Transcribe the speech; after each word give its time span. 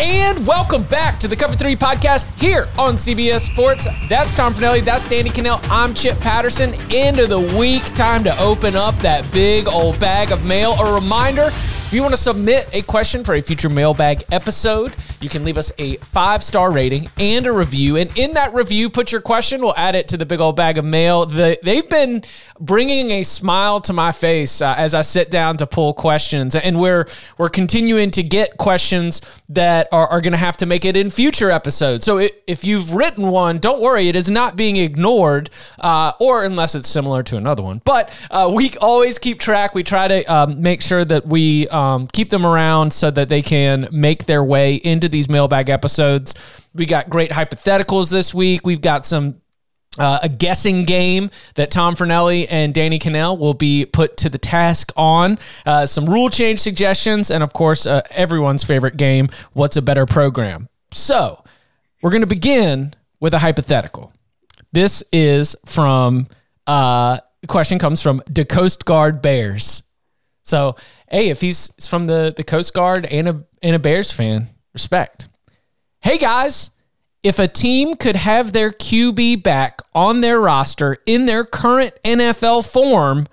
And 0.00 0.46
welcome 0.46 0.84
back 0.84 1.18
to 1.18 1.26
the 1.26 1.34
Cover 1.34 1.54
3 1.54 1.74
podcast 1.74 2.32
here 2.40 2.68
on 2.78 2.94
CBS 2.94 3.40
Sports. 3.40 3.88
That's 4.08 4.32
Tom 4.32 4.54
Fornelli. 4.54 4.84
That's 4.84 5.04
Danny 5.08 5.28
Kanell. 5.28 5.58
I'm 5.68 5.92
Chip 5.92 6.20
Patterson. 6.20 6.72
End 6.92 7.18
of 7.18 7.30
the 7.30 7.40
week. 7.58 7.82
Time 7.96 8.22
to 8.22 8.40
open 8.40 8.76
up 8.76 8.94
that 8.98 9.28
big 9.32 9.66
old 9.66 9.98
bag 9.98 10.30
of 10.30 10.44
mail. 10.44 10.74
A 10.74 10.94
reminder 10.94 11.50
if 11.88 11.94
you 11.94 12.02
want 12.02 12.12
to 12.12 12.20
submit 12.20 12.68
a 12.74 12.82
question 12.82 13.24
for 13.24 13.34
a 13.34 13.40
future 13.40 13.70
mailbag 13.70 14.22
episode, 14.30 14.94
you 15.22 15.30
can 15.30 15.42
leave 15.42 15.56
us 15.56 15.72
a 15.78 15.96
five 15.96 16.44
star 16.44 16.70
rating 16.70 17.08
and 17.18 17.46
a 17.46 17.52
review. 17.52 17.96
And 17.96 18.14
in 18.18 18.34
that 18.34 18.52
review, 18.52 18.90
put 18.90 19.10
your 19.10 19.22
question. 19.22 19.62
We'll 19.62 19.74
add 19.74 19.94
it 19.94 20.06
to 20.08 20.18
the 20.18 20.26
big 20.26 20.38
old 20.38 20.54
bag 20.54 20.76
of 20.76 20.84
mail. 20.84 21.24
The, 21.24 21.58
they've 21.62 21.88
been 21.88 22.24
bringing 22.60 23.10
a 23.12 23.22
smile 23.22 23.80
to 23.80 23.94
my 23.94 24.12
face 24.12 24.60
uh, 24.60 24.74
as 24.76 24.92
I 24.92 25.00
sit 25.00 25.30
down 25.30 25.56
to 25.56 25.66
pull 25.66 25.94
questions. 25.94 26.54
And 26.54 26.78
we're, 26.78 27.08
we're 27.38 27.48
continuing 27.48 28.10
to 28.10 28.22
get 28.22 28.58
questions 28.58 29.22
that 29.48 29.87
are, 29.92 30.06
are 30.08 30.20
going 30.20 30.32
to 30.32 30.38
have 30.38 30.56
to 30.58 30.66
make 30.66 30.84
it 30.84 30.96
in 30.96 31.10
future 31.10 31.50
episodes. 31.50 32.04
So 32.04 32.18
if, 32.18 32.32
if 32.46 32.64
you've 32.64 32.94
written 32.94 33.28
one, 33.28 33.58
don't 33.58 33.80
worry, 33.80 34.08
it 34.08 34.16
is 34.16 34.30
not 34.30 34.56
being 34.56 34.76
ignored, 34.76 35.50
uh, 35.80 36.12
or 36.20 36.44
unless 36.44 36.74
it's 36.74 36.88
similar 36.88 37.22
to 37.24 37.36
another 37.36 37.62
one. 37.62 37.80
But 37.84 38.12
uh, 38.30 38.50
we 38.54 38.70
always 38.80 39.18
keep 39.18 39.38
track. 39.38 39.74
We 39.74 39.82
try 39.82 40.08
to 40.08 40.24
um, 40.24 40.62
make 40.62 40.82
sure 40.82 41.04
that 41.04 41.26
we 41.26 41.68
um, 41.68 42.06
keep 42.08 42.28
them 42.28 42.46
around 42.46 42.92
so 42.92 43.10
that 43.10 43.28
they 43.28 43.42
can 43.42 43.88
make 43.92 44.26
their 44.26 44.44
way 44.44 44.76
into 44.76 45.08
these 45.08 45.28
mailbag 45.28 45.68
episodes. 45.68 46.34
We 46.74 46.86
got 46.86 47.08
great 47.08 47.30
hypotheticals 47.30 48.10
this 48.10 48.32
week. 48.34 48.64
We've 48.64 48.80
got 48.80 49.06
some 49.06 49.40
uh, 49.98 50.20
a 50.22 50.28
guessing 50.28 50.84
game 50.84 51.30
that 51.54 51.70
Tom 51.70 51.96
Fornelli 51.96 52.46
and 52.48 52.72
Danny 52.72 52.98
Kanell 52.98 53.38
will 53.38 53.54
be 53.54 53.84
put 53.84 54.16
to 54.18 54.28
the 54.28 54.38
task 54.38 54.92
on. 54.96 55.38
Uh, 55.66 55.86
some 55.86 56.06
rule 56.06 56.30
change 56.30 56.60
suggestions, 56.60 57.30
and 57.30 57.42
of 57.42 57.52
course, 57.52 57.86
uh, 57.86 58.02
everyone's 58.10 58.64
favorite 58.64 58.96
game 58.96 59.28
What's 59.52 59.76
a 59.76 59.82
Better 59.82 60.06
Program? 60.06 60.68
So, 60.92 61.44
we're 62.02 62.10
going 62.10 62.22
to 62.22 62.26
begin 62.26 62.94
with 63.20 63.34
a 63.34 63.38
hypothetical. 63.38 64.12
This 64.72 65.02
is 65.12 65.56
from, 65.66 66.28
uh, 66.66 67.18
question 67.46 67.78
comes 67.78 68.00
from 68.00 68.22
the 68.28 68.44
Coast 68.44 68.84
Guard 68.84 69.20
Bears. 69.20 69.82
So, 70.42 70.76
hey, 71.10 71.28
if 71.28 71.40
he's 71.40 71.72
from 71.88 72.06
the, 72.06 72.32
the 72.36 72.44
Coast 72.44 72.72
Guard 72.74 73.06
and 73.06 73.28
a, 73.28 73.44
and 73.62 73.76
a 73.76 73.78
Bears 73.78 74.12
fan, 74.12 74.46
respect. 74.72 75.28
Hey, 76.00 76.18
guys, 76.18 76.70
if 77.22 77.38
a 77.38 77.48
team 77.48 77.96
could 77.96 78.16
have 78.16 78.52
their 78.52 78.70
QB 78.70 79.42
back 79.42 79.80
on 79.94 80.20
their 80.20 80.40
roster 80.40 80.98
in 81.06 81.26
their 81.26 81.44
current 81.44 81.94
NFL 82.04 82.70
form, 82.70 83.26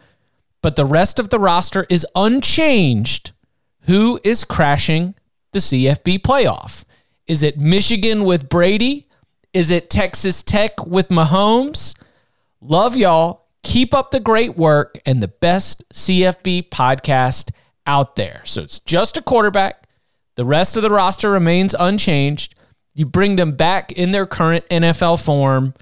but 0.62 0.75
the 0.75 0.85
rest 0.85 1.19
of 1.19 1.29
the 1.29 1.40
roster 1.40 1.85
is 1.90 2.06
unchanged, 2.16 3.31
who 3.81 4.19
is 4.23 4.44
crashing 4.44 5.13
the 5.51 5.59
CFB 5.59 6.19
playoff? 6.19 6.85
Is 7.28 7.44
it 7.44 7.57
Michigan 7.59 8.23
with 8.23 8.50
Brady? 8.50 9.07
Is 9.53 9.72
it 9.72 9.90
Texas 9.90 10.41
Tech 10.41 10.85
with 10.85 11.09
Mahomes? 11.09 11.96
Love 12.62 12.97
y'all. 12.97 13.46
Keep 13.63 13.94
up 13.94 14.12
the 14.12 14.19
great 14.19 14.57
work 14.57 14.97
and 15.06 15.22
the 15.22 15.28
best 15.28 15.88
CFB 15.94 16.69
podcast 16.69 17.52
out 17.85 18.16
there. 18.16 18.41
So 18.46 18.63
it's 18.63 18.79
just 18.79 19.17
a 19.17 19.22
quarterback. 19.22 19.88
The 20.35 20.46
rest 20.46 20.75
of 20.75 20.81
the 20.81 20.90
roster 20.90 21.29
remains 21.29 21.75
unchanged. 21.78 22.55
You 22.96 23.06
bring 23.06 23.36
them 23.36 23.52
back 23.52 23.92
in 23.92 24.12
their 24.12 24.26
current 24.26 24.68
NFL 24.70 25.24
form. 25.24 25.74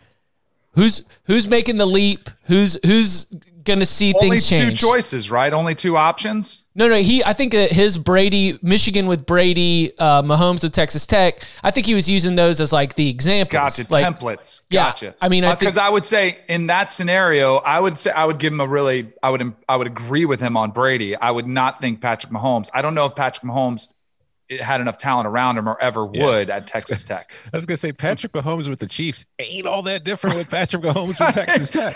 Who's 0.71 1.03
who's 1.25 1.47
making 1.47 1.77
the 1.77 1.85
leap? 1.85 2.29
Who's 2.45 2.77
who's 2.83 3.27
going 3.63 3.79
to 3.79 3.85
see 3.85 4.13
Only 4.13 4.39
things 4.39 4.49
two 4.49 4.71
choices, 4.75 5.31
right? 5.31 5.53
Only 5.53 5.75
two 5.75 5.95
options. 5.95 6.65
No, 6.75 6.87
no. 6.87 6.95
He, 6.95 7.23
I 7.23 7.33
think 7.33 7.53
that 7.53 7.71
his 7.71 7.97
Brady, 7.97 8.59
Michigan 8.61 9.07
with 9.07 9.25
Brady, 9.25 9.93
uh, 9.97 10.21
Mahomes 10.21 10.63
with 10.63 10.71
Texas 10.73 11.05
Tech. 11.05 11.41
I 11.63 11.71
think 11.71 11.85
he 11.85 11.93
was 11.93 12.09
using 12.09 12.35
those 12.35 12.59
as 12.59 12.73
like 12.73 12.95
the 12.95 13.09
examples. 13.09 13.77
Gotcha. 13.77 13.85
Like, 13.89 14.05
Templates. 14.05 14.61
Yeah, 14.69 14.85
Gotcha. 14.85 15.15
I 15.21 15.29
mean, 15.29 15.45
I 15.45 15.49
think- 15.49 15.59
because 15.61 15.77
I 15.77 15.89
would 15.89 16.05
say 16.05 16.39
in 16.49 16.67
that 16.67 16.91
scenario, 16.91 17.57
I 17.57 17.79
would 17.79 17.97
say 17.97 18.11
I 18.11 18.25
would 18.25 18.39
give 18.39 18.51
him 18.51 18.59
a 18.59 18.67
really, 18.67 19.13
I 19.21 19.29
would, 19.29 19.53
I 19.69 19.75
would 19.77 19.87
agree 19.87 20.25
with 20.25 20.41
him 20.41 20.57
on 20.57 20.71
Brady. 20.71 21.15
I 21.15 21.31
would 21.31 21.47
not 21.47 21.79
think 21.79 22.01
Patrick 22.01 22.33
Mahomes. 22.33 22.69
I 22.73 22.81
don't 22.81 22.95
know 22.95 23.05
if 23.05 23.15
Patrick 23.15 23.49
Mahomes 23.49 23.92
had 24.59 24.81
enough 24.81 24.97
talent 24.97 25.27
around 25.27 25.57
him 25.57 25.67
or 25.67 25.79
ever 25.81 26.05
would 26.05 26.49
at 26.49 26.67
Texas 26.73 27.03
Tech. 27.03 27.31
I 27.53 27.57
was 27.57 27.65
gonna 27.65 27.77
say 27.77 27.91
Patrick 27.93 28.31
Mahomes 28.33 28.67
with 28.69 28.79
the 28.79 28.87
Chiefs 28.87 29.25
ain't 29.39 29.65
all 29.65 29.81
that 29.83 30.03
different 30.03 30.37
with 30.37 30.49
Patrick 30.49 30.83
Mahomes 30.83 31.19
with 31.19 31.33
Texas 31.35 31.69
Tech. 31.69 31.95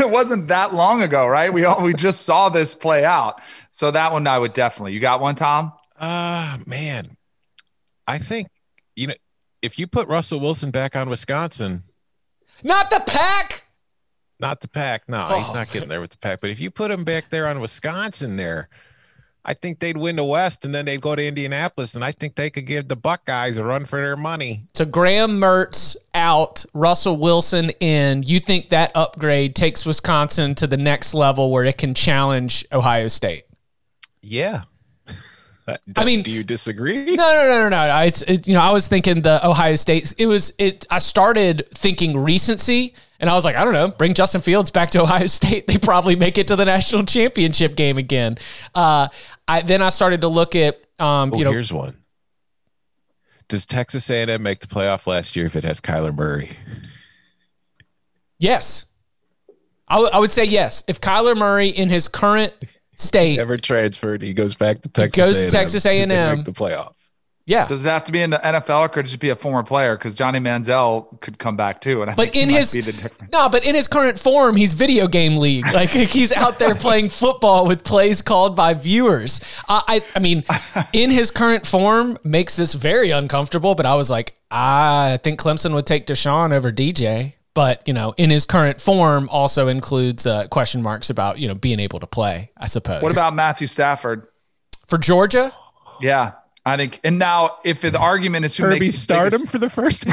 it 0.00 0.10
wasn't 0.10 0.48
that 0.48 0.74
long 0.74 1.02
ago, 1.02 1.26
right? 1.26 1.52
We 1.52 1.64
all 1.64 1.82
we 1.82 1.92
just 1.94 2.22
saw 2.22 2.48
this 2.48 2.74
play 2.74 3.04
out. 3.04 3.40
So 3.70 3.90
that 3.90 4.12
one 4.12 4.26
I 4.26 4.38
would 4.38 4.52
definitely. 4.54 4.92
You 4.92 5.00
got 5.00 5.20
one, 5.20 5.34
Tom? 5.34 5.72
Ah, 6.00 6.58
man. 6.66 7.16
I 8.06 8.18
think 8.18 8.48
you 8.94 9.08
know 9.08 9.14
if 9.62 9.78
you 9.78 9.86
put 9.86 10.06
Russell 10.08 10.40
Wilson 10.40 10.70
back 10.70 10.94
on 10.94 11.08
Wisconsin, 11.08 11.82
not 12.62 12.90
the 12.90 13.00
pack. 13.06 13.64
not 14.38 14.60
the 14.60 14.68
pack. 14.68 15.08
No, 15.08 15.26
he's 15.38 15.52
not 15.52 15.70
getting 15.70 15.88
there 15.88 16.00
with 16.00 16.10
the 16.10 16.18
pack. 16.18 16.40
But 16.40 16.50
if 16.50 16.60
you 16.60 16.70
put 16.70 16.90
him 16.90 17.04
back 17.04 17.30
there 17.30 17.46
on 17.48 17.60
Wisconsin, 17.60 18.36
there, 18.36 18.68
I 19.48 19.54
think 19.54 19.78
they'd 19.78 19.96
win 19.96 20.16
the 20.16 20.24
West, 20.24 20.64
and 20.64 20.74
then 20.74 20.86
they'd 20.86 21.00
go 21.00 21.14
to 21.14 21.24
Indianapolis, 21.24 21.94
and 21.94 22.04
I 22.04 22.10
think 22.10 22.34
they 22.34 22.50
could 22.50 22.66
give 22.66 22.88
the 22.88 22.96
Buckeyes 22.96 23.58
a 23.58 23.64
run 23.64 23.84
for 23.84 24.00
their 24.00 24.16
money. 24.16 24.64
So 24.74 24.84
Graham 24.84 25.40
Mertz 25.40 25.96
out, 26.14 26.64
Russell 26.74 27.16
Wilson 27.16 27.70
in. 27.78 28.24
You 28.24 28.40
think 28.40 28.70
that 28.70 28.90
upgrade 28.96 29.54
takes 29.54 29.86
Wisconsin 29.86 30.56
to 30.56 30.66
the 30.66 30.76
next 30.76 31.14
level 31.14 31.52
where 31.52 31.64
it 31.64 31.78
can 31.78 31.94
challenge 31.94 32.66
Ohio 32.72 33.06
State? 33.06 33.44
Yeah. 34.20 34.62
I 35.96 36.04
mean- 36.04 36.22
do 36.22 36.30
you 36.30 36.44
disagree? 36.44 37.04
No, 37.16 37.34
no, 37.34 37.44
no, 37.46 37.68
no, 37.68 37.88
no. 37.88 37.98
It's 38.02 38.22
it, 38.22 38.46
you 38.46 38.54
know 38.54 38.60
I 38.60 38.70
was 38.72 38.86
thinking 38.88 39.22
the 39.22 39.44
Ohio 39.46 39.74
State. 39.74 40.14
It 40.18 40.26
was 40.26 40.52
it. 40.58 40.86
I 40.90 40.98
started 41.00 41.66
thinking 41.74 42.16
recency, 42.16 42.94
and 43.18 43.28
I 43.28 43.34
was 43.34 43.44
like, 43.44 43.56
I 43.56 43.64
don't 43.64 43.72
know, 43.72 43.88
bring 43.88 44.14
Justin 44.14 44.40
Fields 44.40 44.70
back 44.70 44.90
to 44.92 45.02
Ohio 45.02 45.26
State. 45.26 45.66
They 45.66 45.78
probably 45.78 46.14
make 46.16 46.38
it 46.38 46.46
to 46.48 46.56
the 46.56 46.64
national 46.64 47.04
championship 47.04 47.74
game 47.76 47.98
again. 47.98 48.38
Uh, 48.74 49.08
I 49.48 49.62
then 49.62 49.82
I 49.82 49.88
started 49.90 50.20
to 50.20 50.28
look 50.28 50.54
at 50.54 50.80
um, 50.98 51.32
Oh, 51.34 51.38
you 51.38 51.44
know 51.44 51.50
here's 51.52 51.72
one. 51.72 51.96
Does 53.48 53.64
Texas 53.66 54.10
A&M 54.10 54.42
make 54.42 54.58
the 54.58 54.66
playoff 54.66 55.06
last 55.06 55.36
year 55.36 55.46
if 55.46 55.54
it 55.56 55.62
has 55.64 55.80
Kyler 55.80 56.12
Murray? 56.14 56.50
yes, 58.38 58.86
I 59.88 59.98
I 60.12 60.18
would 60.18 60.32
say 60.32 60.44
yes. 60.44 60.84
If 60.88 61.00
Kyler 61.00 61.36
Murray 61.36 61.68
in 61.68 61.88
his 61.88 62.08
current 62.08 62.52
state, 62.96 63.36
Never 63.36 63.56
transferred. 63.56 64.22
He 64.22 64.34
goes 64.34 64.54
back 64.54 64.82
to 64.82 64.88
Texas. 64.88 65.16
goes 65.16 65.36
to 65.38 65.42
A&M. 65.44 65.50
Texas 65.50 65.86
A&M. 65.86 66.42
the 66.44 66.52
playoff. 66.52 66.94
yeah, 67.46 67.66
Does 67.68 67.84
it 67.84 67.88
have 67.88 68.02
to 68.04 68.12
be 68.12 68.20
in 68.22 68.30
the 68.30 68.38
NFL 68.38 68.80
or 68.80 68.88
could 68.88 69.04
it 69.04 69.08
just 69.08 69.20
be 69.20 69.28
a 69.28 69.36
former 69.36 69.62
player? 69.62 69.96
Because 69.96 70.14
Johnny 70.16 70.40
Manziel 70.40 71.20
could 71.20 71.38
come 71.38 71.56
back 71.56 71.80
too. 71.80 72.02
And 72.02 72.10
I 72.10 72.14
But 72.14 72.32
think 72.32 72.36
in 72.36 72.48
his 72.50 72.72
be 72.72 72.80
the 72.80 72.92
difference. 72.92 73.32
no, 73.32 73.48
but 73.48 73.64
in 73.64 73.74
his 73.76 73.86
current 73.86 74.18
form, 74.18 74.56
he's 74.56 74.74
video 74.74 75.06
game 75.06 75.36
league. 75.36 75.66
Like 75.72 75.90
he's 76.16 76.32
out 76.32 76.58
there 76.58 76.74
playing 76.74 77.08
football 77.08 77.68
with 77.68 77.84
plays 77.84 78.20
called 78.22 78.56
by 78.56 78.74
viewers. 78.74 79.40
Uh, 79.68 79.80
I, 79.86 80.02
I 80.16 80.18
mean, 80.18 80.42
in 80.92 81.10
his 81.10 81.30
current 81.30 81.66
form, 81.66 82.18
makes 82.24 82.56
this 82.56 82.74
very 82.74 83.10
uncomfortable. 83.10 83.74
But 83.76 83.86
I 83.86 83.94
was 83.94 84.10
like, 84.10 84.34
I 84.50 85.20
think 85.22 85.38
Clemson 85.40 85.72
would 85.74 85.86
take 85.86 86.06
Deshaun 86.06 86.52
over 86.52 86.72
DJ. 86.72 87.34
But 87.56 87.82
you 87.88 87.94
know, 87.94 88.14
in 88.16 88.30
his 88.30 88.46
current 88.46 88.80
form, 88.80 89.28
also 89.30 89.66
includes 89.66 90.28
uh, 90.28 90.46
question 90.46 90.80
marks 90.80 91.10
about 91.10 91.40
you 91.40 91.48
know 91.48 91.56
being 91.56 91.80
able 91.80 91.98
to 91.98 92.06
play. 92.06 92.52
I 92.56 92.68
suppose. 92.68 93.02
What 93.02 93.10
about 93.10 93.34
Matthew 93.34 93.66
Stafford? 93.66 94.28
for 94.86 94.98
Georgia? 94.98 95.52
Yeah. 96.00 96.32
I 96.64 96.76
think, 96.76 97.00
and 97.04 97.18
now 97.18 97.58
if 97.64 97.80
the 97.82 97.96
argument 97.96 98.44
is 98.44 98.56
who 98.56 98.64
Herbie 98.64 98.80
makes 98.80 98.94
the 98.94 99.00
start 99.00 99.30
biggest- 99.30 99.44
him 99.44 99.48
for 99.48 99.58
the 99.58 99.70
first 99.70 100.04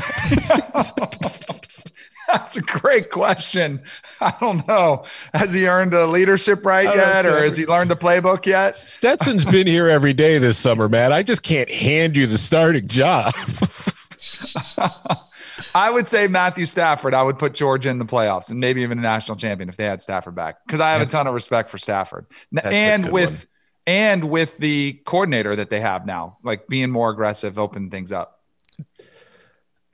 That's 2.28 2.56
a 2.58 2.62
great 2.62 3.12
question. 3.12 3.84
I 4.20 4.34
don't 4.40 4.68
know. 4.68 5.06
Has 5.36 5.54
he 5.54 5.68
earned 5.68 5.94
a 5.94 6.08
leadership 6.08 6.66
right 6.66 6.86
yet, 6.86 7.26
know. 7.26 7.36
or 7.36 7.44
has 7.44 7.56
he 7.58 7.68
learned 7.68 7.92
the 7.92 7.96
playbook 7.96 8.48
yet? 8.48 8.76
Stetson's 8.76 9.46
been 9.46 9.68
here 9.68 9.88
every 9.88 10.14
day 10.14 10.40
this 10.40 10.58
summer, 10.58 10.90
man. 10.90 11.12
I 11.14 11.22
just 11.22 11.44
can't 11.44 11.70
hand 11.70 12.18
you 12.18 12.26
the 12.26 12.40
starting 12.40 12.88
job. 12.88 13.36
I 15.76 15.90
would 15.90 16.08
say 16.08 16.28
Matthew 16.28 16.66
Stafford. 16.66 17.14
I 17.14 17.24
would 17.24 17.40
put 17.40 17.54
Georgia 17.54 17.90
in 17.90 17.98
the 17.98 18.06
playoffs 18.06 18.52
and 18.52 18.60
maybe 18.60 18.82
even 18.84 19.00
a 19.00 19.02
national 19.02 19.38
champion 19.38 19.70
if 19.70 19.78
they 19.78 19.86
had 19.86 20.02
Stafford 20.02 20.36
back 20.36 20.58
because 20.66 20.80
I 20.82 20.92
have 20.92 21.02
a 21.02 21.06
ton 21.06 21.26
of 21.28 21.34
respect 21.34 21.70
for 21.70 21.78
Stafford 21.78 22.28
That's 22.52 22.68
and 22.68 23.12
with 23.12 23.30
one. 23.30 23.48
and 23.88 24.30
with 24.30 24.58
the 24.58 24.94
coordinator 25.06 25.56
that 25.56 25.70
they 25.70 25.80
have 25.80 26.06
now, 26.06 26.38
like 26.44 26.68
being 26.68 26.92
more 26.92 27.10
aggressive, 27.10 27.58
open 27.58 27.90
things 27.90 28.12
up. 28.12 28.40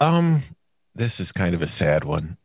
Um, 0.02 0.44
this 0.96 1.20
is 1.20 1.32
kind 1.32 1.56
of 1.56 1.62
a 1.62 1.68
sad 1.68 2.04
one. 2.04 2.38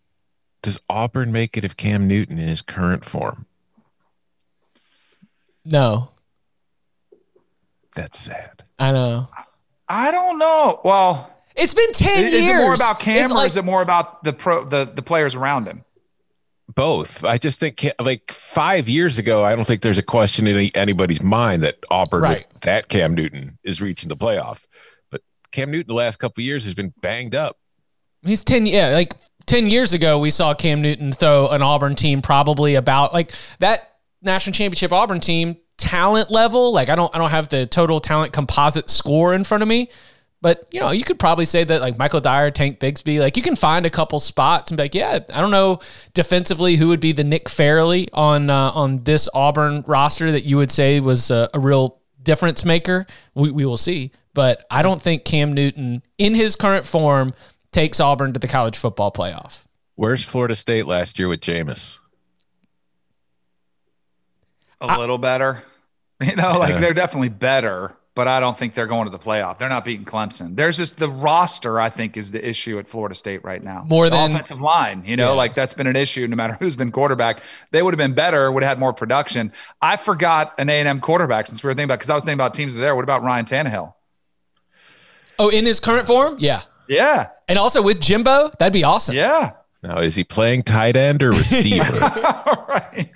Does 0.62 0.80
Auburn 0.88 1.30
make 1.32 1.56
it 1.56 1.64
if 1.64 1.76
Cam 1.76 2.06
Newton 2.08 2.38
in 2.38 2.48
his 2.48 2.62
current 2.62 3.04
form? 3.04 3.46
No, 5.64 6.10
That's 7.94 8.18
sad. 8.18 8.64
I 8.78 8.92
know. 8.92 9.28
I 9.88 10.10
don't 10.10 10.38
know. 10.38 10.80
Well, 10.84 11.33
It's 11.56 11.74
been 11.74 11.92
ten 11.92 12.24
is, 12.24 12.32
years. 12.32 12.44
is 12.44 12.48
it 12.50 12.56
more 12.56 12.74
about 12.74 13.00
Cam 13.00 13.24
It's 13.24 13.32
or 13.32 13.34
like- 13.36 13.46
is 13.48 13.56
it 13.56 13.64
more 13.64 13.82
about 13.82 14.24
the 14.24 14.32
pro 14.32 14.64
the 14.64 14.84
the 14.92 15.02
players 15.02 15.34
around 15.34 15.66
him? 15.66 15.84
Both. 16.74 17.24
I 17.24 17.36
just 17.36 17.60
think 17.60 17.86
like 18.00 18.32
five 18.32 18.88
years 18.88 19.18
ago, 19.18 19.44
I 19.44 19.54
don't 19.54 19.66
think 19.66 19.82
there's 19.82 19.98
a 19.98 20.02
question 20.02 20.46
in 20.46 20.56
any, 20.56 20.70
anybody's 20.74 21.22
mind 21.22 21.62
that 21.62 21.76
Auburn 21.90 22.22
Right. 22.22 22.46
with 22.52 22.62
that 22.62 22.88
Cam 22.88 23.14
Newton 23.14 23.58
is 23.62 23.80
reaching 23.82 24.08
the 24.08 24.16
playoff. 24.16 24.62
But 25.10 25.20
Cam 25.52 25.70
Newton 25.70 25.88
the 25.88 25.94
last 25.94 26.16
couple 26.18 26.40
of 26.40 26.46
years 26.46 26.64
has 26.64 26.72
been 26.74 26.94
banged 27.02 27.34
up. 27.34 27.58
He's 28.24 28.42
10 28.42 28.64
yeah, 28.66 28.88
like 28.88 29.14
10 29.46 29.70
years 29.70 29.92
ago 29.92 30.18
we 30.18 30.30
saw 30.30 30.54
Cam 30.54 30.80
Newton 30.80 31.12
throw 31.12 31.48
an 31.48 31.62
Auburn 31.62 31.94
team 31.96 32.22
probably 32.22 32.74
about 32.76 33.12
like 33.12 33.30
that 33.58 33.96
national 34.22 34.54
championship 34.54 34.90
Auburn 34.90 35.20
team 35.20 35.58
talent 35.76 36.30
level, 36.30 36.72
like 36.72 36.88
I 36.88 36.94
don't 36.96 37.14
I 37.14 37.18
don't 37.18 37.30
have 37.30 37.48
the 37.50 37.66
total 37.66 38.00
talent 38.00 38.32
composite 38.32 38.88
score 38.88 39.34
in 39.34 39.44
front 39.44 39.62
of 39.62 39.68
me, 39.68 39.90
but 40.44 40.68
you 40.70 40.78
know, 40.78 40.90
you 40.90 41.04
could 41.04 41.18
probably 41.18 41.46
say 41.46 41.64
that 41.64 41.80
like 41.80 41.96
Michael 41.98 42.20
Dyer, 42.20 42.50
Tank 42.50 42.78
Bigsby, 42.78 43.18
like 43.18 43.34
you 43.38 43.42
can 43.42 43.56
find 43.56 43.86
a 43.86 43.90
couple 43.90 44.20
spots 44.20 44.70
and 44.70 44.76
be 44.76 44.82
like, 44.84 44.94
yeah, 44.94 45.20
I 45.32 45.40
don't 45.40 45.50
know 45.50 45.78
defensively 46.12 46.76
who 46.76 46.88
would 46.88 47.00
be 47.00 47.12
the 47.12 47.24
Nick 47.24 47.48
Fairley 47.48 48.10
on 48.12 48.50
uh, 48.50 48.70
on 48.74 49.02
this 49.04 49.26
Auburn 49.32 49.84
roster 49.86 50.30
that 50.32 50.44
you 50.44 50.58
would 50.58 50.70
say 50.70 51.00
was 51.00 51.30
a, 51.30 51.48
a 51.54 51.58
real 51.58 51.98
difference 52.22 52.62
maker. 52.62 53.06
We, 53.34 53.50
we 53.52 53.64
will 53.64 53.78
see, 53.78 54.12
but 54.34 54.66
I 54.70 54.82
don't 54.82 55.00
think 55.00 55.24
Cam 55.24 55.54
Newton 55.54 56.02
in 56.18 56.34
his 56.34 56.56
current 56.56 56.84
form 56.84 57.32
takes 57.72 57.98
Auburn 57.98 58.34
to 58.34 58.38
the 58.38 58.46
college 58.48 58.76
football 58.76 59.10
playoff. 59.10 59.64
Where's 59.94 60.22
Florida 60.22 60.56
State 60.56 60.84
last 60.86 61.18
year 61.18 61.28
with 61.28 61.40
Jameis? 61.40 61.98
A 64.80 64.98
little 64.98 65.18
better. 65.18 65.64
You 66.22 66.36
know, 66.36 66.58
like 66.58 66.74
Yeah. 66.74 66.80
they're 66.80 66.94
definitely 66.94 67.28
better, 67.30 67.96
but 68.14 68.28
I 68.28 68.38
don't 68.40 68.56
think 68.56 68.74
they're 68.74 68.86
going 68.86 69.06
to 69.06 69.10
the 69.10 69.18
playoff. 69.18 69.58
They're 69.58 69.68
not 69.68 69.84
beating 69.84 70.04
Clemson. 70.06 70.54
There's 70.56 70.76
just 70.76 70.98
the 70.98 71.08
roster, 71.08 71.80
I 71.80 71.88
think, 71.90 72.16
is 72.16 72.30
the 72.32 72.46
issue 72.48 72.78
at 72.78 72.86
Florida 72.86 73.14
State 73.14 73.42
right 73.44 73.62
now. 73.62 73.84
More 73.88 74.08
The 74.08 74.16
than- 74.16 74.30
offensive 74.32 74.60
line, 74.60 75.02
you 75.04 75.16
know, 75.16 75.30
Yeah. 75.30 75.36
like 75.36 75.54
that's 75.54 75.74
been 75.74 75.86
an 75.88 75.96
issue 75.96 76.26
no 76.28 76.36
matter 76.36 76.54
who's 76.60 76.76
been 76.76 76.92
quarterback. 76.92 77.40
They 77.72 77.82
would 77.82 77.92
have 77.92 77.98
been 77.98 78.14
better, 78.14 78.50
would 78.52 78.62
have 78.62 78.70
had 78.70 78.78
more 78.78 78.92
production. 78.92 79.52
I 79.82 79.96
forgot 79.96 80.54
an 80.58 80.68
A&M 80.70 81.00
quarterback 81.00 81.46
since 81.48 81.62
we 81.62 81.66
were 81.68 81.74
thinking 81.74 81.86
about 81.86 81.98
because 81.98 82.10
I 82.10 82.14
was 82.14 82.22
thinking 82.24 82.38
about 82.38 82.54
teams 82.54 82.72
that 82.74 82.78
are 82.80 82.82
there. 82.82 82.94
What 82.94 83.02
about 83.04 83.22
Ryan 83.22 83.44
Tannehill? 83.46 83.94
Oh, 85.38 85.48
in 85.48 85.64
his 85.66 85.80
current 85.80 86.06
form? 86.06 86.36
Yeah. 86.38 86.62
Yeah. 86.86 87.30
And 87.48 87.58
also 87.58 87.82
with 87.82 88.00
Jimbo, 88.00 88.50
that'd 88.58 88.72
be 88.72 88.84
awesome. 88.84 89.16
Yeah. 89.16 89.52
Now, 89.82 89.98
is 89.98 90.14
he 90.14 90.22
playing 90.24 90.62
tight 90.62 90.96
end 90.96 91.22
or 91.22 91.30
receiver? 91.32 92.00
All 92.46 92.66
right. 92.68 93.10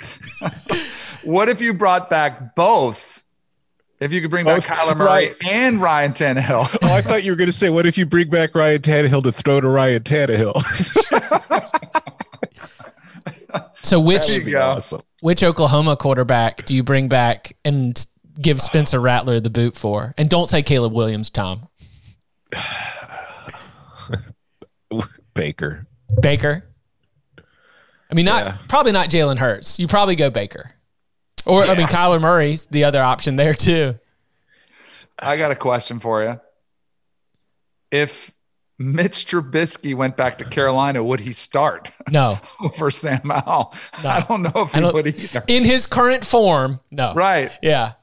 what 1.22 1.48
if 1.48 1.60
you 1.60 1.72
brought 1.72 2.10
back 2.10 2.54
both? 2.56 3.17
If 4.00 4.12
you 4.12 4.20
could 4.20 4.30
bring 4.30 4.44
Both, 4.44 4.68
back 4.68 4.78
Kyler 4.78 4.96
Murray 4.96 5.06
right. 5.08 5.34
and 5.48 5.80
Ryan 5.82 6.12
Tannehill. 6.12 6.78
oh, 6.82 6.94
I 6.94 7.00
thought 7.02 7.24
you 7.24 7.32
were 7.32 7.36
going 7.36 7.48
to 7.48 7.52
say, 7.52 7.68
what 7.70 7.84
if 7.86 7.98
you 7.98 8.06
bring 8.06 8.30
back 8.30 8.54
Ryan 8.54 8.80
Tannehill 8.80 9.24
to 9.24 9.32
throw 9.32 9.60
to 9.60 9.68
Ryan 9.68 10.02
Tannehill? 10.02 10.54
So 13.82 13.98
which 14.00 14.26
There 14.26 14.30
That'd 14.32 14.44
be 14.44 14.50
go. 14.52 14.60
awesome. 14.62 15.00
which 15.22 15.42
Oklahoma 15.42 15.96
quarterback 15.96 16.66
do 16.66 16.76
you 16.76 16.82
bring 16.82 17.08
back 17.08 17.56
and 17.64 17.98
give 18.38 18.60
Spencer 18.60 19.00
Rattler 19.00 19.40
the 19.40 19.48
boot 19.48 19.76
for? 19.76 20.12
And 20.18 20.28
don't 20.28 20.46
say 20.46 20.62
Caleb 20.62 20.92
Williams, 20.92 21.30
Tom. 21.30 21.68
Baker. 25.34 25.86
Baker. 26.20 26.64
I 28.10 28.14
mean, 28.14 28.24
not 28.26 28.44
Yeah. 28.46 28.56
probably 28.68 28.92
not 28.92 29.08
Jalen 29.08 29.38
Hurts. 29.38 29.78
You 29.78 29.86
probably 29.86 30.16
go 30.16 30.28
Baker. 30.30 30.70
Or 31.46 31.64
I 31.64 31.74
mean, 31.76 31.86
Kyler 31.86 32.20
Murray's 32.20 32.66
the 32.66 32.84
other 32.84 33.02
option 33.02 33.36
there 33.36 33.54
too. 33.54 33.98
I 35.18 35.36
got 35.36 35.50
a 35.50 35.56
question 35.56 36.00
for 36.00 36.22
you. 36.24 36.40
If 37.90 38.32
Mitch 38.78 39.26
Trubisky 39.26 39.94
went 39.94 40.16
back 40.16 40.38
to 40.38 40.44
Carolina, 40.44 41.02
would 41.02 41.20
he 41.20 41.32
start 41.32 41.90
No, 42.10 42.36
for 42.76 42.90
Sam 42.90 43.20
Howell? 43.24 43.74
I 44.04 44.24
don't 44.28 44.42
know 44.42 44.52
if 44.56 44.72
he 44.74 44.82
would 44.82 45.06
either. 45.06 45.44
in 45.48 45.64
his 45.64 45.86
current 45.86 46.24
form, 46.24 46.80
no. 46.90 47.14
Right. 47.14 47.50
Yeah, 47.62 47.94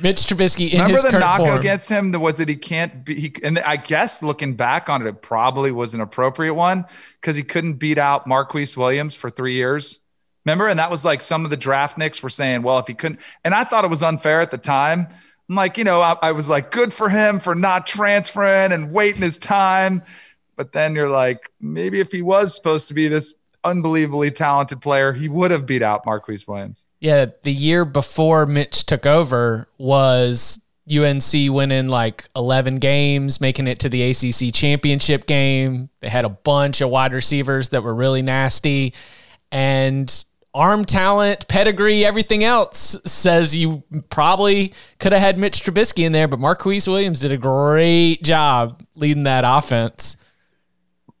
Mitch 0.00 0.24
Trubisky 0.24 0.72
in 0.72 0.80
Remember 0.80 1.10
the 1.10 1.18
knock 1.18 1.38
form. 1.38 1.58
against 1.58 1.88
him? 1.88 2.12
that 2.12 2.20
Was 2.20 2.38
that 2.38 2.48
he 2.48 2.56
can't 2.56 3.04
be? 3.04 3.14
He, 3.20 3.34
and 3.42 3.58
I 3.60 3.76
guess 3.76 4.22
looking 4.22 4.54
back 4.54 4.88
on 4.88 5.02
it, 5.06 5.08
it 5.08 5.22
probably 5.22 5.72
was 5.72 5.94
an 5.94 6.00
appropriate 6.00 6.54
one 6.54 6.84
because 7.20 7.36
he 7.36 7.42
couldn't 7.42 7.74
beat 7.74 7.98
out 7.98 8.26
Marquise 8.26 8.76
Williams 8.76 9.14
for 9.14 9.28
three 9.30 9.54
years. 9.54 10.00
Remember? 10.48 10.68
And 10.68 10.78
that 10.78 10.90
was 10.90 11.04
like 11.04 11.20
some 11.20 11.44
of 11.44 11.50
the 11.50 11.58
draft 11.58 11.98
nicks 11.98 12.22
were 12.22 12.30
saying, 12.30 12.62
well, 12.62 12.78
if 12.78 12.86
he 12.86 12.94
couldn't, 12.94 13.20
and 13.44 13.54
I 13.54 13.64
thought 13.64 13.84
it 13.84 13.90
was 13.90 14.02
unfair 14.02 14.40
at 14.40 14.50
the 14.50 14.56
time. 14.56 15.06
I'm 15.46 15.54
like, 15.54 15.76
you 15.76 15.84
know, 15.84 16.00
I, 16.00 16.16
I 16.22 16.32
was 16.32 16.48
like, 16.48 16.70
good 16.70 16.90
for 16.90 17.10
him 17.10 17.38
for 17.38 17.54
not 17.54 17.86
transferring 17.86 18.72
and 18.72 18.90
waiting 18.90 19.20
his 19.20 19.36
time. 19.36 20.02
But 20.56 20.72
then 20.72 20.94
you're 20.94 21.10
like, 21.10 21.50
maybe 21.60 22.00
if 22.00 22.12
he 22.12 22.22
was 22.22 22.54
supposed 22.54 22.88
to 22.88 22.94
be 22.94 23.08
this 23.08 23.34
unbelievably 23.62 24.30
talented 24.30 24.80
player, 24.80 25.12
he 25.12 25.28
would 25.28 25.50
have 25.50 25.66
beat 25.66 25.82
out 25.82 26.06
Marquise 26.06 26.48
Williams. 26.48 26.86
Yeah, 26.98 27.26
the 27.42 27.52
year 27.52 27.84
before 27.84 28.46
Mitch 28.46 28.86
took 28.86 29.04
over 29.04 29.68
was 29.76 30.62
UNC 30.90 31.30
winning 31.50 31.88
like 31.88 32.26
11 32.34 32.76
games, 32.76 33.38
making 33.38 33.68
it 33.68 33.80
to 33.80 33.90
the 33.90 34.02
ACC 34.02 34.54
championship 34.54 35.26
game. 35.26 35.90
They 36.00 36.08
had 36.08 36.24
a 36.24 36.30
bunch 36.30 36.80
of 36.80 36.88
wide 36.88 37.12
receivers 37.12 37.68
that 37.68 37.82
were 37.82 37.94
really 37.94 38.22
nasty. 38.22 38.94
And 39.52 40.24
arm 40.54 40.84
talent, 40.84 41.46
pedigree, 41.48 42.04
everything 42.04 42.42
else 42.42 42.96
says 43.04 43.54
you 43.56 43.82
probably 44.10 44.72
could 44.98 45.12
have 45.12 45.20
had 45.20 45.38
Mitch 45.38 45.62
Trubisky 45.62 46.04
in 46.04 46.12
there, 46.12 46.26
but 46.28 46.40
Marquise 46.40 46.88
Williams 46.88 47.20
did 47.20 47.32
a 47.32 47.36
great 47.38 48.22
job 48.22 48.82
leading 48.94 49.24
that 49.24 49.44
offense. 49.46 50.16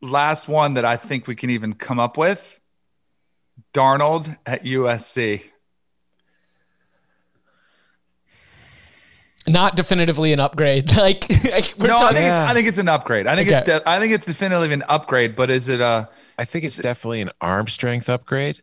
last 0.00 0.48
one 0.48 0.74
that 0.74 0.84
I 0.84 0.96
think 0.96 1.26
we 1.26 1.34
can 1.36 1.50
even 1.50 1.74
come 1.74 1.98
up 2.00 2.16
with 2.16 2.58
Darnold 3.74 4.36
at 4.46 4.64
USC. 4.64 5.42
Not 9.46 9.76
definitively 9.76 10.32
an 10.32 10.40
upgrade. 10.40 10.92
Like, 10.96 11.24
like 11.44 11.74
we're 11.78 11.86
no, 11.88 11.96
I 11.96 11.98
talking- 11.98 12.16
think 12.16 12.28
it's 12.28 12.38
I 12.38 12.54
think 12.54 12.68
it's 12.68 12.78
an 12.78 12.88
upgrade. 12.88 13.26
I 13.26 13.34
think 13.36 13.48
it's 13.50 13.62
Okay. 13.62 13.78
de- 13.78 13.88
I 13.88 13.98
think 13.98 14.12
it's 14.12 14.26
definitively 14.26 14.72
an 14.74 14.82
upgrade, 14.88 15.36
but 15.36 15.50
is 15.50 15.68
it 15.68 15.80
a 15.80 16.08
I 16.38 16.44
think 16.44 16.64
it's 16.64 16.76
definitely 16.76 17.20
an 17.22 17.30
arm 17.40 17.66
strength 17.68 18.08
upgrade. 18.08 18.60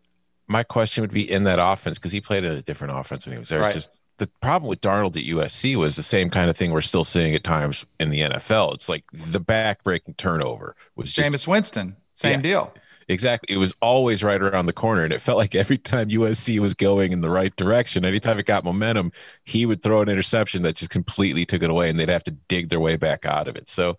My 0.48 0.64
question 0.64 1.02
would 1.02 1.12
be 1.12 1.30
in 1.30 1.44
that 1.44 1.60
offense 1.60 1.98
because 1.98 2.12
he 2.12 2.22
played 2.22 2.44
in 2.44 2.52
a 2.52 2.62
different 2.62 2.98
offense 2.98 3.26
when 3.26 3.34
he 3.34 3.40
was 3.40 3.50
there. 3.50 3.62
Right. 3.62 3.74
Just 3.74 3.90
the 4.18 4.28
problem 4.42 4.70
with 4.70 4.80
Darnold 4.82 5.18
at 5.18 5.24
USC 5.24 5.76
was 5.76 5.96
the 5.96 6.04
same 6.04 6.30
kind 6.30 6.50
of 6.50 6.56
thing 6.56 6.72
we're 6.72 6.82
still 6.82 7.04
seeing 7.04 7.36
at 7.36 7.44
times 7.44 7.86
in 8.00 8.12
the 8.12 8.22
NFL. 8.22 8.74
It's 8.76 8.88
like 8.88 9.04
the 9.12 9.42
backbreaking 9.42 10.18
turnover 10.18 10.76
was 10.96 11.12
just 11.12 11.30
Jameis 11.32 11.48
Winston? 11.48 11.98
Same 12.14 12.34
Yeah. 12.40 12.42
deal. 12.42 12.74
exactly. 13.10 13.54
It 13.54 13.58
was 13.58 13.74
always 13.82 14.24
right 14.24 14.42
around 14.42 14.68
the 14.68 14.74
corner, 14.74 15.04
and 15.04 15.12
it 15.14 15.20
felt 15.20 15.38
like 15.38 15.54
every 15.54 15.78
time 15.78 16.10
USC 16.10 16.60
was 16.60 16.74
going 16.74 17.12
in 17.12 17.22
the 17.22 17.30
right 17.30 17.54
direction, 17.56 18.06
anytime 18.06 18.40
it 18.40 18.46
got 18.46 18.64
momentum, 18.64 19.12
he 19.44 19.66
would 19.66 19.84
throw 19.84 20.02
an 20.02 20.10
interception 20.10 20.62
that 20.62 20.76
just 20.78 20.92
completely 20.92 21.46
took 21.46 21.62
it 21.62 21.70
away, 21.70 21.90
and 21.90 22.00
they'd 22.00 22.08
have 22.10 22.24
to 22.24 22.32
dig 22.48 22.70
their 22.70 22.80
way 22.80 22.96
back 22.96 23.26
out 23.26 23.48
of 23.48 23.56
it. 23.58 23.68
So, 23.68 23.98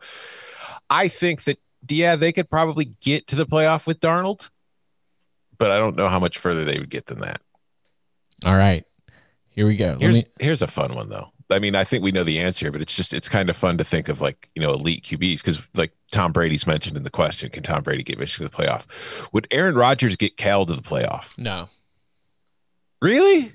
I 0.88 1.08
think 1.08 1.44
that 1.44 1.58
yeah, 1.88 2.16
they 2.16 2.32
could 2.32 2.50
probably 2.50 2.86
get 3.00 3.26
to 3.28 3.36
the 3.36 3.46
playoff 3.46 3.86
with 3.86 4.00
Darnold, 4.00 4.48
but 5.58 5.70
I 5.70 5.78
don't 5.78 5.96
know 5.96 6.08
how 6.08 6.18
much 6.18 6.38
further 6.38 6.64
they 6.64 6.78
would 6.78 6.90
get 6.90 7.06
than 7.06 7.20
that. 7.20 7.40
All 8.44 8.56
right. 8.56 8.84
Here 9.50 9.66
we 9.66 9.76
go. 9.76 9.88
Let 9.88 10.00
Here's 10.00 10.14
me- 10.16 10.24
here's 10.38 10.62
a 10.62 10.66
fun 10.66 10.94
one 10.94 11.08
though. 11.08 11.32
I 11.48 11.60
mean, 11.60 11.76
I 11.76 11.84
think 11.84 12.02
we 12.02 12.10
know 12.10 12.24
the 12.24 12.40
answer, 12.40 12.72
but 12.72 12.80
it's 12.82 12.94
just 12.94 13.14
it's 13.14 13.28
kind 13.28 13.48
of 13.48 13.56
fun 13.56 13.78
to 13.78 13.84
think 13.84 14.08
of 14.08 14.20
like 14.20 14.50
you 14.54 14.62
know 14.62 14.72
elite 14.72 15.04
QBs 15.04 15.36
because 15.36 15.64
like 15.74 15.92
Tom 16.12 16.32
Brady's 16.32 16.66
mentioned 16.66 16.96
in 16.96 17.04
the 17.04 17.10
question, 17.10 17.50
can 17.50 17.62
Tom 17.62 17.82
Brady 17.82 18.02
get 18.02 18.18
Michigan 18.18 18.50
to 18.50 18.56
the 18.56 18.62
playoff? 18.64 18.84
Would 19.32 19.46
Aaron 19.50 19.76
Rodgers 19.76 20.16
get 20.16 20.36
Cal 20.36 20.66
to 20.66 20.74
the 20.74 20.82
playoff? 20.82 21.30
no. 21.38 21.68
Really? 23.02 23.52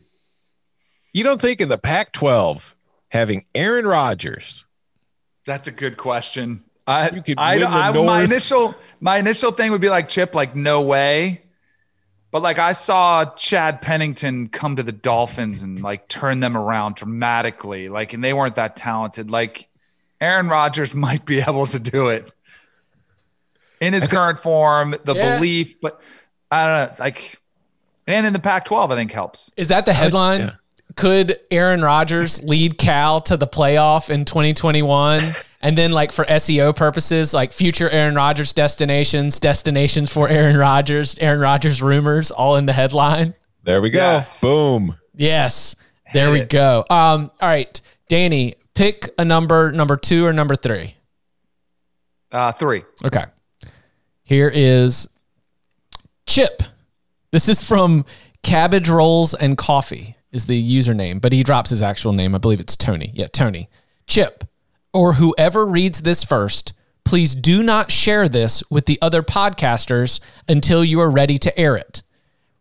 You 1.13 1.23
don't 1.23 1.41
think 1.41 1.59
in 1.59 1.67
the 1.67 1.77
Pac-12 1.77 2.75
having 3.09 3.45
Aaron 3.55 3.85
Rodgers 3.85 4.65
That's 5.45 5.67
a 5.67 5.71
good 5.71 5.97
question. 5.97 6.63
I, 6.87 7.09
You 7.09 7.21
could 7.21 7.37
I, 7.39 7.57
win 7.57 7.61
the 7.61 7.67
I, 7.69 8.05
my 8.05 8.23
initial 8.23 8.75
my 8.99 9.17
initial 9.17 9.51
thing 9.51 9.71
would 9.71 9.81
be 9.81 9.89
like 9.89 10.07
Chip, 10.09 10.35
like 10.35 10.55
no 10.55 10.81
way. 10.81 11.41
But 12.31 12.41
like 12.41 12.59
I 12.59 12.73
saw 12.73 13.25
Chad 13.35 13.81
Pennington 13.81 14.47
come 14.47 14.77
to 14.77 14.83
the 14.83 14.93
Dolphins 14.93 15.63
and 15.63 15.81
like 15.81 16.07
turn 16.07 16.39
them 16.39 16.55
around 16.55 16.95
dramatically. 16.95 17.89
Like, 17.89 18.13
and 18.13 18.23
they 18.23 18.33
weren't 18.33 18.55
that 18.55 18.75
talented. 18.77 19.29
Like 19.29 19.67
Aaron 20.21 20.47
Rodgers 20.47 20.93
might 20.95 21.25
be 21.25 21.39
able 21.41 21.65
to 21.67 21.79
do 21.79 22.07
it 22.09 22.31
in 23.81 23.93
his 23.93 24.07
current 24.07 24.39
form, 24.39 24.95
the 25.03 25.13
Yeah. 25.15 25.35
belief, 25.35 25.79
but 25.81 25.99
I 26.49 26.65
don't 26.65 26.89
know, 26.99 27.03
like 27.03 27.37
and 28.07 28.25
in 28.25 28.33
the 28.33 28.39
Pac-12, 28.39 28.91
I 28.91 28.95
think 28.95 29.11
helps. 29.11 29.51
Is 29.57 29.67
that 29.67 29.85
the 29.85 29.93
headline? 29.93 30.39
yeah. 30.41 30.51
Could 30.95 31.37
Aaron 31.51 31.81
Rodgers 31.81 32.43
lead 32.43 32.77
Cal 32.77 33.21
to 33.21 33.37
the 33.37 33.47
playoff 33.47 34.09
in 34.09 34.25
2021? 34.25 35.35
And 35.63 35.77
then, 35.77 35.91
like 35.91 36.11
for 36.11 36.25
SEO 36.25 36.75
purposes, 36.75 37.33
like 37.33 37.51
future 37.51 37.89
Aaron 37.89 38.15
Rodgers 38.15 38.51
destinations, 38.51 39.39
destinations 39.39 40.11
for 40.11 40.27
Aaron 40.27 40.57
Rodgers, 40.57 41.17
Aaron 41.19 41.39
Rodgers 41.39 41.81
rumors, 41.81 42.31
all 42.31 42.55
in 42.55 42.65
the 42.65 42.73
headline. 42.73 43.35
There 43.63 43.81
we 43.81 43.91
go. 43.91 43.99
Yes. 43.99 44.41
Boom. 44.41 44.95
Yes, 45.15 45.75
there 46.13 46.27
Hit 46.27 46.33
we 46.33 46.39
it. 46.41 46.49
go. 46.49 46.79
Um, 46.89 47.29
all 47.39 47.47
right, 47.49 47.79
Danny, 48.09 48.55
pick 48.73 49.09
a 49.19 49.25
number, 49.25 49.71
number 49.71 49.97
two 49.97 50.25
or 50.25 50.33
number 50.33 50.55
three. 50.55 50.95
Uh, 52.31 52.51
three. 52.51 52.83
Okay. 53.05 53.25
Here 54.23 54.49
is 54.53 55.07
Chip. 56.25 56.63
This 57.31 57.49
is 57.49 57.61
from 57.61 58.05
Cabbage 58.43 58.89
Rolls 58.89 59.33
and 59.33 59.57
Coffee 59.57 60.15
is 60.31 60.45
the 60.45 60.77
username, 60.77 61.19
but 61.21 61.33
he 61.33 61.43
drops 61.43 61.69
his 61.69 61.81
actual 61.81 62.13
name. 62.13 62.33
I 62.33 62.37
believe 62.37 62.59
it's 62.61 62.77
Tony. 62.77 63.11
Yeah, 63.13 63.27
Tony. 63.27 63.69
Chip, 64.07 64.45
or 64.93 65.13
whoever 65.13 65.65
reads 65.65 66.01
this 66.01 66.23
first, 66.23 66.73
please 67.03 67.35
do 67.35 67.63
not 67.63 67.91
share 67.91 68.27
this 68.29 68.63
with 68.69 68.85
the 68.85 68.99
other 69.01 69.23
podcasters 69.23 70.19
until 70.47 70.83
you 70.83 70.99
are 70.99 71.09
ready 71.09 71.37
to 71.37 71.57
air 71.59 71.75
it. 71.75 72.01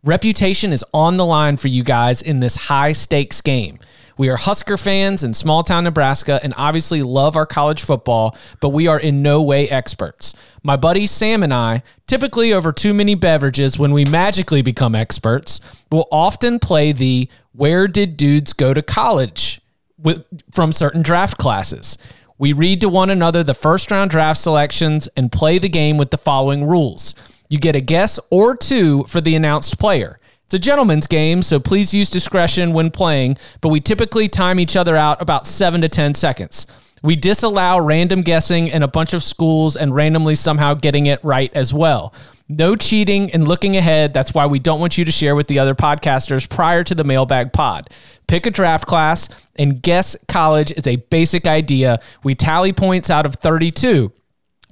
Reputation 0.02 0.72
is 0.72 0.84
on 0.94 1.16
the 1.16 1.26
line 1.26 1.56
for 1.56 1.68
you 1.68 1.82
guys 1.82 2.22
in 2.22 2.40
this 2.40 2.56
high 2.56 2.92
stakes 2.92 3.40
game. 3.40 3.78
We 4.16 4.28
are 4.28 4.36
Husker 4.36 4.76
fans 4.76 5.24
in 5.24 5.32
small 5.32 5.62
town 5.62 5.84
Nebraska 5.84 6.40
and 6.42 6.52
obviously 6.56 7.02
love 7.02 7.36
our 7.36 7.46
college 7.46 7.82
football, 7.82 8.36
but 8.60 8.68
we 8.68 8.86
are 8.86 9.00
in 9.00 9.22
no 9.22 9.40
way 9.40 9.68
experts. 9.68 10.34
My 10.62 10.76
buddy 10.76 11.06
Sam 11.06 11.42
and 11.42 11.54
I, 11.54 11.82
typically 12.06 12.52
over 12.52 12.70
too 12.70 12.92
many 12.92 13.14
beverages 13.14 13.78
when 13.78 13.92
we 13.92 14.04
magically 14.04 14.60
become 14.60 14.94
experts, 14.94 15.60
will 15.90 16.06
often 16.12 16.58
play 16.58 16.92
the 16.92 17.30
where 17.52 17.88
did 17.88 18.18
dudes 18.18 18.52
go 18.52 18.74
to 18.74 18.82
college 18.82 19.60
with, 19.96 20.24
from 20.50 20.72
certain 20.72 21.02
draft 21.02 21.38
classes. 21.38 21.96
We 22.40 22.54
read 22.54 22.80
to 22.80 22.88
one 22.88 23.10
another 23.10 23.42
the 23.42 23.52
first 23.52 23.90
round 23.90 24.10
draft 24.10 24.40
selections 24.40 25.10
and 25.14 25.30
play 25.30 25.58
the 25.58 25.68
game 25.68 25.98
with 25.98 26.10
the 26.10 26.16
following 26.16 26.64
rules. 26.64 27.14
You 27.50 27.58
get 27.58 27.76
a 27.76 27.82
guess 27.82 28.18
or 28.30 28.56
two 28.56 29.04
for 29.04 29.20
the 29.20 29.34
announced 29.34 29.78
player. 29.78 30.18
It's 30.46 30.54
a 30.54 30.58
gentleman's 30.58 31.06
game, 31.06 31.42
so 31.42 31.60
please 31.60 31.92
use 31.92 32.08
discretion 32.08 32.72
when 32.72 32.92
playing, 32.92 33.36
but 33.60 33.68
we 33.68 33.78
typically 33.78 34.26
time 34.26 34.58
each 34.58 34.74
other 34.74 34.96
out 34.96 35.20
about 35.20 35.46
7 35.46 35.82
to 35.82 35.88
10 35.90 36.14
seconds. 36.14 36.66
We 37.02 37.14
disallow 37.14 37.78
random 37.78 38.22
guessing 38.22 38.70
and 38.70 38.82
a 38.82 38.88
bunch 38.88 39.12
of 39.12 39.22
schools 39.22 39.76
and 39.76 39.94
randomly 39.94 40.34
somehow 40.34 40.72
getting 40.72 41.04
it 41.04 41.22
right 41.22 41.52
as 41.54 41.74
well. 41.74 42.14
No 42.48 42.74
cheating 42.74 43.30
and 43.32 43.46
looking 43.46 43.76
ahead. 43.76 44.14
That's 44.14 44.32
why 44.32 44.46
we 44.46 44.58
don't 44.58 44.80
want 44.80 44.96
you 44.96 45.04
to 45.04 45.12
share 45.12 45.36
with 45.36 45.46
the 45.46 45.58
other 45.58 45.74
podcasters 45.74 46.48
prior 46.48 46.82
to 46.84 46.94
the 46.94 47.04
mailbag 47.04 47.52
pod. 47.52 47.90
Pick 48.30 48.46
a 48.46 48.50
draft 48.52 48.86
class 48.86 49.28
and 49.56 49.82
guess 49.82 50.14
college 50.28 50.70
is 50.70 50.86
a 50.86 50.94
basic 50.94 51.48
idea. 51.48 51.98
We 52.22 52.36
tally 52.36 52.72
points 52.72 53.10
out 53.10 53.26
of 53.26 53.34
32. 53.34 54.12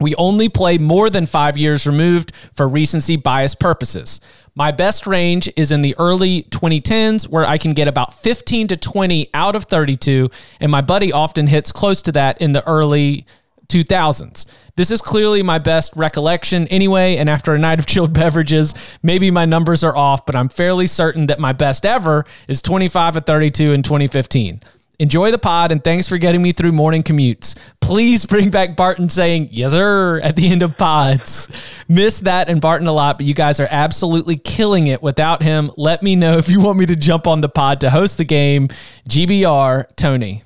We 0.00 0.15
only 0.15 0.49
play 0.49 0.79
more 0.79 1.11
than 1.11 1.27
five 1.27 1.59
years 1.59 1.85
removed 1.85 2.31
for 2.55 2.69
recency 2.69 3.17
bias 3.17 3.57
purposes. 3.57 4.21
My 4.55 4.71
best 4.71 5.09
range 5.09 5.50
is 5.57 5.73
in 5.73 5.83
the 5.83 5.97
early 5.99 6.45
2010s, 6.45 7.29
where 7.29 7.45
I 7.45 7.59
can 7.59 7.73
get 7.73 7.88
about 7.88 8.15
15 8.15 8.69
to 8.69 8.77
20 8.77 9.29
out 9.35 9.57
of 9.57 9.65
32, 9.65 10.31
and 10.61 10.71
my 10.71 10.81
buddy 10.81 11.12
often 11.12 11.49
hits 11.49 11.73
close 11.73 12.00
to 12.03 12.12
that 12.12 12.41
in 12.41 12.53
the 12.53 12.65
early 12.65 13.27
2000s. 13.68 14.46
This 14.76 14.90
is 14.90 15.02
clearly 15.02 15.42
my 15.42 15.58
best 15.58 15.92
recollection 15.96 16.68
anyway, 16.68 17.16
and 17.16 17.28
after 17.28 17.52
a 17.52 17.58
night 17.58 17.78
of 17.78 17.87
chilled 17.87 18.12
beverages, 18.14 18.75
maybe 19.02 19.30
my 19.30 19.44
numbers 19.44 19.82
are 19.82 19.96
off, 19.96 20.25
but 20.25 20.37
I'm 20.37 20.48
fairly 20.48 20.87
certain 20.87 21.26
that 21.26 21.40
my 21.40 21.52
best 21.52 21.84
ever 21.84 22.25
is 22.46 22.62
25 22.62 23.14
to 23.14 23.20
32 23.20 23.72
in 23.72 23.82
2015. 23.82 24.62
Enjoy 25.00 25.30
the 25.30 25.38
pod 25.38 25.70
and 25.70 25.82
thanks 25.84 26.08
for 26.08 26.18
getting 26.18 26.42
me 26.42 26.50
through 26.50 26.72
morning 26.72 27.04
commutes. 27.04 27.56
Please 27.80 28.26
bring 28.26 28.50
back 28.50 28.75
Barton 28.75 29.08
saying 29.08 29.48
yes 29.52 29.70
sir 29.70 30.18
at 30.20 30.34
the 30.34 30.48
end 30.48 30.62
of 30.62 30.76
pods. 30.76 31.48
Miss 31.88 32.18
that 32.20 32.48
and 32.48 32.60
Barton 32.60 32.88
a 32.88 32.92
lot, 32.92 33.16
but 33.16 33.25
you 33.25 33.32
guys 33.32 33.60
are 33.60 33.68
absolutely 33.70 34.37
killing 34.37 34.88
it 34.88 35.00
without 35.00 35.40
him. 35.40 35.70
Let 35.76 36.02
me 36.02 36.16
know 36.16 36.37
if 36.38 36.48
you 36.48 36.60
want 36.60 36.80
me 36.80 36.87
to 36.87 36.96
jump 36.96 37.28
on 37.28 37.42
the 37.42 37.48
pod 37.48 37.80
to 37.82 37.90
host 37.90 38.16
the 38.16 38.25
game. 38.25 38.68
GBR 39.08 39.87
Tony. 39.94 40.42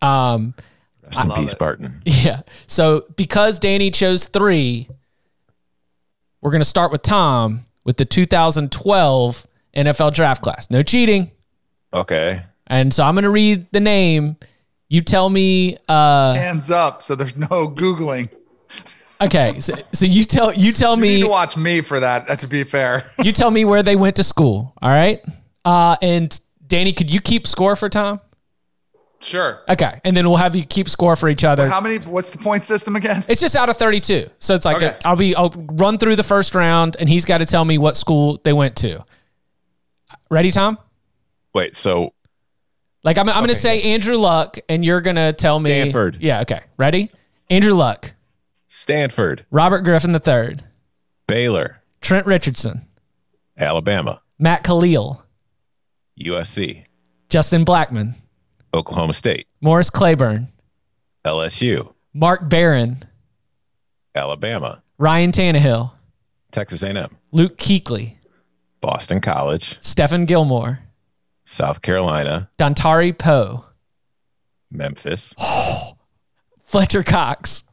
Um, 0.00 0.54
Rest 1.06 1.24
in 1.24 1.30
peace, 1.32 1.54
Barton. 1.54 2.02
yeah. 2.04 2.42
So 2.66 3.06
because 3.16 3.58
Danny 3.58 3.90
chose 3.90 4.26
three, 4.26 4.88
we're 6.40 6.50
going 6.50 6.60
to 6.60 6.64
start 6.68 6.92
with 6.92 7.02
Tom 7.02 7.66
with 7.84 7.96
the 7.96 8.04
2012 8.04 9.46
NFL 9.74 10.12
draft 10.14 10.42
class. 10.42 10.70
No 10.70 10.82
cheating. 10.82 11.30
Okay. 11.92 12.42
And 12.66 12.92
so 12.92 13.04
I'm 13.04 13.14
going 13.14 13.24
to 13.24 13.30
read 13.30 13.66
the 13.72 13.80
name. 13.80 14.36
You 14.88 15.00
tell 15.00 15.28
me. 15.30 15.76
Uh, 15.88 16.34
Hands 16.34 16.70
up, 16.70 17.02
so 17.02 17.14
there's 17.14 17.36
no 17.36 17.68
googling. 17.68 18.28
okay. 19.20 19.58
So, 19.60 19.74
so 19.92 20.04
you 20.06 20.24
tell 20.24 20.52
you 20.52 20.72
tell 20.72 20.96
You 20.96 21.02
need 21.02 21.14
me 21.16 21.22
to 21.22 21.28
watch 21.28 21.56
me 21.56 21.80
for 21.80 22.00
that. 22.00 22.28
uh, 22.30 22.36
To 22.36 22.46
be 22.46 22.64
fair, 22.64 23.10
you 23.22 23.32
tell 23.32 23.50
me 23.50 23.64
where 23.64 23.82
they 23.82 23.96
went 23.96 24.16
to 24.16 24.24
school. 24.24 24.74
All 24.82 24.90
right. 24.90 25.24
Uh, 25.64 25.96
and 26.02 26.38
Danny, 26.66 26.92
could 26.92 27.12
you 27.12 27.20
keep 27.20 27.46
score 27.46 27.74
for 27.76 27.88
Tom? 27.88 28.20
Sure. 29.20 29.62
Okay, 29.68 30.00
and 30.04 30.16
then 30.16 30.28
we'll 30.28 30.36
have 30.36 30.54
you 30.54 30.64
keep 30.64 30.88
score 30.88 31.16
for 31.16 31.28
each 31.28 31.42
other. 31.42 31.68
How 31.68 31.80
many? 31.80 31.98
What's 31.98 32.30
the 32.30 32.38
point 32.38 32.64
system 32.64 32.96
again? 32.96 33.24
It's 33.28 33.40
just 33.40 33.56
out 33.56 33.68
of 33.68 33.76
32. 33.76 34.28
So 34.38 34.54
it's 34.54 34.64
like 34.64 34.76
Okay. 34.76 34.88
Uh, 34.88 34.98
i 35.04 35.10
will 35.10 35.16
be 35.16 35.34
I'll 35.34 35.52
run 35.56 35.98
through 35.98 36.16
the 36.16 36.22
first 36.22 36.54
round 36.54 36.96
and 37.00 37.08
he's 37.08 37.24
got 37.24 37.38
to 37.38 37.46
tell 37.46 37.64
me 37.64 37.78
what 37.78 37.96
school 37.96 38.40
they 38.44 38.52
went 38.52 38.76
to. 38.76 39.04
Ready, 40.30 40.50
Tom? 40.50 40.78
Wait. 41.54 41.74
So 41.74 42.12
Like 43.02 43.16
I'm, 43.18 43.28
I'm 43.28 43.36
going 43.36 43.48
to 43.48 43.54
say 43.54 43.82
Andrew 43.82 44.16
Luck 44.16 44.58
and 44.68 44.84
you're 44.84 45.00
going 45.00 45.16
to 45.16 45.32
tell 45.32 45.58
me 45.58 45.70
Stanford. 45.70 46.18
Yeah, 46.20 46.42
okay. 46.42 46.60
Ready? 46.76 47.10
Andrew 47.48 47.74
Luck, 47.74 48.14
Stanford, 48.68 49.46
Robert 49.50 49.82
Griffin 49.82 50.12
III, 50.14 50.56
Baylor, 51.28 51.80
Trent 52.00 52.26
Richardson, 52.26 52.88
Alabama, 53.56 54.20
Matt 54.38 54.64
Kalil, 54.64 55.22
USC, 56.20 56.84
Justin 57.28 57.64
Blackmon, 57.64 58.14
Oklahoma 58.76 59.14
State, 59.14 59.46
Morris 59.60 59.90
Claiborne, 59.90 60.48
LSU, 61.24 61.92
Mark 62.14 62.48
Barron, 62.48 62.98
Alabama, 64.14 64.82
Ryan 64.98 65.32
Tannehill, 65.32 65.90
Texas 66.52 66.82
A&M, 66.82 67.16
Luke 67.32 67.56
Kuechly, 67.58 68.16
Boston 68.80 69.20
College, 69.20 69.80
Stephon 69.80 70.26
Gilmore, 70.26 70.80
South 71.44 71.82
Carolina, 71.82 72.50
Dontari 72.58 73.16
Poe, 73.16 73.64
Memphis, 74.70 75.34
Fletcher 76.64 77.02
Cox, 77.02 77.64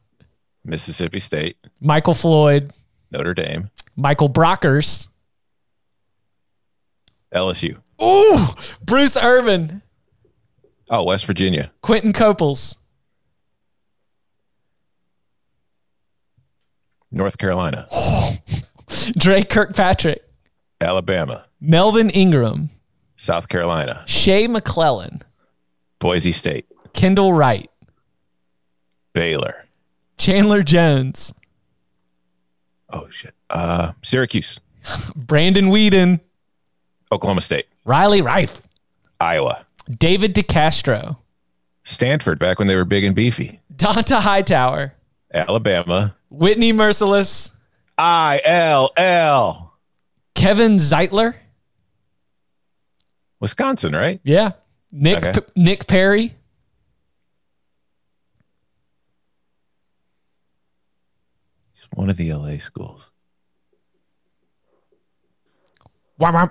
Mississippi 0.64 1.20
State, 1.20 1.58
Michael 1.80 2.14
Floyd, 2.14 2.72
Notre 3.12 3.34
Dame, 3.34 3.70
Michael 3.96 4.30
Brockers, 4.30 5.10
LSU. 7.34 7.78
Ooh, 8.02 8.48
Bruce 8.84 9.16
Irvin, 9.18 9.83
Oh, 10.90 11.04
West 11.06 11.26
Virginia, 11.26 11.72
Quinton 11.82 12.14
Coples, 12.14 12.78
North 17.12 17.38
Carolina, 17.38 17.88
Drake 19.18 19.50
Kirkpatrick, 19.50 20.24
Alabama, 20.82 21.46
Melvin 21.62 22.10
Ingram, 22.10 22.70
South 23.16 23.48
Carolina, 23.48 24.04
Shea 24.08 24.48
McClellin, 24.48 25.22
Boise 26.00 26.32
State, 26.32 26.66
Kendall 26.94 27.34
Wright, 27.34 27.70
Baylor. 29.14 29.56
Chandler 30.18 30.64
Jones, 30.64 31.34
Oh 32.90 33.08
shit. 33.10 33.34
Uh, 33.50 33.94
Syracuse, 34.04 34.60
Brandon 35.16 35.66
Weeden, 35.66 36.20
Oklahoma 37.12 37.42
State, 37.42 37.66
Riley 37.84 38.22
Reiff, 38.22 38.64
Iowa, 39.20 39.66
David 39.90 40.34
DeCastro, 40.36 41.18
Stanford 41.84 42.40
back 42.40 42.60
when 42.60 42.68
they 42.68 42.76
were 42.76 42.86
big 42.86 43.04
and 43.04 43.16
beefy, 43.16 43.60
Dont'a 43.76 44.22
Hightower, 44.22 44.94
Alabama, 45.34 46.16
Whitney 46.30 46.72
Mercilus, 46.74 47.52
I 47.98 48.40
L 48.46 48.92
L, 48.98 49.74
Kevin 50.36 50.78
Zeitler, 50.78 51.36
Wisconsin, 53.40 53.94
right? 53.94 54.20
yeah, 54.24 54.52
Nick 54.92 55.18
Okay. 55.26 55.34
P- 55.40 55.62
Nick 55.62 55.88
Perry, 55.88 56.36
One 61.96 62.10
of 62.10 62.18
the 62.18 62.34
LA 62.34 62.58
schools. 62.58 63.12
Wham. 66.18 66.50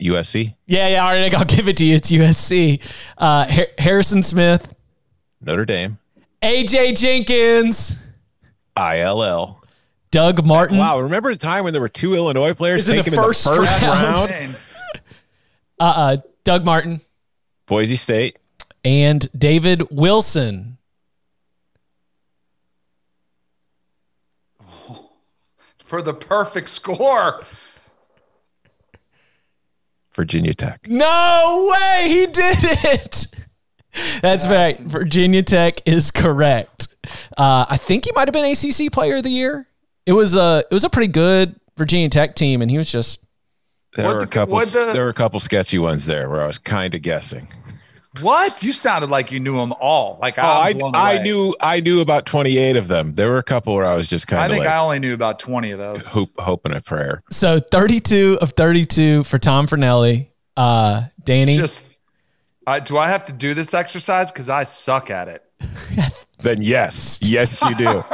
USC, 0.00 0.54
Yeah, 0.66 0.88
yeah. 0.88 1.04
All 1.04 1.10
right, 1.10 1.34
I'll 1.34 1.44
give 1.56 1.66
it 1.68 1.76
to 1.78 1.84
you. 1.84 1.94
It's 1.96 2.10
USC. 2.10 2.80
Uh, 3.16 3.46
Har- 3.48 3.66
Harrison 3.78 4.22
Smith, 4.22 4.72
Notre 5.40 5.64
Dame, 5.64 5.98
AJ 6.42 6.96
Jenkins, 6.98 7.96
ILL. 8.76 9.56
Doug 10.10 10.46
Martin. 10.46 10.78
Wow, 10.78 11.00
remember 11.00 11.30
the 11.32 11.38
time 11.38 11.64
when 11.64 11.72
there 11.74 11.82
were 11.82 11.88
two 11.88 12.14
Illinois 12.14 12.54
players 12.54 12.88
It's 12.88 13.06
in 13.06 13.12
the 13.14 13.20
first 13.20 13.46
in 13.46 13.52
the 13.52 13.58
first 13.66 13.82
round. 13.82 14.30
round? 14.30 14.56
Uh, 15.80 15.92
uh, 15.96 16.16
Doug 16.44 16.64
Martin 16.64 17.00
Boise 17.66 17.94
State, 17.94 18.38
and 18.84 19.28
David 19.38 19.90
Wilson. 19.92 20.76
For 25.84 26.02
the 26.02 26.12
perfect 26.14 26.68
score. 26.68 27.44
Virginia 30.18 30.52
Tech. 30.52 30.80
No 30.88 31.70
way, 31.72 32.08
he 32.08 32.26
did 32.26 32.56
it. 32.60 33.26
That's 34.20 34.48
right. 34.48 34.76
Virginia 34.76 35.44
Tech 35.44 35.74
is 35.86 36.10
correct. 36.10 36.88
Uh, 37.38 37.64
I 37.70 37.76
think 37.76 38.04
he 38.04 38.10
might 38.16 38.26
have 38.26 38.32
been 38.34 38.44
ACC 38.50 38.90
Player 38.92 39.16
of 39.16 39.22
the 39.22 39.30
Year. 39.30 39.68
It 40.06 40.12
was 40.14 40.34
a 40.34 40.64
it 40.68 40.74
was 40.74 40.82
a 40.82 40.90
pretty 40.90 41.06
good 41.12 41.54
Virginia 41.76 42.08
Tech 42.08 42.34
team, 42.34 42.62
and 42.62 42.68
he 42.70 42.78
was 42.78 42.90
just 42.90 43.24
There 43.94 44.06
What 44.06 44.14
were 44.16 44.20
the- 44.22 44.26
a 44.26 44.28
couple. 44.28 44.58
the- 44.58 44.90
there 44.92 45.04
were 45.04 45.10
a 45.10 45.14
couple 45.14 45.38
sketchy 45.38 45.78
ones 45.78 46.06
there 46.06 46.28
where 46.28 46.42
I 46.42 46.46
was 46.48 46.58
kind 46.58 46.94
of 46.96 47.02
guessing. 47.02 47.46
What? 48.20 48.62
You 48.62 48.72
sounded 48.72 49.10
like 49.10 49.30
you 49.32 49.40
knew 49.40 49.56
them 49.56 49.72
all. 49.80 50.18
Like 50.20 50.38
Oh, 50.38 50.42
I'm 50.42 50.62
I, 50.66 50.72
blown 50.72 50.94
I 50.94 51.12
away. 51.14 51.22
knew 51.24 51.56
I 51.60 51.80
knew 51.80 52.00
about 52.00 52.26
twenty 52.26 52.58
eight 52.58 52.76
of 52.76 52.88
them. 52.88 53.14
There 53.14 53.28
were 53.28 53.38
a 53.38 53.42
couple 53.42 53.74
where 53.74 53.86
I 53.86 53.94
was 53.94 54.08
just 54.08 54.30
I 54.32 54.36
kind 54.36 54.44
of 54.44 54.50
I 54.50 54.54
think 54.54 54.64
like 54.66 54.74
I 54.74 54.78
only 54.78 54.98
knew 54.98 55.14
about 55.14 55.38
20 55.38 55.70
of 55.72 55.78
those. 55.78 56.12
hope, 56.12 56.30
hoping 56.38 56.72
a 56.74 56.80
prayer. 56.80 57.22
so 57.30 57.58
thirty 57.60 58.00
two 58.00 58.38
of 58.40 58.52
thirty 58.52 58.84
two 58.84 59.24
for 59.24 59.38
Tom 59.38 59.66
Fornelli. 59.66 60.28
Uh, 60.56 61.04
Danny, 61.22 61.56
Just, 61.56 61.88
I, 62.66 62.80
do 62.80 62.98
I 62.98 63.08
have 63.08 63.22
to 63.26 63.32
do 63.32 63.54
this 63.54 63.74
exercise? 63.74 64.32
Because 64.32 64.50
I 64.50 64.64
suck 64.64 65.10
at 65.10 65.28
it. 65.28 65.44
Then 66.40 66.62
yes, 66.62 67.18
yes 67.22 67.62
you 67.62 67.74
do. 67.74 68.04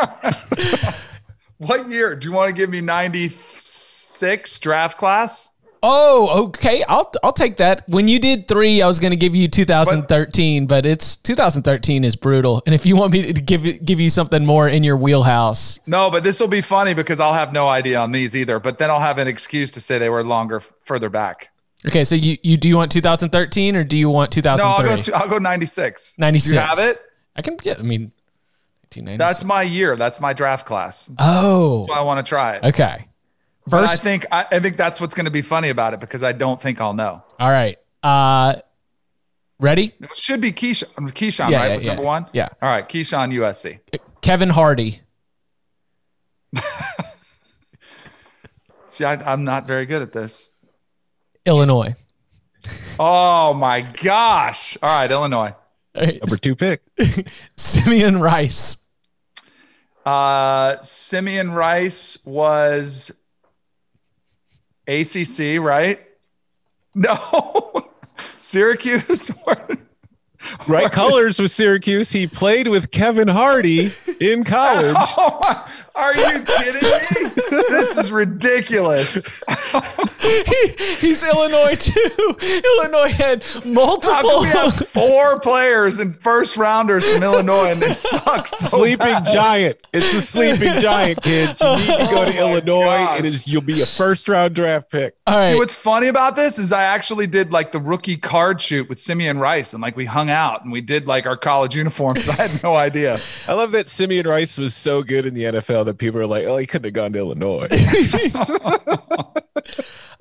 What 1.59 1.89
year? 1.89 2.17
Do 2.17 2.29
you 2.29 2.35
want 2.35 2.49
to 2.51 2.55
give 2.55 2.69
me 2.69 2.81
96 2.81 4.59
draft 4.59 4.99
class? 4.99 5.51
Oh, 5.87 6.45
okay. 6.47 6.83
I'll 6.89 7.13
I'll 7.23 7.33
take 7.33 7.57
that. 7.57 7.87
When 7.87 8.09
you 8.09 8.19
did 8.19 8.49
three, 8.49 8.81
I 8.81 8.87
was 8.87 8.99
going 8.99 9.11
to 9.11 9.17
give 9.19 9.35
you 9.35 9.49
2013, 9.49 10.67
but 10.67 10.87
it's 10.87 11.17
2013 11.19 12.05
is 12.05 12.17
brutal. 12.17 12.63
And 12.65 12.75
if 12.75 12.87
you 12.87 12.97
want 12.97 13.13
me 13.13 13.31
to 13.35 13.41
give 13.41 13.85
give 13.85 14.01
you 14.01 14.09
something 14.09 14.47
more 14.47 14.67
in 14.67 14.83
your 14.83 14.97
wheelhouse, 14.97 15.79
No, 15.87 16.11
but 16.11 16.25
this 16.25 16.41
will 16.41 16.49
be 16.49 16.63
funny 16.63 16.95
because 16.95 17.21
I'll 17.21 17.35
have 17.35 17.53
no 17.53 17.69
idea 17.69 17.99
on 17.99 18.13
these 18.13 18.35
either. 18.35 18.59
But 18.59 18.79
then 18.79 18.91
I'll 18.91 19.01
have 19.01 19.19
an 19.19 19.29
excuse 19.29 19.71
to 19.73 19.81
say 19.83 19.99
they 19.99 20.09
were 20.09 20.25
longer, 20.25 20.61
further 20.61 21.11
back. 21.11 21.51
okay. 21.87 22.05
So 22.05 22.15
you 22.15 22.39
you 22.43 22.57
do 22.57 22.67
you 22.67 22.77
want 22.77 22.91
2013 22.91 23.77
or 23.77 23.85
do 23.85 23.99
you 23.99 24.09
want 24.09 24.35
No, 24.35 24.51
I'll 24.53 24.83
go. 24.83 24.97
To, 24.97 25.15
I'll 25.15 25.29
go 25.29 25.37
96. 25.37 26.19
96. 26.19 26.51
Do 26.51 26.55
you 26.55 26.61
have 26.61 26.79
it? 26.79 26.99
I 27.37 27.43
can 27.43 27.57
get. 27.57 27.79
I 27.79 27.83
mean, 27.83 28.11
1996. 28.95 29.19
That's 29.19 29.45
my 29.45 29.63
year. 29.63 29.97
That's 29.97 30.19
my 30.19 30.33
draft 30.33 30.65
class. 30.65 31.11
oh, 31.19 31.87
I 31.93 32.01
want 32.01 32.25
to 32.25 32.29
try 32.29 32.57
it. 32.57 32.65
okay. 32.65 33.09
But 33.67 33.85
I 33.85 33.97
think 33.97 34.27
I, 34.31 34.47
I 34.53 34.59
think 34.61 34.77
that's 34.77 35.01
what's 35.01 35.15
going 35.15 35.25
to 35.25 35.31
be 35.31 35.43
funny 35.43 35.71
about 35.71 35.95
it 35.95 36.01
because 36.01 36.23
I 36.23 36.33
don't 36.33 36.61
think 36.61 36.81
I'll 36.81 36.93
know. 36.95 37.23
all 37.41 37.51
right. 37.51 37.77
Uh, 38.03 38.57
ready? 39.59 39.95
It 40.01 40.17
should 40.19 40.41
be 40.43 40.53
Keyshawn. 40.53 41.13
Keyshawn, 41.13 41.51
Yeah, 41.51 41.61
right? 41.61 41.69
yeah, 41.69 41.75
was 41.75 41.85
yeah. 41.85 41.91
number 41.95 42.05
one. 42.07 42.27
Yeah. 42.35 42.49
All 42.61 42.69
right, 42.69 42.87
Keyshawn, 42.87 43.33
USC. 43.33 43.81
Kevin 44.21 44.51
Hardy. 44.51 45.01
See, 48.89 49.05
I, 49.05 49.15
I'm 49.33 49.45
not 49.45 49.67
very 49.67 49.87
good 49.87 50.03
at 50.03 50.13
this. 50.13 50.51
Illinois. 51.47 51.95
Oh 52.99 53.53
my 53.55 53.81
gosh! 53.81 54.79
All 54.83 54.89
right, 54.89 55.11
Illinois. 55.11 55.55
All 55.95 56.03
right. 56.03 56.21
Number 56.21 56.37
two 56.37 56.55
pick. 56.55 56.83
Simeon 57.57 58.19
Rice. 58.21 58.79
Uh, 60.07 60.81
Simeon 60.81 61.51
Rice 61.53 62.19
was 62.25 63.13
ACC, 64.87 65.61
right? 65.61 66.01
No, 66.95 67.17
Syracuse. 68.37 69.31
Right 70.69 70.91
colors 70.91 71.39
with 71.41 71.51
Syracuse. 71.51 72.11
He 72.11 72.27
played 72.27 72.69
with 72.69 72.91
Kevin 72.91 73.29
Hardy 73.29 73.93
in 74.21 74.45
college. 74.45 74.97
Oh 74.97 75.67
are 75.95 76.15
you 76.15 76.43
kidding 76.43 76.83
me? 76.83 77.31
This 77.69 77.99
is 77.99 78.11
ridiculous. 78.11 79.43
He's 81.01 81.23
Illinois 81.23 81.77
too. 81.77 82.37
Illinois 82.65 83.09
had 83.13 83.45
multiple. 83.71 84.41
we 84.43 84.49
have 84.49 84.75
four 84.89 85.39
players 85.41 85.99
and 85.99 86.15
first 86.17 86.57
rounders 86.57 87.05
from 87.13 87.23
Illinois 87.23 87.71
and 87.71 87.81
they 87.83 87.93
suck 87.93 88.47
so 88.47 88.79
sleeping 88.79 88.99
bad? 88.99 89.25
giant. 89.33 89.79
It's 89.93 90.13
the 90.13 90.21
sleeping 90.21 90.79
giant, 90.79 91.23
kids. 91.23 91.61
You 91.61 91.77
need 91.77 91.87
to 91.87 92.07
go 92.11 92.25
to 92.25 92.31
Oh 92.31 92.33
my 92.33 92.39
Illinois. 92.39 92.85
gosh. 92.85 93.19
It 93.21 93.25
is 93.27 93.47
you'll 93.49 93.63
be 93.63 93.81
a 93.83 93.87
first 93.87 94.29
round 94.29 94.55
draft 94.55 94.91
pick. 94.91 95.15
All 95.27 95.51
See 95.51 95.57
what's 95.57 95.75
funny 95.75 96.09
about 96.09 96.37
this 96.37 96.59
is 96.59 96.73
I 96.73 96.83
actually 96.85 97.27
did 97.27 97.53
like 97.53 97.73
the 97.73 97.81
rookie 97.81 98.17
card 98.17 98.61
shoot 98.61 98.89
with 98.89 98.99
Simeon 99.01 99.39
Rice 99.39 99.73
and 99.75 99.83
like 99.83 99.97
we 99.97 100.07
hung 100.07 100.31
out 100.31 100.34
and 100.35 100.73
we 100.73 100.81
did 100.81 101.07
like 101.07 101.27
our 101.27 101.37
college 101.37 101.75
uniforms. 101.77 102.29
I 102.35 102.35
had 102.35 102.63
no 102.63 102.75
idea. 102.75 103.21
I 103.49 103.55
love 103.55 103.73
that 103.73 103.87
Simeon 103.89 104.27
Rice 104.27 104.59
was 104.59 104.75
so 104.75 105.03
good 105.03 105.27
in 105.27 105.35
the 105.35 105.45
NFL 105.45 105.85
that 105.87 105.99
people 105.99 106.21
are 106.21 106.27
like, 106.27 106.45
oh, 106.47 106.57
he 106.57 106.67
couldn't 106.67 106.85
have 106.87 106.95
gone 106.95 107.13
to 107.13 107.19
Illinois. 107.19 107.69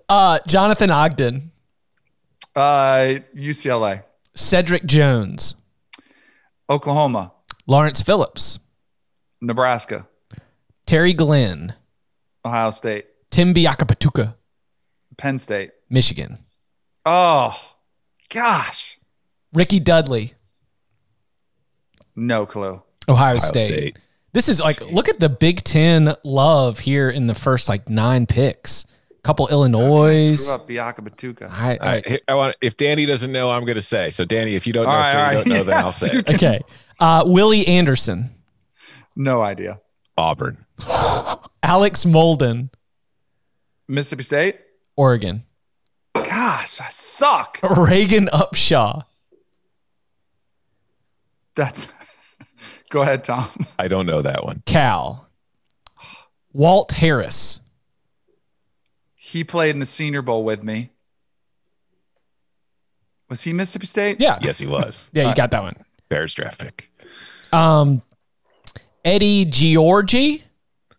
Uh, 0.10 0.38
Jonathan 0.45 0.91
Ogden, 0.91 1.52
Uh, 2.56 3.15
UCLA, 3.36 4.04
Cedric 4.36 4.84
Jones, 4.86 5.56
Oklahoma, 6.69 7.32
Lawrence 7.65 8.02
Phillips, 8.02 8.60
Nebraska, 9.41 10.06
Terry 10.86 11.13
Glenn, 11.13 11.73
Ohio 12.45 12.69
State, 12.71 13.06
Tim 13.32 13.54
Biakabutuka, 13.54 14.36
Penn 15.17 15.38
State. 15.39 15.71
Michigan, 15.89 16.39
Oh, 17.06 17.58
gosh. 18.30 18.99
Ricky 19.53 19.79
Dudley, 19.79 20.33
No 22.15 22.45
clue. 22.45 22.81
Ohio, 23.09 23.35
Ohio 23.35 23.37
State. 23.37 23.73
State. 23.73 23.99
This 24.33 24.49
is 24.49 24.59
like 24.59 24.81
look 24.91 25.09
at 25.09 25.19
the 25.19 25.29
Big 25.29 25.63
Ten 25.63 26.15
love 26.23 26.79
here 26.79 27.09
in 27.09 27.27
the 27.27 27.35
first 27.35 27.69
like 27.69 27.89
nine 27.89 28.25
picks. 28.25 28.85
Couple 29.23 29.47
Illinois. 29.47 30.35
Screw 30.35 30.53
up 30.53 30.67
Biakabutuka. 30.67 31.49
I, 31.49 31.77
I, 31.79 31.95
I, 32.05 32.19
I 32.27 32.35
want 32.35 32.55
if 32.61 32.75
Danny 32.75 33.05
doesn't 33.05 33.31
know, 33.31 33.49
I'm 33.51 33.63
going 33.63 33.75
to 33.75 33.81
say. 33.81 34.09
So, 34.09 34.25
Danny, 34.25 34.55
if 34.55 34.67
you 34.67 34.73
don't 34.73 34.83
know, 34.83 34.91
All 34.91 34.97
right, 34.97 35.11
so 35.13 35.17
you 35.17 35.23
all 35.23 35.25
right. 35.35 35.45
don't 35.45 35.47
know, 35.53 35.63
then 35.63 35.77
I'll 35.85 35.91
say 35.93 36.07
it. 36.11 36.29
okay. 36.29 36.59
Uh, 36.99 37.23
Willie 37.25 37.65
Anderson, 37.65 38.35
No 39.15 39.41
idea. 39.41 39.79
Auburn. 40.17 40.65
Alex 41.63 42.03
Molden, 42.03 42.69
Mississippi 43.87 44.23
State? 44.23 44.59
Oregon, 44.97 45.45
Gosh, 46.13 46.81
I 46.81 46.87
suck. 46.89 47.59
Regan 47.63 48.27
Upshaw, 48.27 49.03
That's. 51.55 51.87
Go 52.89 53.01
ahead, 53.01 53.23
Tom. 53.23 53.49
I 53.79 53.87
don't 53.87 54.05
know 54.05 54.21
that 54.21 54.43
one. 54.43 54.61
Cal, 54.67 55.27
Walt 56.51 56.91
Harris, 56.91 57.59
He 59.15 59.43
played 59.43 59.71
in 59.71 59.79
the 59.79 59.85
Senior 59.87 60.21
Bowl 60.21 60.43
with 60.43 60.61
me. 60.63 60.91
Was 63.29 63.41
he 63.41 63.51
Mississippi 63.53 63.87
State? 63.87 64.21
yeah, 64.21 64.37
Yes, 64.41 64.59
he 64.59 64.67
was. 64.67 65.09
yeah, 65.13 65.27
you 65.29 65.33
got 65.35 65.49
that 65.51 65.63
one. 65.63 65.75
Bears 66.09 66.35
draft 66.35 66.59
pick. 66.61 66.91
Um, 67.51 68.03
Eddie 69.03 69.45
Georgie, 69.45 70.43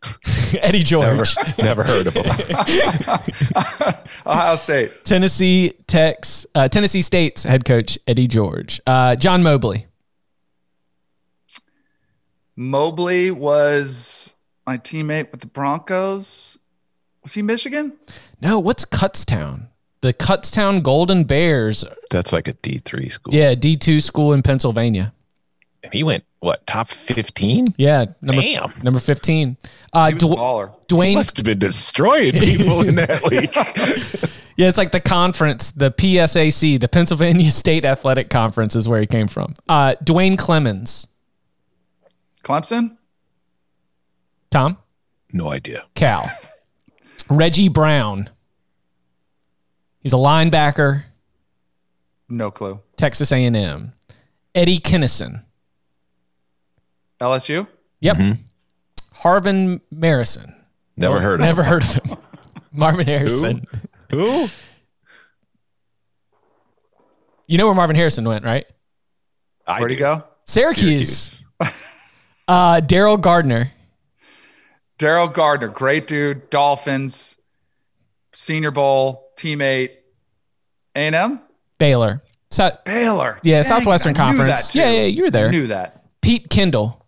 Eddie 0.61 0.83
George, 0.83 1.37
Never, 1.37 1.63
never 1.63 1.83
heard 1.85 2.07
of 2.09 2.15
him. 2.15 2.27
Ohio 4.27 4.57
State. 4.57 5.05
Tennessee 5.05 5.75
Tech's 5.87 6.45
uh, 6.57 6.69
Tennessee 6.69 7.03
State's 7.03 7.45
head 7.45 7.65
coach 7.65 7.97
Eddie 8.09 8.27
George, 8.27 8.81
uh, 8.87 9.15
John 9.17 9.43
Mobley, 9.43 9.87
Mobley 12.57 13.31
was 13.31 14.35
my 14.67 14.79
teammate 14.79 15.31
with 15.33 15.41
the 15.41 15.47
Broncos. 15.47 16.59
Was 17.23 17.35
he 17.35 17.43
Michigan? 17.43 17.95
No, 18.41 18.59
what's 18.59 18.85
Kutztown? 18.85 19.69
The 20.03 20.13
Kutztown 20.13 20.83
Golden 20.83 21.25
Bears. 21.25 21.85
That's 22.11 22.33
like 22.33 22.47
a 22.49 22.53
D3 22.55 23.11
school. 23.11 23.35
Yeah, 23.35 23.55
D 23.55 23.77
two 23.77 24.01
school 24.01 24.33
in 24.33 24.43
Pennsylvania. 24.43 25.13
And 25.83 25.93
he 25.93 26.03
went, 26.03 26.25
what, 26.41 26.67
top 26.67 26.89
15? 26.89 27.75
Yeah, 27.77 28.07
number 28.23 28.41
Damn. 28.43 28.73
number 28.83 29.01
fifteen. 29.01 29.57
Uh, 29.93 30.09
He 30.09 30.15
was 30.15 30.23
a 30.23 30.27
Dw- 30.27 30.37
baller. 30.37 30.71
He 30.71 30.77
Duane. 30.89 31.15
must 31.15 31.37
have 31.39 31.45
been 31.45 31.59
destroying 31.59 32.33
people 32.33 32.87
in 32.87 32.95
that 32.97 33.23
league. 33.31 33.51
Yeah, 34.57 34.69
it's 34.69 34.79
like 34.79 34.93
the 34.93 35.01
conference, 35.01 35.73
the 35.73 35.91
PSAC, 35.91 36.81
the 36.81 36.89
Pennsylvania 36.89 37.51
State 37.51 37.85
Athletic 37.85 38.31
Conference, 38.31 38.77
is 38.77 38.87
where 38.89 39.01
he 39.01 39.07
came 39.07 39.27
from. 39.29 39.55
Uh, 39.69 39.95
Duane 40.05 40.37
Clemons, 40.37 41.07
Clemson? 42.45 42.97
Tom. 44.51 44.79
No 45.33 45.51
idea. 45.51 45.85
Cal. 45.95 46.31
Reggie 47.31 47.69
Brown. 47.69 48.31
He's 50.01 50.13
a 50.13 50.17
linebacker, 50.17 51.05
No 52.29 52.51
clue. 52.51 52.81
Texas 52.97 53.33
A&M. 53.33 53.95
Eddie 54.55 54.79
Kennison. 54.79 55.45
LSU? 57.21 57.67
Yep. 58.01 58.17
Mm-hmm. 58.19 59.27
Harvin 59.27 59.81
Marison. 59.93 60.55
Never 60.97 61.21
heard 61.21 61.41
of 61.41 61.47
Never 61.47 61.63
heard 61.63 61.83
of 61.83 61.95
him. 61.95 62.19
Marvin 62.73 63.07
Harrison. 63.07 63.65
Who? 64.11 64.49
You 67.47 67.59
know 67.59 67.67
where 67.67 67.75
Marvin 67.75 67.97
Harrison 67.97 68.25
went, 68.25 68.45
right? 68.45 68.67
I 69.67 69.79
Where'd 69.79 69.91
he 69.91 69.97
do. 69.97 70.03
go? 70.03 70.25
Syracuse. 70.47 71.44
Uh, 72.47 72.81
Daryl 72.81 73.21
Gardener. 73.21 73.71
Daryl 74.99 75.33
Gardener, 75.33 75.69
great 75.69 76.07
dude. 76.07 76.51
Dolphins, 76.51 77.37
Senior 78.33 78.71
Bowl, 78.71 79.31
teammate. 79.37 79.91
A&M? 80.97 81.41
Baylor. 81.79 82.23
So, 82.51 82.71
Baylor. 82.85 83.41
yeah, 83.43 83.63
Dang, 83.63 83.65
Southwestern 83.65 84.15
I 84.15 84.19
Conference. 84.19 84.75
Yeah, 84.75 84.91
yeah, 84.91 85.03
you 85.07 85.25
were 85.25 85.31
there. 85.31 85.51
Knew 85.51 85.67
that. 85.69 86.05
Pete 86.23 86.49
Kendall. 86.49 87.05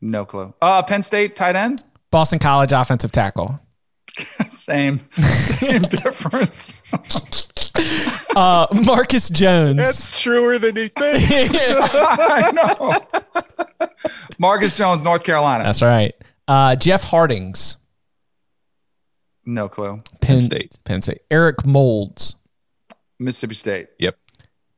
No 0.00 0.24
clue. 0.24 0.54
Uh, 0.62 0.82
Penn 0.82 1.02
State 1.02 1.34
tight 1.34 1.56
end? 1.56 1.82
Boston 2.12 2.38
College 2.38 2.70
offensive 2.72 3.10
tackle. 3.10 3.58
Same. 4.48 5.00
Same 5.20 5.82
difference. 5.90 6.74
Uh, 8.34 8.66
Marcus 8.86 9.28
Jones. 9.28 9.76
That's 9.76 10.18
truer 10.22 10.58
than 10.58 10.74
you 10.74 10.88
think. 10.88 11.22
I 11.60 12.50
know. 12.50 13.88
Marcus 14.38 14.72
Jones, 14.72 15.04
North 15.04 15.22
Carolina. 15.22 15.64
That's 15.64 15.82
right. 15.82 16.14
Uh, 16.48 16.74
Jeff 16.76 17.04
Hartings. 17.04 17.76
No 19.44 19.68
clue. 19.68 20.00
Penn, 20.22 20.40
State. 20.40 20.78
Penn 20.84 21.02
State. 21.02 21.20
Eric 21.30 21.66
Moulds. 21.66 22.36
Mississippi 23.18 23.54
State. 23.54 23.88
yep. 23.98 24.16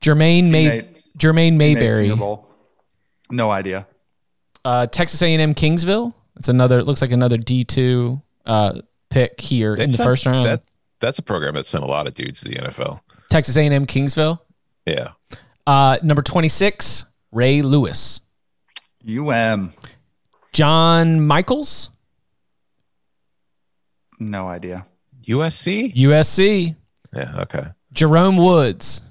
Jermaine 0.00 0.50
May. 0.50 0.88
Jermaine 1.16 1.56
Mayberry. 1.56 2.12
No 3.30 3.50
idea. 3.52 3.86
Uh, 4.64 4.86
Texas 4.86 5.22
A&M 5.22 5.54
Kingsville. 5.54 6.12
It's 6.36 6.48
another. 6.48 6.80
It 6.80 6.86
looks 6.86 7.00
like 7.02 7.12
another 7.12 7.36
D 7.36 7.62
two 7.64 8.20
uh, 8.46 8.80
pick 9.10 9.40
here 9.40 9.74
in 9.74 9.92
the 9.92 9.96
That's 9.96 10.04
first 10.04 10.26
round. 10.26 10.46
That, 10.46 10.62
that's 11.04 11.18
a 11.18 11.22
program 11.22 11.54
that 11.54 11.66
sent 11.66 11.84
a 11.84 11.86
lot 11.86 12.06
of 12.06 12.14
dudes 12.14 12.40
to 12.40 12.48
the 12.48 12.56
NFL. 12.56 13.00
Texas 13.30 13.56
A&M 13.56 13.86
Kingsville. 13.86 14.38
Yeah. 14.86 15.10
Uh, 15.66 15.98
number 16.02 16.22
twenty 16.22 16.48
six. 16.48 17.04
Ray 17.32 17.62
Lewis. 17.62 18.20
UM. 19.08 19.72
John 20.52 21.26
Michels. 21.26 21.90
No 24.20 24.46
idea. 24.46 24.86
USC? 25.26 25.94
USC. 25.94 26.76
Yeah. 27.14 27.34
Okay. 27.40 27.66
Jerome 27.92 28.36
Woods. 28.36 29.02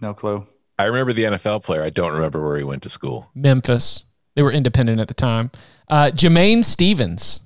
No 0.00 0.14
clue. 0.14 0.46
I 0.78 0.84
remember 0.84 1.12
the 1.12 1.24
NFL 1.24 1.64
player. 1.64 1.82
I 1.82 1.90
don't 1.90 2.12
remember 2.12 2.44
where 2.44 2.56
he 2.56 2.64
went 2.64 2.82
to 2.84 2.88
school. 2.88 3.30
Memphis. 3.34 4.04
They 4.34 4.42
were 4.42 4.52
independent 4.52 5.00
at 5.00 5.08
the 5.08 5.14
time. 5.14 5.50
Uh, 5.88 6.10
Jamain 6.14 6.64
Stephens. 6.64 7.40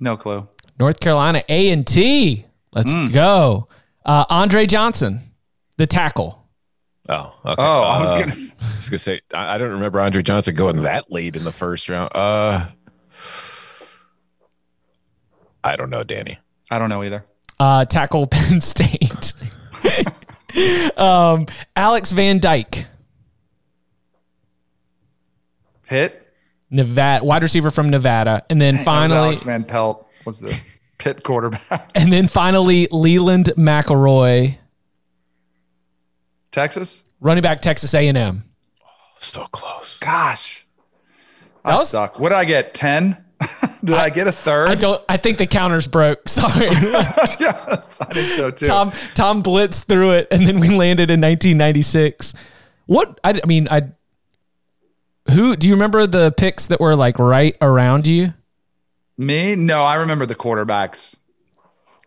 No 0.00 0.16
clue. 0.16 0.48
North 0.78 0.98
Carolina 1.00 1.42
A 1.48 1.70
and 1.70 1.86
T. 1.86 2.46
Let's 2.72 2.92
Mm. 2.94 3.12
go. 3.12 3.68
Uh, 4.04 4.24
Andre 4.30 4.64
Johnson, 4.66 5.20
the 5.76 5.86
tackle. 5.86 6.38
Oh. 7.08 7.34
Okay. 7.44 7.54
Oh, 7.58 7.82
I 7.82 8.00
was 8.00 8.10
Uh, 8.12 8.18
gonna. 8.20 8.30
s- 8.32 8.54
I 8.62 8.76
was 8.76 8.88
gonna 8.88 8.98
say 8.98 9.20
I, 9.34 9.54
I 9.54 9.58
don't 9.58 9.70
remember 9.72 10.00
Andre 10.00 10.22
Johnson 10.22 10.54
going 10.54 10.82
that 10.84 11.10
late 11.12 11.36
in 11.36 11.44
the 11.44 11.52
first 11.52 11.88
round. 11.88 12.10
Uh, 12.14 12.66
I 15.62 15.76
don't 15.76 15.90
know, 15.90 16.02
Danny. 16.04 16.38
I 16.70 16.78
don't 16.78 16.88
know 16.88 17.02
either. 17.04 17.24
Uh, 17.58 17.84
tackle 17.84 18.26
Penn 18.30 18.60
State. 18.62 19.32
um, 20.96 21.46
Alex 21.76 22.12
Van 22.12 22.38
Dyke, 22.38 22.86
Pitt. 25.86 26.29
Nevada, 26.70 27.24
wide 27.24 27.42
receiver 27.42 27.70
from 27.70 27.90
Nevada, 27.90 28.44
and 28.48 28.60
then 28.60 28.78
finally, 28.78 29.18
Alex 29.18 29.42
Van 29.42 29.64
Pelt 29.64 30.06
was 30.24 30.40
the 30.40 30.58
Pitt 30.98 31.22
quarterback. 31.22 31.90
and 31.94 32.12
then 32.12 32.26
finally, 32.28 32.86
Leland 32.92 33.46
McElroy, 33.56 34.56
Texas. 36.50 37.04
running 37.20 37.42
back 37.42 37.60
Texas 37.60 37.94
A 37.94 38.06
and 38.08 38.18
M. 38.18 38.44
Oh, 38.82 38.86
so 39.18 39.44
close. 39.46 39.98
Gosh, 39.98 40.66
I 41.64 41.76
was- 41.76 41.90
suck. 41.90 42.18
What 42.18 42.30
did 42.30 42.36
I 42.38 42.44
get? 42.44 42.74
Ten? 42.74 43.24
did 43.84 43.96
I, 43.96 44.10
get 44.10 44.26
a 44.26 44.32
third? 44.32 44.68
I 44.68 44.74
don't. 44.74 45.02
I 45.08 45.16
think 45.16 45.38
the 45.38 45.46
counters 45.46 45.86
broke. 45.86 46.20
Sorry. 46.28 46.66
yes, 46.70 48.00
I 48.02 48.12
think 48.12 48.28
so 48.32 48.50
too. 48.50 48.66
Tom 48.66 48.92
Tom 49.14 49.42
blitzed 49.42 49.84
through 49.84 50.12
it, 50.12 50.28
and 50.30 50.46
then 50.46 50.60
we 50.60 50.68
landed 50.68 51.10
in 51.10 51.20
1996. 51.20 52.34
What 52.84 53.18
I, 53.24 53.40
I 53.42 53.46
mean, 53.46 53.66
I 53.70 53.92
who 55.30 55.56
do 55.56 55.66
you 55.66 55.74
remember 55.74 56.06
the 56.06 56.32
picks 56.32 56.66
that 56.68 56.80
were 56.80 56.96
like 56.96 57.18
right 57.18 57.56
around 57.60 58.06
you? 58.06 58.34
Me? 59.16 59.54
No, 59.54 59.82
I 59.84 59.96
remember 59.96 60.26
the 60.26 60.34
quarterbacks 60.34 61.16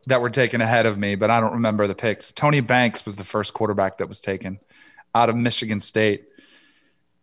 that 0.08 0.22
were 0.22 0.30
taken 0.30 0.62
ahead 0.62 0.86
of 0.86 0.98
me, 0.98 1.16
but 1.16 1.30
I 1.30 1.40
don't 1.40 1.54
remember 1.54 1.88
the 1.88 1.96
picks. 1.96 2.32
Tony 2.32 2.60
Banks 2.60 3.06
was 3.06 3.16
the 3.16 3.24
first 3.24 3.54
quarterback 3.54 3.98
that 4.00 4.08
was 4.10 4.20
taken 4.20 4.60
out 5.16 5.30
of 5.30 5.36
Michigan 5.36 5.80
State. 5.80 6.26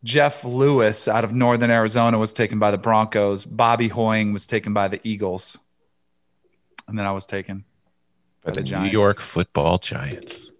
Jeff 0.03 0.45
Lewis 0.45 1.09
out 1.09 1.25
of 1.25 1.35
Northern 1.35 1.71
Arizona 1.71 2.19
was 2.19 2.33
taken 2.33 2.59
by 2.59 2.71
the 2.71 2.79
Broncos. 2.79 3.45
Bobby 3.45 3.89
Hoying 3.89 4.33
was 4.33 4.47
taken 4.47 4.73
by 4.73 4.89
the 4.89 5.01
Eagles. 5.05 5.59
And 6.89 6.99
then 6.99 7.05
I 7.05 7.13
was 7.13 7.27
taken 7.27 7.65
by 8.43 8.53
the 8.53 8.63
The 8.63 8.81
New 8.81 8.89
York 8.89 9.21
Football 9.21 9.79
Giants. 9.79 10.51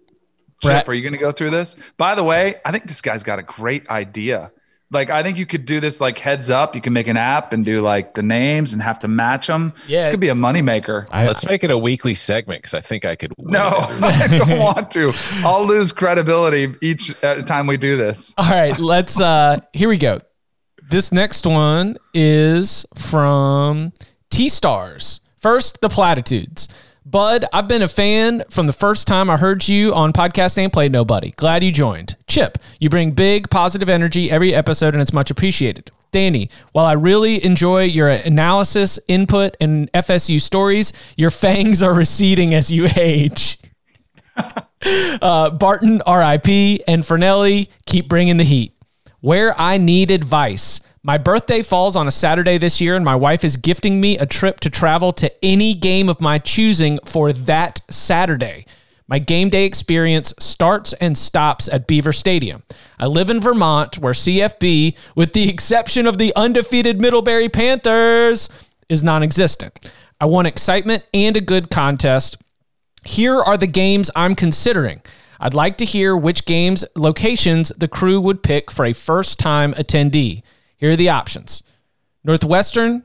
Brett- 0.61 0.81
Chip, 0.81 0.89
are 0.89 0.93
you 0.93 1.01
going 1.01 1.13
to 1.13 1.19
go 1.19 1.31
through 1.31 1.49
this? 1.49 1.75
By 1.97 2.13
the 2.13 2.23
way, 2.23 2.55
I 2.63 2.71
think 2.71 2.85
this 2.85 3.01
guy's 3.01 3.23
got 3.23 3.39
a 3.39 3.43
great 3.43 3.89
idea. 3.89 4.51
Like, 4.91 5.09
I 5.09 5.23
think 5.23 5.37
you 5.37 5.45
could 5.45 5.65
do 5.65 5.79
this 5.79 6.01
like 6.01 6.19
heads 6.19 6.51
up. 6.51 6.75
You 6.75 6.81
can 6.81 6.91
make 6.91 7.07
an 7.07 7.17
app 7.17 7.53
and 7.53 7.65
do 7.65 7.81
like 7.81 8.13
the 8.13 8.21
names 8.21 8.73
and 8.73 8.81
have 8.81 8.99
to 8.99 9.07
match 9.07 9.47
them. 9.47 9.73
Yeah. 9.87 10.01
This 10.01 10.11
could 10.11 10.19
be 10.19 10.29
a 10.29 10.35
moneymaker. 10.35 11.07
I, 11.11 11.25
Let's 11.27 11.45
make 11.45 11.63
it 11.63 11.71
a 11.71 11.77
weekly 11.77 12.13
segment 12.13 12.61
because 12.61 12.73
I 12.73 12.81
think 12.81 13.05
I 13.05 13.15
could. 13.15 13.33
Win 13.37 13.53
No. 13.53 13.69
I 13.73 14.27
don't 14.27 14.59
want 14.59 14.91
to. 14.91 15.13
I'll 15.45 15.65
lose 15.65 15.93
credibility 15.93 16.75
each 16.81 17.23
uh, 17.23 17.41
time 17.43 17.67
we 17.67 17.77
do 17.77 17.95
this. 17.95 18.33
all 18.37 18.49
right, 18.49 18.77
let's. 18.77 19.19
uh 19.19 19.59
Here 19.73 19.89
we 19.89 19.97
go. 19.97 20.19
This 20.89 21.13
next 21.13 21.45
one 21.45 21.97
is 22.13 22.85
from 22.95 23.93
T 24.29 24.49
Stars. 24.49 25.21
First, 25.37 25.79
the 25.79 25.87
platitudes. 25.87 26.67
Bud, 27.03 27.45
I've 27.51 27.67
been 27.67 27.81
a 27.81 27.87
fan 27.87 28.43
from 28.51 28.67
the 28.67 28.73
first 28.73 29.07
time 29.07 29.31
I 29.31 29.37
heard 29.37 29.67
you 29.67 29.91
on 29.91 30.13
Podcast 30.13 30.55
Ain't 30.59 30.71
Played 30.71 30.91
Nobody. 30.91 31.31
Glad 31.31 31.63
you 31.63 31.71
joined. 31.71 32.15
Chip, 32.27 32.59
you 32.79 32.91
bring 32.91 33.11
big 33.13 33.49
positive 33.49 33.89
energy 33.89 34.29
every 34.29 34.53
episode 34.53 34.93
and 34.93 35.01
it's 35.01 35.11
much 35.11 35.31
appreciated. 35.31 35.89
Danny, 36.11 36.47
while 36.73 36.85
I 36.85 36.93
really 36.93 37.43
enjoy 37.43 37.85
your 37.85 38.07
analysis, 38.07 38.99
input, 39.07 39.57
and 39.59 39.91
FSU 39.93 40.39
stories, 40.39 40.93
your 41.17 41.31
fangs 41.31 41.81
are 41.81 41.93
receding 41.93 42.53
as 42.53 42.71
you 42.71 42.87
age. 42.95 43.57
uh, 45.23 45.49
Barton, 45.49 46.03
RIP, 46.05 46.81
and 46.87 47.01
Fornelli, 47.01 47.69
keep 47.87 48.07
bringing 48.09 48.37
the 48.37 48.43
heat. 48.43 48.75
Where 49.21 49.59
I 49.59 49.79
need 49.79 50.11
advice. 50.11 50.81
My 51.03 51.17
birthday 51.17 51.63
falls 51.63 51.95
on 51.95 52.07
a 52.07 52.11
Saturday 52.11 52.59
this 52.59 52.79
year, 52.79 52.95
and 52.95 53.03
my 53.03 53.15
wife 53.15 53.43
is 53.43 53.57
gifting 53.57 53.99
me 53.99 54.19
a 54.19 54.27
trip 54.27 54.59
to 54.59 54.69
travel 54.69 55.11
to 55.13 55.33
any 55.43 55.73
game 55.73 56.07
of 56.09 56.21
my 56.21 56.37
choosing 56.37 56.99
for 57.03 57.33
that 57.33 57.81
Saturday. 57.89 58.67
My 59.07 59.17
game 59.17 59.49
day 59.49 59.65
experience 59.65 60.31
starts 60.37 60.93
and 60.93 61.17
stops 61.17 61.67
at 61.67 61.87
Beaver 61.87 62.13
Stadium. 62.13 62.61
I 62.99 63.07
live 63.07 63.31
in 63.31 63.41
Vermont, 63.41 63.97
where 63.97 64.13
CFB, 64.13 64.95
with 65.15 65.33
the 65.33 65.49
exception 65.49 66.05
of 66.05 66.19
the 66.19 66.33
undefeated 66.35 67.01
Middlebury 67.01 67.49
Panthers, 67.49 68.47
is 68.87 69.03
non 69.03 69.23
existent. 69.23 69.91
I 70.19 70.25
want 70.25 70.47
excitement 70.47 71.03
and 71.15 71.35
a 71.35 71.41
good 71.41 71.71
contest. 71.71 72.37
Here 73.05 73.39
are 73.39 73.57
the 73.57 73.65
games 73.65 74.11
I'm 74.15 74.35
considering. 74.35 75.01
I'd 75.39 75.55
like 75.55 75.77
to 75.77 75.85
hear 75.85 76.15
which 76.15 76.45
games 76.45 76.85
locations 76.95 77.69
the 77.69 77.87
crew 77.87 78.21
would 78.21 78.43
pick 78.43 78.69
for 78.69 78.85
a 78.85 78.93
first 78.93 79.39
time 79.39 79.73
attendee. 79.73 80.43
Here 80.81 80.91
are 80.91 80.95
the 80.97 81.09
options 81.09 81.63
Northwestern 82.25 83.03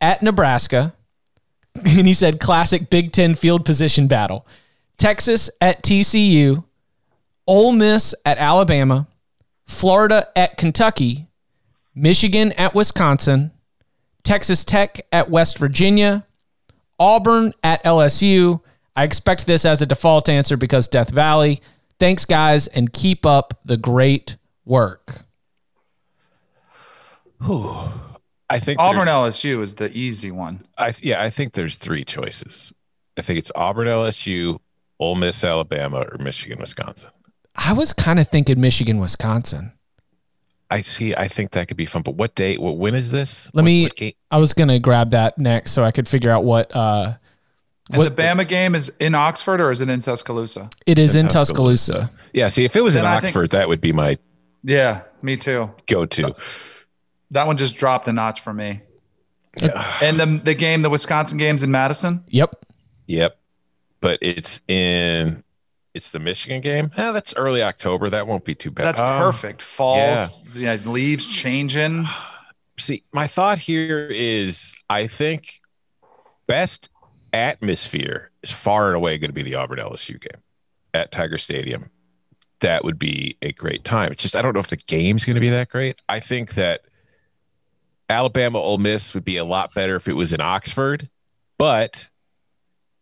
at 0.00 0.22
Nebraska. 0.22 0.94
And 1.84 2.06
he 2.06 2.14
said 2.14 2.40
classic 2.40 2.88
Big 2.88 3.12
Ten 3.12 3.34
field 3.34 3.66
position 3.66 4.06
battle. 4.06 4.46
Texas 4.96 5.50
at 5.60 5.82
TCU. 5.82 6.64
Ole 7.46 7.72
Miss 7.72 8.14
at 8.24 8.38
Alabama. 8.38 9.08
Florida 9.66 10.26
at 10.34 10.56
Kentucky. 10.56 11.26
Michigan 11.94 12.52
at 12.52 12.74
Wisconsin. 12.74 13.50
Texas 14.22 14.64
Tech 14.64 15.02
at 15.12 15.28
West 15.28 15.58
Virginia. 15.58 16.26
Auburn 16.98 17.52
at 17.62 17.84
LSU. 17.84 18.62
I 18.96 19.04
expect 19.04 19.46
this 19.46 19.66
as 19.66 19.82
a 19.82 19.86
default 19.86 20.30
answer 20.30 20.56
because 20.56 20.88
Death 20.88 21.10
Valley. 21.10 21.60
Thanks, 21.98 22.24
guys, 22.24 22.68
and 22.68 22.90
keep 22.90 23.26
up 23.26 23.60
the 23.66 23.76
great 23.76 24.36
work. 24.64 25.25
Whew. 27.44 27.74
I 28.48 28.58
think 28.60 28.78
Auburn 28.78 29.08
LSU 29.08 29.60
is 29.60 29.74
the 29.74 29.90
easy 29.96 30.30
one. 30.30 30.64
I 30.78 30.94
yeah, 31.02 31.22
I 31.22 31.30
think 31.30 31.54
there's 31.54 31.78
three 31.78 32.04
choices. 32.04 32.72
I 33.18 33.22
think 33.22 33.38
it's 33.38 33.50
Auburn, 33.54 33.88
LSU, 33.88 34.58
Ole 35.00 35.14
Miss, 35.16 35.42
Alabama, 35.42 36.06
or 36.12 36.18
Michigan, 36.18 36.58
Wisconsin. 36.60 37.10
I 37.56 37.72
was 37.72 37.92
kind 37.92 38.18
of 38.20 38.28
thinking 38.28 38.60
Michigan, 38.60 38.98
Wisconsin. 39.00 39.72
I 40.70 40.80
see. 40.80 41.14
I 41.14 41.26
think 41.28 41.52
that 41.52 41.68
could 41.68 41.76
be 41.76 41.86
fun. 41.86 42.02
But 42.02 42.16
what 42.16 42.34
date? 42.34 42.60
What 42.60 42.76
when 42.76 42.94
is 42.94 43.10
this? 43.10 43.46
Let 43.52 43.62
What- 43.62 43.64
me- 43.66 43.82
what? 43.84 44.12
I 44.30 44.36
was 44.38 44.52
gonna 44.52 44.78
grab 44.78 45.10
that 45.10 45.38
next 45.38 45.72
so 45.72 45.82
I 45.84 45.90
could 45.90 46.06
figure 46.06 46.30
out 46.30 46.44
what 46.44 46.74
uh 46.74 47.14
And 47.90 47.98
What- 47.98 48.16
the 48.16 48.22
Bama 48.22 48.46
game 48.46 48.74
is 48.74 48.90
in 49.00 49.14
Oxford 49.14 49.60
or 49.60 49.70
is 49.70 49.80
it 49.80 49.88
in 49.88 50.00
Tuscaloosa? 50.00 50.70
it 50.86 50.98
is 50.98 51.14
in 51.14 51.26
in 51.26 51.30
Tuscaloosa. 51.30 52.10
Yeah. 52.32 52.48
See, 52.48 52.64
if 52.64 52.74
it 52.76 52.82
was 52.82 52.94
in 52.96 53.02
Then 53.02 53.10
I 53.12 53.14
think- 53.20 53.26
Oxford, 53.28 53.50
that 53.50 53.68
would 53.68 53.80
be 53.80 53.92
my 53.92 54.18
Yeah, 54.64 55.02
me 55.22 55.36
too. 55.36 55.70
go-to. 55.86 56.34
That 57.30 57.46
one 57.46 57.56
just 57.56 57.76
dropped 57.76 58.08
a 58.08 58.12
notch 58.12 58.40
for 58.40 58.52
me. 58.52 58.82
And 60.02 60.20
the 60.20 60.40
the 60.44 60.54
game, 60.54 60.82
the 60.82 60.90
Wisconsin 60.90 61.38
game's 61.38 61.62
in 61.62 61.70
Madison. 61.70 62.24
Yep. 62.28 62.64
Yep. 63.06 63.38
But 64.00 64.18
it's 64.22 64.60
in. 64.68 65.42
It's 65.94 66.10
the 66.10 66.18
Michigan 66.18 66.60
game. 66.60 66.90
Eh, 66.94 67.12
that's 67.12 67.32
early 67.36 67.62
October. 67.62 68.10
That 68.10 68.26
won't 68.26 68.44
be 68.44 68.54
too 68.54 68.70
bad. 68.70 68.84
That's 68.84 69.00
Um, 69.00 69.18
perfect. 69.18 69.62
Falls, 69.62 70.58
yeah. 70.58 70.76
leaves 70.84 71.26
changing. 71.26 72.06
see, 72.78 73.02
my 73.14 73.26
thought 73.26 73.58
here 73.58 74.06
is 74.06 74.74
I 74.90 75.06
think 75.06 75.60
best 76.46 76.90
atmosphere 77.32 78.30
is 78.42 78.50
far 78.50 78.88
and 78.88 78.96
away 78.96 79.16
going 79.16 79.30
to 79.30 79.34
be 79.34 79.42
the 79.42 79.54
Auburn 79.54 79.78
LSU 79.78 80.20
game 80.20 80.42
at 80.92 81.12
Tiger 81.12 81.38
Stadium. 81.38 81.90
That 82.60 82.84
would 82.84 82.98
be 82.98 83.38
a 83.40 83.52
great 83.52 83.82
time. 83.84 84.12
It's 84.12 84.22
just 84.22 84.36
I 84.36 84.42
don't 84.42 84.52
know 84.52 84.60
if 84.60 84.68
the 84.68 84.76
game's 84.76 85.24
going 85.24 85.34
to 85.34 85.40
be 85.40 85.50
that 85.50 85.70
great. 85.70 86.00
I 86.10 86.20
think 86.20 86.54
that 86.54 86.82
Alabama 88.08 88.58
Ole 88.58 88.78
Miss 88.78 89.14
would 89.14 89.24
be 89.24 89.36
a 89.36 89.44
lot 89.44 89.74
better 89.74 89.96
if 89.96 90.08
it 90.08 90.14
was 90.14 90.32
in 90.32 90.40
Oxford, 90.40 91.08
but 91.58 92.08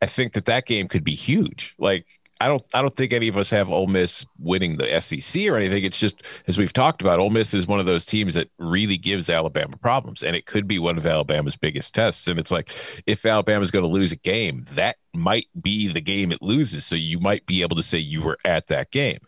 I 0.00 0.06
think 0.06 0.32
that 0.34 0.46
that 0.46 0.66
game 0.66 0.88
could 0.88 1.04
be 1.04 1.14
huge. 1.14 1.74
Like 1.78 2.06
I 2.40 2.48
don't 2.48 2.62
I 2.74 2.82
don't 2.82 2.94
think 2.94 3.12
any 3.12 3.28
of 3.28 3.36
us 3.36 3.50
have 3.50 3.70
Ole 3.70 3.86
Miss 3.86 4.26
winning 4.38 4.76
the 4.76 5.00
SEC 5.00 5.46
or 5.46 5.56
anything. 5.56 5.84
It's 5.84 5.98
just 5.98 6.22
as 6.46 6.58
we've 6.58 6.72
talked 6.72 7.00
about, 7.00 7.20
Ole 7.20 7.30
Miss 7.30 7.54
is 7.54 7.66
one 7.66 7.80
of 7.80 7.86
those 7.86 8.04
teams 8.04 8.34
that 8.34 8.50
really 8.58 8.96
gives 8.96 9.30
Alabama 9.30 9.76
problems, 9.76 10.22
and 10.22 10.34
it 10.34 10.46
could 10.46 10.66
be 10.66 10.78
one 10.78 10.98
of 10.98 11.06
Alabama's 11.06 11.56
biggest 11.56 11.94
tests. 11.94 12.26
And 12.26 12.38
it's 12.38 12.50
like 12.50 12.70
if 13.06 13.24
Alabama's 13.24 13.70
going 13.70 13.84
to 13.84 13.88
lose 13.88 14.12
a 14.12 14.16
game, 14.16 14.66
that 14.72 14.96
might 15.14 15.46
be 15.62 15.88
the 15.88 16.00
game 16.00 16.32
it 16.32 16.42
loses. 16.42 16.84
So 16.84 16.96
you 16.96 17.20
might 17.20 17.46
be 17.46 17.62
able 17.62 17.76
to 17.76 17.82
say 17.82 17.98
you 17.98 18.22
were 18.22 18.38
at 18.44 18.66
that 18.66 18.90
game. 18.90 19.20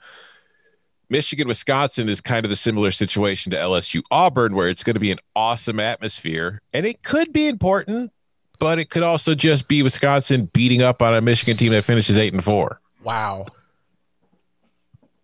Michigan, 1.09 1.47
Wisconsin 1.49 2.09
is 2.09 2.21
kind 2.21 2.45
of 2.45 2.51
the 2.51 2.57
similar 2.57 2.90
situation 2.90 3.51
to 3.53 3.57
LSU 3.57 4.03
Auburn, 4.11 4.55
where 4.55 4.69
it's 4.69 4.83
going 4.83 4.95
to 4.95 5.01
be 5.01 5.12
an 5.12 5.19
awesome 5.35 5.79
atmosphere, 5.79 6.62
and 6.73 6.85
it 6.85 7.03
could 7.03 7.33
be 7.33 7.47
important, 7.47 8.11
but 8.59 8.79
it 8.79 8.90
could 8.90 9.03
also 9.03 9.35
just 9.35 9.69
be 9.69 9.83
Wisconsin 9.83 10.51
beating 10.53 10.83
up 10.83 11.03
on 11.03 11.14
a 11.14 11.21
Michigan 11.21 11.57
team 11.57 11.73
that 11.73 11.83
finishes 11.85 12.19
eight 12.19 12.33
and 12.33 12.42
four. 12.42 12.81
Wow. 13.05 13.47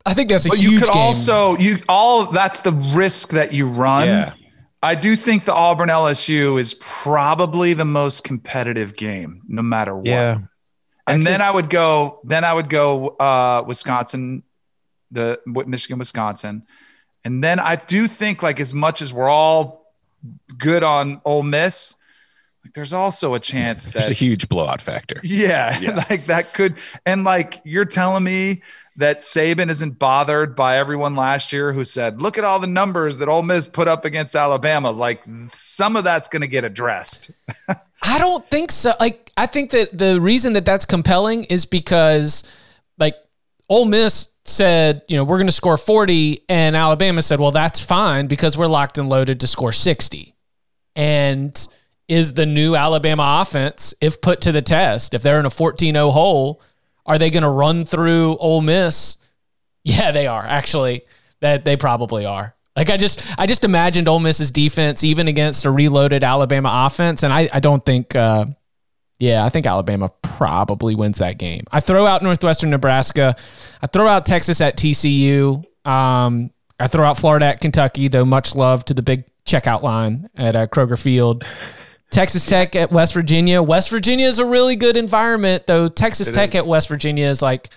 I 0.04 0.14
think 0.14 0.28
that's 0.30 0.46
a 0.46 0.50
But 0.50 0.58
huge 0.58 0.72
you 0.72 0.78
could 0.80 0.88
game. 0.88 0.96
also 0.96 1.56
you 1.58 1.78
all 1.88 2.26
that's 2.26 2.60
the 2.60 2.72
risk 2.72 3.30
that 3.30 3.52
you 3.52 3.66
run. 3.68 4.06
Yeah. 4.08 4.34
I 4.82 4.96
do 4.96 5.14
think 5.14 5.44
the 5.44 5.54
Auburn 5.54 5.88
LSU 5.88 6.58
is 6.58 6.74
probably 6.74 7.72
the 7.72 7.84
most 7.84 8.24
competitive 8.24 8.96
game, 8.96 9.42
no 9.46 9.62
matter 9.62 9.94
what. 9.94 10.04
Yeah, 10.06 10.38
And 11.06 11.24
then 11.24 11.40
I 11.40 11.52
would 11.52 11.70
go, 11.70 12.18
then 12.24 12.42
I 12.44 12.52
would 12.52 12.68
go 12.68 13.10
uh, 13.10 13.62
Wisconsin, 13.64 14.42
the 15.12 15.40
Michigan, 15.46 15.98
Wisconsin, 15.98 16.64
and 17.24 17.42
then 17.42 17.60
I 17.60 17.76
do 17.76 18.08
think 18.08 18.42
like 18.42 18.58
as 18.60 18.74
much 18.74 19.02
as 19.02 19.12
we're 19.12 19.28
all 19.28 19.92
good 20.58 20.82
on 20.82 21.20
Ole 21.24 21.42
Miss, 21.42 21.94
like 22.64 22.72
there's 22.74 22.92
also 22.92 23.34
a 23.34 23.40
chance 23.40 23.86
that 23.86 23.94
there's 23.94 24.10
a 24.10 24.14
huge 24.14 24.48
blowout 24.48 24.80
factor. 24.80 25.20
yeah, 25.22 26.02
like 26.10 26.26
that 26.26 26.54
could 26.54 26.76
and 27.06 27.24
like 27.24 27.60
you're 27.64 27.84
telling 27.84 28.24
me 28.24 28.62
that 28.96 29.20
Saban 29.20 29.70
isn't 29.70 29.98
bothered 29.98 30.54
by 30.54 30.76
everyone 30.76 31.16
last 31.16 31.52
year 31.52 31.72
who 31.72 31.84
said, 31.84 32.20
"Look 32.20 32.38
at 32.38 32.44
all 32.44 32.58
the 32.58 32.66
numbers 32.66 33.18
that 33.18 33.28
Ole 33.28 33.42
Miss 33.42 33.68
put 33.68 33.88
up 33.88 34.04
against 34.04 34.34
Alabama." 34.34 34.90
Like 34.90 35.22
some 35.52 35.96
of 35.96 36.04
that's 36.04 36.28
going 36.28 36.42
to 36.42 36.48
get 36.48 36.64
addressed. 36.64 37.30
I 38.02 38.18
don't 38.18 38.44
think 38.48 38.72
so. 38.72 38.92
Like, 39.00 39.30
I 39.36 39.46
think 39.46 39.70
that 39.70 39.96
the 39.96 40.20
reason 40.20 40.54
that 40.54 40.64
that's 40.64 40.84
compelling 40.84 41.44
is 41.44 41.64
because, 41.64 42.42
like, 42.42 42.52
Ole 43.68 43.86
Miss 43.86 44.30
said, 44.44 45.02
you 45.08 45.16
know, 45.16 45.24
we're 45.24 45.38
going 45.38 45.46
to 45.46 45.52
score 45.52 45.76
40, 45.76 46.44
and 46.48 46.76
Alabama 46.76 47.22
said, 47.22 47.40
well, 47.40 47.52
that's 47.52 47.80
fine 47.80 48.26
because 48.26 48.56
we're 48.56 48.66
locked 48.66 48.98
and 48.98 49.08
loaded 49.08 49.40
to 49.40 49.46
score 49.46 49.72
60. 49.72 50.34
And 50.96 51.68
is 52.08 52.34
the 52.34 52.46
new 52.46 52.74
Alabama 52.74 53.38
offense, 53.40 53.94
if 54.00 54.20
put 54.20 54.42
to 54.42 54.52
the 54.52 54.62
test, 54.62 55.14
if 55.14 55.22
they're 55.22 55.40
in 55.40 55.46
a 55.46 55.50
14 55.50 55.94
0 55.94 56.10
hole, 56.10 56.60
are 57.06 57.18
they 57.18 57.30
going 57.30 57.42
to 57.42 57.48
run 57.48 57.84
through 57.84 58.36
Ole 58.38 58.60
Miss? 58.60 59.16
Yeah, 59.84 60.12
they 60.12 60.26
are 60.26 60.44
actually. 60.44 61.02
That 61.40 61.64
they 61.64 61.76
probably 61.76 62.24
are. 62.24 62.54
Like 62.76 62.88
I 62.88 62.96
just, 62.96 63.26
I 63.36 63.46
just 63.46 63.64
imagined 63.64 64.08
Ole 64.08 64.20
Miss's 64.20 64.52
defense 64.52 65.02
even 65.02 65.26
against 65.26 65.64
a 65.64 65.70
reloaded 65.72 66.22
Alabama 66.22 66.70
offense, 66.86 67.24
and 67.24 67.32
I, 67.32 67.50
I 67.52 67.58
don't 67.58 67.84
think, 67.84 68.14
uh, 68.14 68.46
yeah, 69.22 69.44
I 69.44 69.50
think 69.50 69.66
Alabama 69.66 70.10
probably 70.22 70.96
wins 70.96 71.18
that 71.18 71.38
game. 71.38 71.62
I 71.70 71.78
throw 71.78 72.06
out 72.06 72.22
Northwestern 72.22 72.70
Nebraska, 72.70 73.36
I 73.80 73.86
throw 73.86 74.08
out 74.08 74.26
Texas 74.26 74.60
at 74.60 74.76
TCU, 74.76 75.64
um, 75.86 76.50
I 76.80 76.88
throw 76.88 77.04
out 77.04 77.16
Florida 77.16 77.46
at 77.46 77.60
Kentucky, 77.60 78.08
though 78.08 78.24
much 78.24 78.56
love 78.56 78.84
to 78.86 78.94
the 78.94 79.02
big 79.02 79.24
checkout 79.46 79.82
line 79.82 80.28
at 80.34 80.56
uh, 80.56 80.66
Kroger 80.66 81.00
Field. 81.00 81.44
Texas 82.10 82.44
Tech 82.44 82.74
at 82.74 82.90
West 82.90 83.14
Virginia. 83.14 83.62
West 83.62 83.90
Virginia 83.90 84.26
is 84.26 84.40
a 84.40 84.44
really 84.44 84.74
good 84.74 84.96
environment, 84.96 85.68
though. 85.68 85.86
Texas 85.86 86.28
It 86.28 86.32
Tech 86.34 86.48
is. 86.50 86.56
at 86.56 86.66
West 86.66 86.88
Virginia 86.88 87.26
is 87.26 87.40
like 87.40 87.68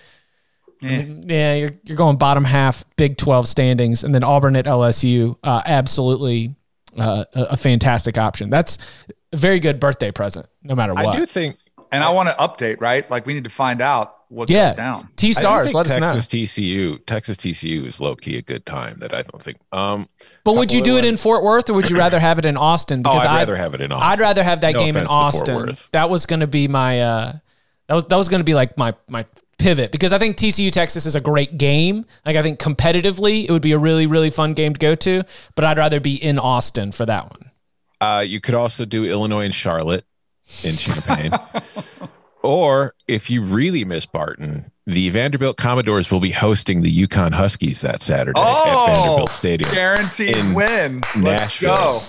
Eh. 0.82 1.06
yeah, 1.26 1.54
you're, 1.54 1.70
you're 1.84 1.96
going 1.96 2.16
bottom 2.16 2.44
half 2.44 2.84
Big 2.96 3.16
12 3.16 3.48
standings, 3.48 4.04
and 4.04 4.14
then 4.14 4.22
Auburn 4.24 4.56
at 4.56 4.66
LSU, 4.66 5.38
uh, 5.42 5.62
absolutely 5.64 6.54
uh, 6.98 7.24
a, 7.34 7.42
a 7.42 7.56
fantastic 7.56 8.18
option. 8.18 8.50
That's 8.50 9.06
a 9.36 9.40
very 9.40 9.60
good 9.60 9.78
birthday 9.80 10.10
present, 10.10 10.46
no 10.62 10.74
matter 10.74 10.94
what. 10.94 11.06
I 11.06 11.16
do 11.16 11.26
think 11.26 11.56
And 11.92 12.02
I 12.02 12.10
want 12.10 12.28
to 12.28 12.34
update, 12.34 12.80
right? 12.80 13.08
Like 13.10 13.26
we 13.26 13.34
need 13.34 13.44
to 13.44 13.50
find 13.50 13.80
out 13.80 14.16
what 14.28 14.50
yeah, 14.50 14.70
goes 14.70 14.76
down. 14.76 15.08
T 15.16 15.32
stars, 15.32 15.66
think 15.66 15.76
let 15.76 15.86
us 15.86 15.96
know. 15.96 16.06
Texas 16.06 16.26
TCU, 16.26 17.04
Texas 17.06 17.36
TCU 17.36 17.86
is 17.86 18.00
low 18.00 18.16
key 18.16 18.36
a 18.38 18.42
good 18.42 18.66
time. 18.66 18.98
That 18.98 19.14
I 19.14 19.22
don't 19.22 19.42
think. 19.42 19.58
Um, 19.72 20.08
But 20.44 20.54
would 20.54 20.72
you 20.72 20.82
do 20.82 20.96
of 20.96 21.04
it 21.04 21.06
in. 21.06 21.16
Fort 21.16 21.44
Worth, 21.44 21.70
or 21.70 21.74
would 21.74 21.88
you 21.88 21.96
rather 21.96 22.18
have 22.18 22.38
it 22.38 22.44
in 22.44 22.56
Austin? 22.56 23.02
oh, 23.06 23.10
I'd 23.10 23.24
rather 23.24 23.56
have 23.56 23.74
it 23.74 23.80
in 23.80 23.92
Austin. 23.92 24.10
I'd 24.10 24.18
rather 24.18 24.42
have 24.42 24.62
that 24.62 24.74
No 24.74 24.80
game 24.80 24.96
in 24.96 25.04
offense 25.04 25.42
to 25.42 25.52
Fort 25.52 25.68
Austin. 25.68 25.90
That 25.92 26.10
was 26.10 26.26
going 26.26 26.40
to 26.40 26.46
be 26.46 26.66
my 26.68 27.00
uh, 27.00 27.32
that 27.86 27.94
was 27.94 28.04
that 28.04 28.16
was 28.16 28.28
going 28.28 28.40
to 28.40 28.44
be 28.44 28.54
like 28.54 28.76
my 28.76 28.94
my 29.08 29.24
pivot 29.58 29.90
because 29.90 30.12
I 30.12 30.18
think 30.18 30.36
TCU 30.36 30.70
Texas 30.70 31.06
is 31.06 31.14
a 31.14 31.20
great 31.20 31.56
game. 31.56 32.04
Like 32.24 32.36
I 32.36 32.42
think 32.42 32.58
competitively, 32.58 33.44
it 33.44 33.50
would 33.50 33.62
be 33.62 33.72
a 33.72 33.78
really 33.78 34.06
really 34.06 34.30
fun 34.30 34.54
game 34.54 34.72
to 34.72 34.78
go 34.78 34.94
to. 34.96 35.22
But 35.54 35.64
I'd 35.64 35.78
rather 35.78 36.00
be 36.00 36.14
in 36.16 36.38
Austin 36.38 36.92
for 36.92 37.06
that 37.06 37.30
one. 37.30 37.50
Uh, 38.00 38.24
you 38.26 38.40
could 38.40 38.54
also 38.54 38.84
do 38.84 39.04
Illinois 39.04 39.44
and 39.44 39.54
Charlotte 39.54 40.04
in 40.64 40.76
Champaign. 40.76 41.32
or 42.42 42.94
if 43.08 43.30
you 43.30 43.42
really 43.42 43.84
miss 43.84 44.06
Barton, 44.06 44.70
the 44.86 45.08
Vanderbilt 45.10 45.56
Commodores 45.56 46.10
will 46.10 46.20
be 46.20 46.30
hosting 46.30 46.82
the 46.82 47.06
UConn 47.06 47.32
Huskies 47.32 47.80
that 47.80 48.02
Saturday 48.02 48.38
at 48.38 48.46
Oh, 48.46 48.86
Vanderbilt 48.86 49.30
Stadium, 49.30 49.70
Guaranteed 49.72 50.36
in 50.36 50.54
win. 50.54 51.02
Let's 51.16 51.60
go. 51.60 52.00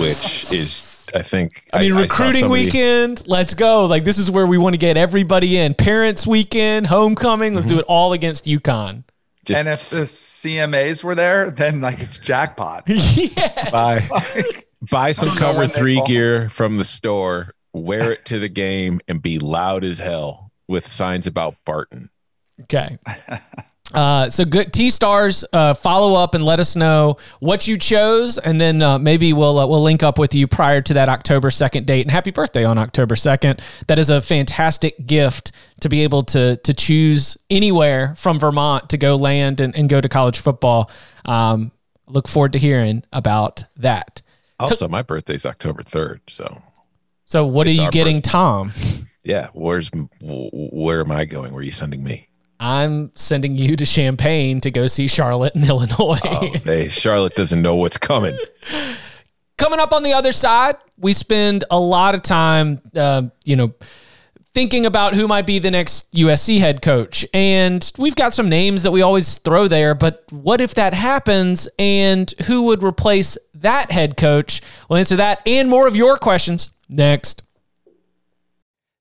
which 0.00 0.50
is, 0.52 1.04
I 1.14 1.20
think, 1.22 1.64
I 1.74 1.80
mean, 1.80 1.92
saw 1.92 1.98
recruiting 2.00 2.40
somebody- 2.42 2.64
weekend, 2.66 3.22
let's 3.26 3.52
go. 3.54 3.84
Like, 3.86 4.04
this 4.04 4.18
is 4.18 4.30
where 4.30 4.46
we 4.46 4.56
want 4.56 4.72
to 4.74 4.78
get 4.78 4.96
everybody 4.96 5.58
in. 5.58 5.74
Parents 5.74 6.26
weekend, 6.26 6.86
homecoming, 6.86 7.54
let's 7.54 7.66
do 7.66 7.78
it 7.78 7.84
all 7.86 8.12
against 8.14 8.46
UConn. 8.46 9.04
Just 9.44 9.58
And 9.58 9.68
if 9.68 9.90
the 9.90 10.06
CMAs 10.06 11.02
were 11.02 11.16
there, 11.16 11.50
then 11.50 11.80
like 11.80 12.00
it's 12.00 12.16
jackpot. 12.16 12.84
yeah. 12.86 13.70
buy, 13.70 13.98
buy 14.90 15.12
some 15.12 15.30
cover 15.30 15.66
three 15.66 15.96
fall. 15.96 16.06
gear 16.06 16.48
from 16.48 16.78
the 16.78 16.84
store, 16.84 17.54
wear 17.72 18.12
it 18.12 18.24
to 18.26 18.38
the 18.38 18.48
game, 18.48 19.00
and 19.08 19.22
be 19.22 19.38
loud 19.38 19.84
as 19.84 19.98
hell 19.98 20.50
with 20.68 20.86
signs 20.86 21.26
about 21.26 21.56
Barton. 21.64 22.10
Okay. 22.62 22.98
Uh, 23.94 24.28
so 24.28 24.44
good 24.44 24.72
T 24.72 24.90
stars. 24.90 25.44
Uh, 25.52 25.74
follow 25.74 26.14
up 26.14 26.34
and 26.34 26.44
let 26.44 26.60
us 26.60 26.76
know 26.76 27.16
what 27.40 27.66
you 27.66 27.76
chose, 27.76 28.38
and 28.38 28.60
then 28.60 28.80
uh, 28.80 28.98
maybe 28.98 29.32
we'll 29.32 29.58
uh, 29.58 29.66
we'll 29.66 29.82
link 29.82 30.02
up 30.02 30.18
with 30.18 30.34
you 30.34 30.46
prior 30.46 30.80
to 30.80 30.94
that 30.94 31.08
October 31.08 31.50
second 31.50 31.86
date. 31.86 32.02
And 32.02 32.10
happy 32.10 32.30
birthday 32.30 32.64
on 32.64 32.78
October 32.78 33.16
second. 33.16 33.60
That 33.88 33.98
is 33.98 34.08
a 34.08 34.22
fantastic 34.22 35.06
gift 35.06 35.52
to 35.80 35.88
be 35.88 36.02
able 36.02 36.22
to 36.22 36.56
to 36.56 36.74
choose 36.74 37.36
anywhere 37.50 38.14
from 38.16 38.38
Vermont 38.38 38.88
to 38.90 38.96
go 38.96 39.16
land 39.16 39.60
and, 39.60 39.76
and 39.76 39.88
go 39.88 40.00
to 40.00 40.08
college 40.08 40.38
football. 40.38 40.90
Um, 41.24 41.72
look 42.06 42.28
forward 42.28 42.52
to 42.52 42.58
hearing 42.58 43.04
about 43.12 43.64
that. 43.76 44.21
Also, 44.62 44.88
my 44.88 45.02
birthday's 45.02 45.44
October 45.46 45.82
3rd. 45.82 46.20
So, 46.28 46.62
So, 47.26 47.46
what 47.46 47.66
are 47.66 47.70
you 47.70 47.90
getting, 47.90 48.16
birthday. 48.16 48.30
Tom? 48.30 48.72
yeah, 49.24 49.48
where's 49.52 49.90
where 50.22 51.00
am 51.00 51.10
I 51.12 51.24
going? 51.24 51.52
Where 51.52 51.60
are 51.60 51.64
you 51.64 51.70
sending 51.72 52.02
me? 52.02 52.28
I'm 52.60 53.10
sending 53.16 53.56
you 53.56 53.74
to 53.76 53.84
Champaign 53.84 54.60
to 54.60 54.70
go 54.70 54.86
see 54.86 55.08
Charlotte 55.08 55.54
in 55.56 55.64
Illinois. 55.68 56.18
Oh, 56.24 56.52
they 56.64 56.88
Charlotte 56.88 57.34
doesn't 57.34 57.60
know 57.60 57.74
what's 57.74 57.98
coming. 57.98 58.38
Coming 59.58 59.80
up 59.80 59.92
on 59.92 60.02
the 60.02 60.12
other 60.12 60.32
side, 60.32 60.76
we 60.98 61.12
spend 61.12 61.64
a 61.70 61.78
lot 61.78 62.14
of 62.14 62.22
time, 62.22 62.80
uh, 62.96 63.22
you 63.44 63.56
know, 63.56 63.72
thinking 64.54 64.84
about 64.84 65.14
who 65.14 65.26
might 65.26 65.46
be 65.46 65.58
the 65.58 65.70
next 65.70 66.12
USC 66.12 66.58
head 66.58 66.82
coach. 66.82 67.24
And 67.32 67.90
we've 67.98 68.14
got 68.14 68.34
some 68.34 68.48
names 68.48 68.82
that 68.82 68.90
we 68.90 69.02
always 69.02 69.38
throw 69.38 69.68
there, 69.68 69.94
but 69.94 70.24
what 70.30 70.60
if 70.60 70.74
that 70.74 70.94
happens 70.94 71.68
and 71.78 72.32
who 72.46 72.62
would 72.64 72.82
replace 72.82 73.38
that 73.54 73.90
head 73.90 74.16
coach? 74.16 74.60
We'll 74.88 74.98
answer 74.98 75.16
that 75.16 75.40
and 75.46 75.68
more 75.68 75.86
of 75.86 75.96
your 75.96 76.16
questions 76.16 76.70
next. 76.88 77.42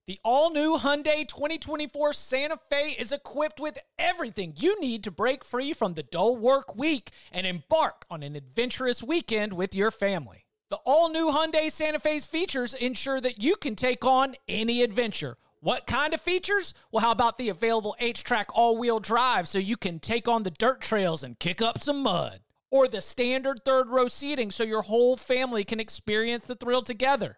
The 0.07 0.19
all 0.25 0.51
new 0.51 0.77
Hyundai 0.77 1.27
2024 1.27 2.13
Santa 2.13 2.57
Fe 2.69 2.95
is 2.97 3.11
equipped 3.11 3.59
with 3.59 3.77
everything 3.99 4.53
you 4.57 4.79
need 4.81 5.03
to 5.03 5.11
break 5.11 5.45
free 5.45 5.73
from 5.73 5.93
the 5.93 6.03
dull 6.03 6.35
work 6.35 6.75
week 6.75 7.11
and 7.31 7.45
embark 7.45 8.05
on 8.09 8.23
an 8.23 8.35
adventurous 8.35 9.03
weekend 9.03 9.53
with 9.53 9.75
your 9.75 9.91
family. 9.91 10.45
The 10.71 10.79
all 10.85 11.09
new 11.09 11.31
Hyundai 11.31 11.69
Santa 11.69 11.99
Fe's 11.99 12.25
features 12.25 12.73
ensure 12.73 13.19
that 13.19 13.43
you 13.43 13.57
can 13.57 13.75
take 13.75 14.05
on 14.05 14.35
any 14.47 14.83
adventure. 14.83 15.35
What 15.59 15.85
kind 15.85 16.13
of 16.13 16.21
features? 16.21 16.73
Well, 16.93 17.03
how 17.03 17.11
about 17.11 17.37
the 17.37 17.49
available 17.49 17.93
H 17.99 18.23
track 18.23 18.47
all 18.53 18.77
wheel 18.77 19.01
drive 19.01 19.49
so 19.49 19.57
you 19.59 19.75
can 19.75 19.99
take 19.99 20.29
on 20.29 20.43
the 20.43 20.49
dirt 20.49 20.79
trails 20.79 21.23
and 21.23 21.37
kick 21.37 21.61
up 21.61 21.81
some 21.81 22.01
mud? 22.01 22.39
Or 22.69 22.87
the 22.87 23.01
standard 23.01 23.65
third 23.65 23.89
row 23.89 24.07
seating 24.07 24.49
so 24.49 24.63
your 24.63 24.83
whole 24.83 25.17
family 25.17 25.65
can 25.65 25.81
experience 25.81 26.45
the 26.45 26.55
thrill 26.55 26.83
together? 26.83 27.37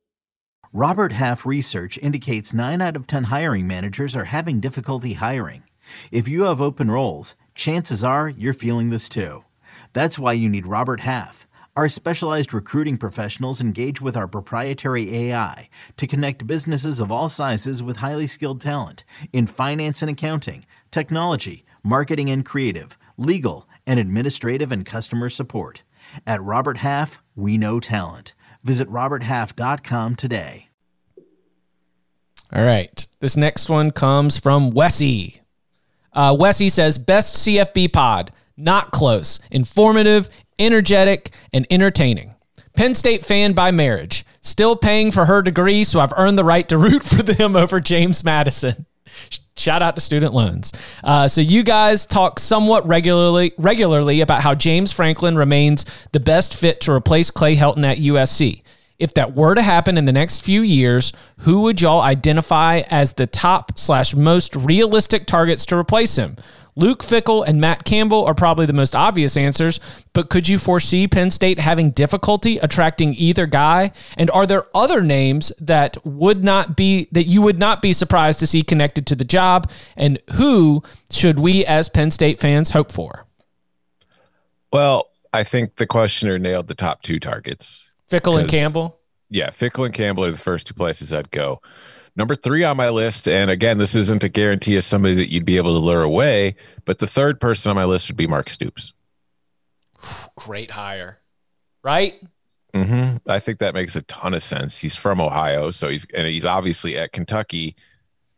Robert 0.72 1.12
Half 1.12 1.46
research 1.46 1.98
indicates 1.98 2.52
9 2.52 2.80
out 2.80 2.96
of 2.96 3.06
10 3.06 3.24
hiring 3.24 3.66
managers 3.66 4.16
are 4.16 4.24
having 4.24 4.60
difficulty 4.60 5.14
hiring. 5.14 5.62
If 6.10 6.26
you 6.26 6.44
have 6.44 6.60
open 6.60 6.90
roles, 6.90 7.36
chances 7.54 8.02
are 8.02 8.28
you're 8.28 8.54
feeling 8.54 8.90
this 8.90 9.08
too. 9.08 9.44
That's 9.92 10.18
why 10.18 10.32
you 10.32 10.48
need 10.48 10.66
Robert 10.66 11.00
Half. 11.00 11.46
Our 11.76 11.88
specialized 11.88 12.54
recruiting 12.54 12.98
professionals 12.98 13.60
engage 13.60 14.00
with 14.00 14.16
our 14.16 14.28
proprietary 14.28 15.12
AI 15.16 15.68
to 15.96 16.06
connect 16.06 16.46
businesses 16.46 17.00
of 17.00 17.10
all 17.10 17.28
sizes 17.28 17.82
with 17.82 17.96
highly 17.96 18.28
skilled 18.28 18.60
talent 18.60 19.02
in 19.32 19.48
finance 19.48 20.00
and 20.00 20.08
accounting, 20.08 20.66
technology, 20.92 21.64
marketing 21.82 22.30
and 22.30 22.44
creative, 22.44 22.96
legal, 23.16 23.68
and 23.88 23.98
administrative 23.98 24.70
and 24.70 24.86
customer 24.86 25.28
support. 25.28 25.82
At 26.24 26.40
Robert 26.40 26.78
Half, 26.78 27.20
we 27.34 27.58
know 27.58 27.80
talent. 27.80 28.34
Visit 28.62 28.88
RobertHalf.com 28.88 30.14
today. 30.14 30.68
All 32.52 32.64
right. 32.64 33.04
This 33.18 33.36
next 33.36 33.68
one 33.68 33.90
comes 33.90 34.38
from 34.38 34.70
Wessie. 34.70 35.40
Uh, 36.12 36.36
Wessie 36.36 36.70
says, 36.70 36.98
best 36.98 37.44
CFB 37.44 37.92
pod, 37.92 38.30
not 38.56 38.92
close, 38.92 39.40
informative, 39.50 40.30
energetic, 40.58 41.30
and 41.52 41.66
entertaining. 41.70 42.34
Penn 42.74 42.94
State 42.94 43.24
fan 43.24 43.52
by 43.52 43.70
marriage. 43.70 44.24
Still 44.40 44.76
paying 44.76 45.10
for 45.10 45.24
her 45.24 45.40
degree, 45.42 45.84
so 45.84 46.00
I've 46.00 46.12
earned 46.16 46.36
the 46.36 46.44
right 46.44 46.68
to 46.68 46.76
root 46.76 47.02
for 47.04 47.22
them 47.22 47.56
over 47.56 47.80
James 47.80 48.24
Madison. 48.24 48.86
Shout 49.56 49.82
out 49.82 49.94
to 49.94 50.00
student 50.00 50.34
loans. 50.34 50.72
Uh, 51.04 51.28
so 51.28 51.40
you 51.40 51.62
guys 51.62 52.06
talk 52.06 52.40
somewhat 52.40 52.86
regularly 52.86 53.52
regularly 53.56 54.20
about 54.20 54.42
how 54.42 54.54
James 54.54 54.90
Franklin 54.90 55.36
remains 55.36 55.84
the 56.10 56.18
best 56.18 56.54
fit 56.56 56.80
to 56.82 56.92
replace 56.92 57.30
Clay 57.30 57.54
Helton 57.54 57.84
at 57.84 57.98
USC. 57.98 58.62
If 58.98 59.14
that 59.14 59.34
were 59.34 59.54
to 59.54 59.62
happen 59.62 59.96
in 59.96 60.04
the 60.04 60.12
next 60.12 60.40
few 60.40 60.62
years, 60.62 61.12
who 61.38 61.60
would 61.60 61.80
y'all 61.80 62.00
identify 62.00 62.82
as 62.90 63.12
the 63.12 63.26
top 63.26 63.78
slash 63.78 64.14
most 64.14 64.56
realistic 64.56 65.26
targets 65.26 65.66
to 65.66 65.76
replace 65.76 66.16
him? 66.16 66.36
Luke 66.76 67.04
Fickell 67.04 67.46
and 67.46 67.60
Matt 67.60 67.84
Campbell 67.84 68.24
are 68.24 68.34
probably 68.34 68.66
the 68.66 68.72
most 68.72 68.96
obvious 68.96 69.36
answers, 69.36 69.78
but 70.12 70.28
could 70.28 70.48
you 70.48 70.58
foresee 70.58 71.06
Penn 71.06 71.30
State 71.30 71.60
having 71.60 71.90
difficulty 71.90 72.58
attracting 72.58 73.14
either 73.14 73.46
guy? 73.46 73.92
And 74.16 74.30
are 74.32 74.44
there 74.46 74.66
other 74.74 75.00
names 75.00 75.52
that 75.60 75.96
would 76.04 76.42
not 76.42 76.76
be 76.76 77.08
that 77.12 77.24
you 77.24 77.42
would 77.42 77.58
not 77.58 77.80
be 77.80 77.92
surprised 77.92 78.40
to 78.40 78.46
see 78.46 78.62
connected 78.62 79.06
to 79.06 79.14
the 79.14 79.24
job? 79.24 79.70
And 79.96 80.18
who 80.34 80.82
should 81.10 81.38
we 81.38 81.64
as 81.64 81.88
Penn 81.88 82.10
State 82.10 82.40
fans 82.40 82.70
hope 82.70 82.90
for? 82.90 83.26
Well, 84.72 85.10
I 85.32 85.44
think 85.44 85.76
the 85.76 85.86
questioner 85.86 86.38
nailed 86.38 86.66
the 86.66 86.74
top 86.74 87.02
two 87.02 87.20
targets. 87.20 87.90
Fickell 88.10 88.38
and 88.40 88.48
Campbell? 88.48 88.98
Yeah, 89.30 89.50
Fickell 89.50 89.84
and 89.84 89.94
Campbell 89.94 90.24
are 90.24 90.30
the 90.30 90.36
first 90.36 90.66
two 90.66 90.74
places 90.74 91.12
I'd 91.12 91.30
go. 91.30 91.60
Number 92.16 92.36
three 92.36 92.62
on 92.62 92.76
my 92.76 92.90
list, 92.90 93.26
and 93.26 93.50
again, 93.50 93.78
this 93.78 93.96
isn't 93.96 94.22
a 94.22 94.28
guarantee 94.28 94.76
of 94.76 94.84
somebody 94.84 95.14
that 95.16 95.30
you'd 95.32 95.44
be 95.44 95.56
able 95.56 95.74
to 95.74 95.84
lure 95.84 96.02
away, 96.02 96.54
but 96.84 96.98
the 96.98 97.08
third 97.08 97.40
person 97.40 97.70
on 97.70 97.76
my 97.76 97.84
list 97.84 98.08
would 98.08 98.16
be 98.16 98.28
Mark 98.28 98.48
Stoops. 98.48 98.92
Great 100.36 100.70
hire, 100.70 101.18
right? 101.82 102.22
Mm-hmm. 102.72 103.28
I 103.28 103.38
think 103.38 103.58
that 103.58 103.74
makes 103.74 103.96
a 103.96 104.02
ton 104.02 104.34
of 104.34 104.42
sense. 104.42 104.78
He's 104.78 104.96
from 104.96 105.20
Ohio, 105.20 105.70
so 105.70 105.88
he's 105.88 106.06
and 106.06 106.26
he's 106.26 106.44
obviously 106.44 106.96
at 106.96 107.12
Kentucky. 107.12 107.76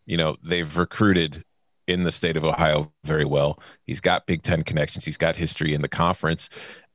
You 0.05 0.17
know, 0.17 0.37
they've 0.43 0.77
recruited 0.77 1.43
in 1.87 2.05
the 2.05 2.13
state 2.13 2.37
of 2.37 2.45
Ohio 2.45 2.93
very 3.05 3.25
well. 3.25 3.59
He's 3.85 4.01
got 4.01 4.27
Big 4.27 4.43
Ten 4.43 4.63
connections. 4.63 5.05
He's 5.05 5.17
got 5.17 5.37
history 5.37 5.73
in 5.73 5.81
the 5.81 5.89
conference, 5.89 6.51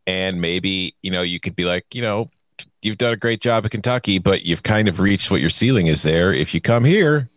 and 0.05 0.39
maybe 0.39 0.95
you 1.01 1.09
know 1.09 1.23
you 1.23 1.39
could 1.39 1.55
be 1.55 1.65
like, 1.65 1.95
you 1.95 2.01
know, 2.03 2.29
you've 2.81 2.97
done 2.97 3.13
a 3.13 3.17
great 3.17 3.41
job 3.41 3.65
at 3.65 3.71
Kentucky, 3.71 4.19
but 4.19 4.45
you've 4.45 4.63
kind 4.63 4.87
of 4.87 4.99
reached 4.99 5.31
what 5.31 5.41
your 5.41 5.49
ceiling 5.49 5.87
is 5.87 6.03
there. 6.03 6.33
If 6.33 6.53
you 6.53 6.61
come 6.61 6.83
here, 6.83 7.29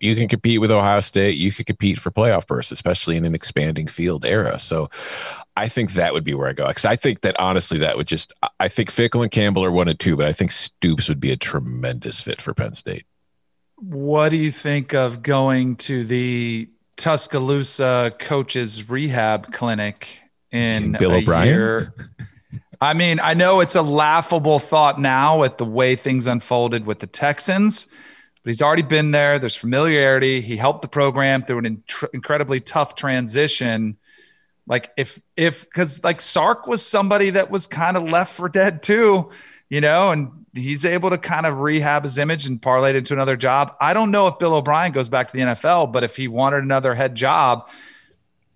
you 0.00 0.14
can 0.14 0.28
compete 0.28 0.60
with 0.60 0.70
Ohio 0.70 1.00
State. 1.00 1.36
You 1.36 1.52
could 1.52 1.66
compete 1.66 1.98
for 1.98 2.10
playoff 2.10 2.46
berths, 2.46 2.70
especially 2.70 3.16
in 3.16 3.24
an 3.24 3.34
expanding 3.34 3.86
field 3.86 4.24
era. 4.24 4.58
So 4.58 4.90
I 5.56 5.68
think 5.68 5.92
that 5.92 6.12
would 6.12 6.24
be 6.24 6.34
where 6.34 6.48
I 6.48 6.52
go. 6.52 6.68
Because 6.68 6.84
I 6.84 6.96
think 6.96 7.22
that 7.22 7.38
honestly, 7.40 7.78
that 7.78 7.96
would 7.96 8.06
just, 8.06 8.32
I 8.60 8.68
think 8.68 8.90
Fickell 8.90 9.22
and 9.22 9.30
Campbell 9.30 9.64
are 9.64 9.72
one 9.72 9.88
and 9.88 9.98
two, 9.98 10.16
but 10.16 10.26
I 10.26 10.32
think 10.32 10.52
Stoops 10.52 11.08
would 11.08 11.20
be 11.20 11.32
a 11.32 11.36
tremendous 11.36 12.20
fit 12.20 12.42
for 12.42 12.52
Penn 12.52 12.74
State. 12.74 13.04
What 13.76 14.30
do 14.30 14.36
you 14.36 14.50
think 14.50 14.94
of 14.94 15.22
going 15.22 15.76
to 15.76 16.04
the 16.04 16.68
Tuscaloosa 16.96 18.14
coaches 18.18 18.88
rehab 18.88 19.52
clinic 19.52 20.22
in 20.50 20.92
Bill 20.92 21.12
O'Brien? 21.12 21.92
I 22.80 22.94
mean, 22.94 23.20
I 23.20 23.34
know 23.34 23.60
it's 23.60 23.74
a 23.74 23.82
laughable 23.82 24.58
thought 24.58 25.00
now 25.00 25.40
with 25.40 25.56
the 25.58 25.64
way 25.64 25.96
things 25.96 26.26
unfolded 26.26 26.86
with 26.86 26.98
the 26.98 27.06
Texans, 27.06 27.86
but 27.86 28.50
he's 28.50 28.60
already 28.60 28.82
been 28.82 29.12
there. 29.12 29.38
There's 29.38 29.56
familiarity. 29.56 30.40
He 30.40 30.56
helped 30.56 30.82
the 30.82 30.88
program 30.88 31.42
through 31.42 31.58
an 31.58 31.82
incredibly 32.12 32.60
tough 32.60 32.94
transition. 32.94 33.96
Like 34.66 34.90
if 34.96 35.20
if 35.36 35.64
because 35.64 36.02
like 36.04 36.20
Sark 36.20 36.66
was 36.66 36.84
somebody 36.84 37.30
that 37.30 37.50
was 37.50 37.66
kind 37.66 37.96
of 37.96 38.02
left 38.04 38.34
for 38.34 38.48
dead 38.48 38.82
too, 38.82 39.30
you 39.70 39.80
know, 39.80 40.10
and 40.10 40.46
he's 40.54 40.84
able 40.84 41.10
to 41.10 41.18
kind 41.18 41.46
of 41.46 41.60
rehab 41.60 42.02
his 42.02 42.18
image 42.18 42.46
and 42.46 42.60
parlay 42.60 42.90
it 42.90 42.96
into 42.96 43.14
another 43.14 43.36
job. 43.36 43.74
I 43.80 43.94
don't 43.94 44.10
know 44.10 44.26
if 44.26 44.38
Bill 44.38 44.54
O'Brien 44.54 44.92
goes 44.92 45.08
back 45.08 45.28
to 45.28 45.36
the 45.36 45.42
NFL, 45.42 45.92
but 45.92 46.04
if 46.04 46.16
he 46.16 46.28
wanted 46.28 46.64
another 46.64 46.94
head 46.94 47.14
job, 47.14 47.68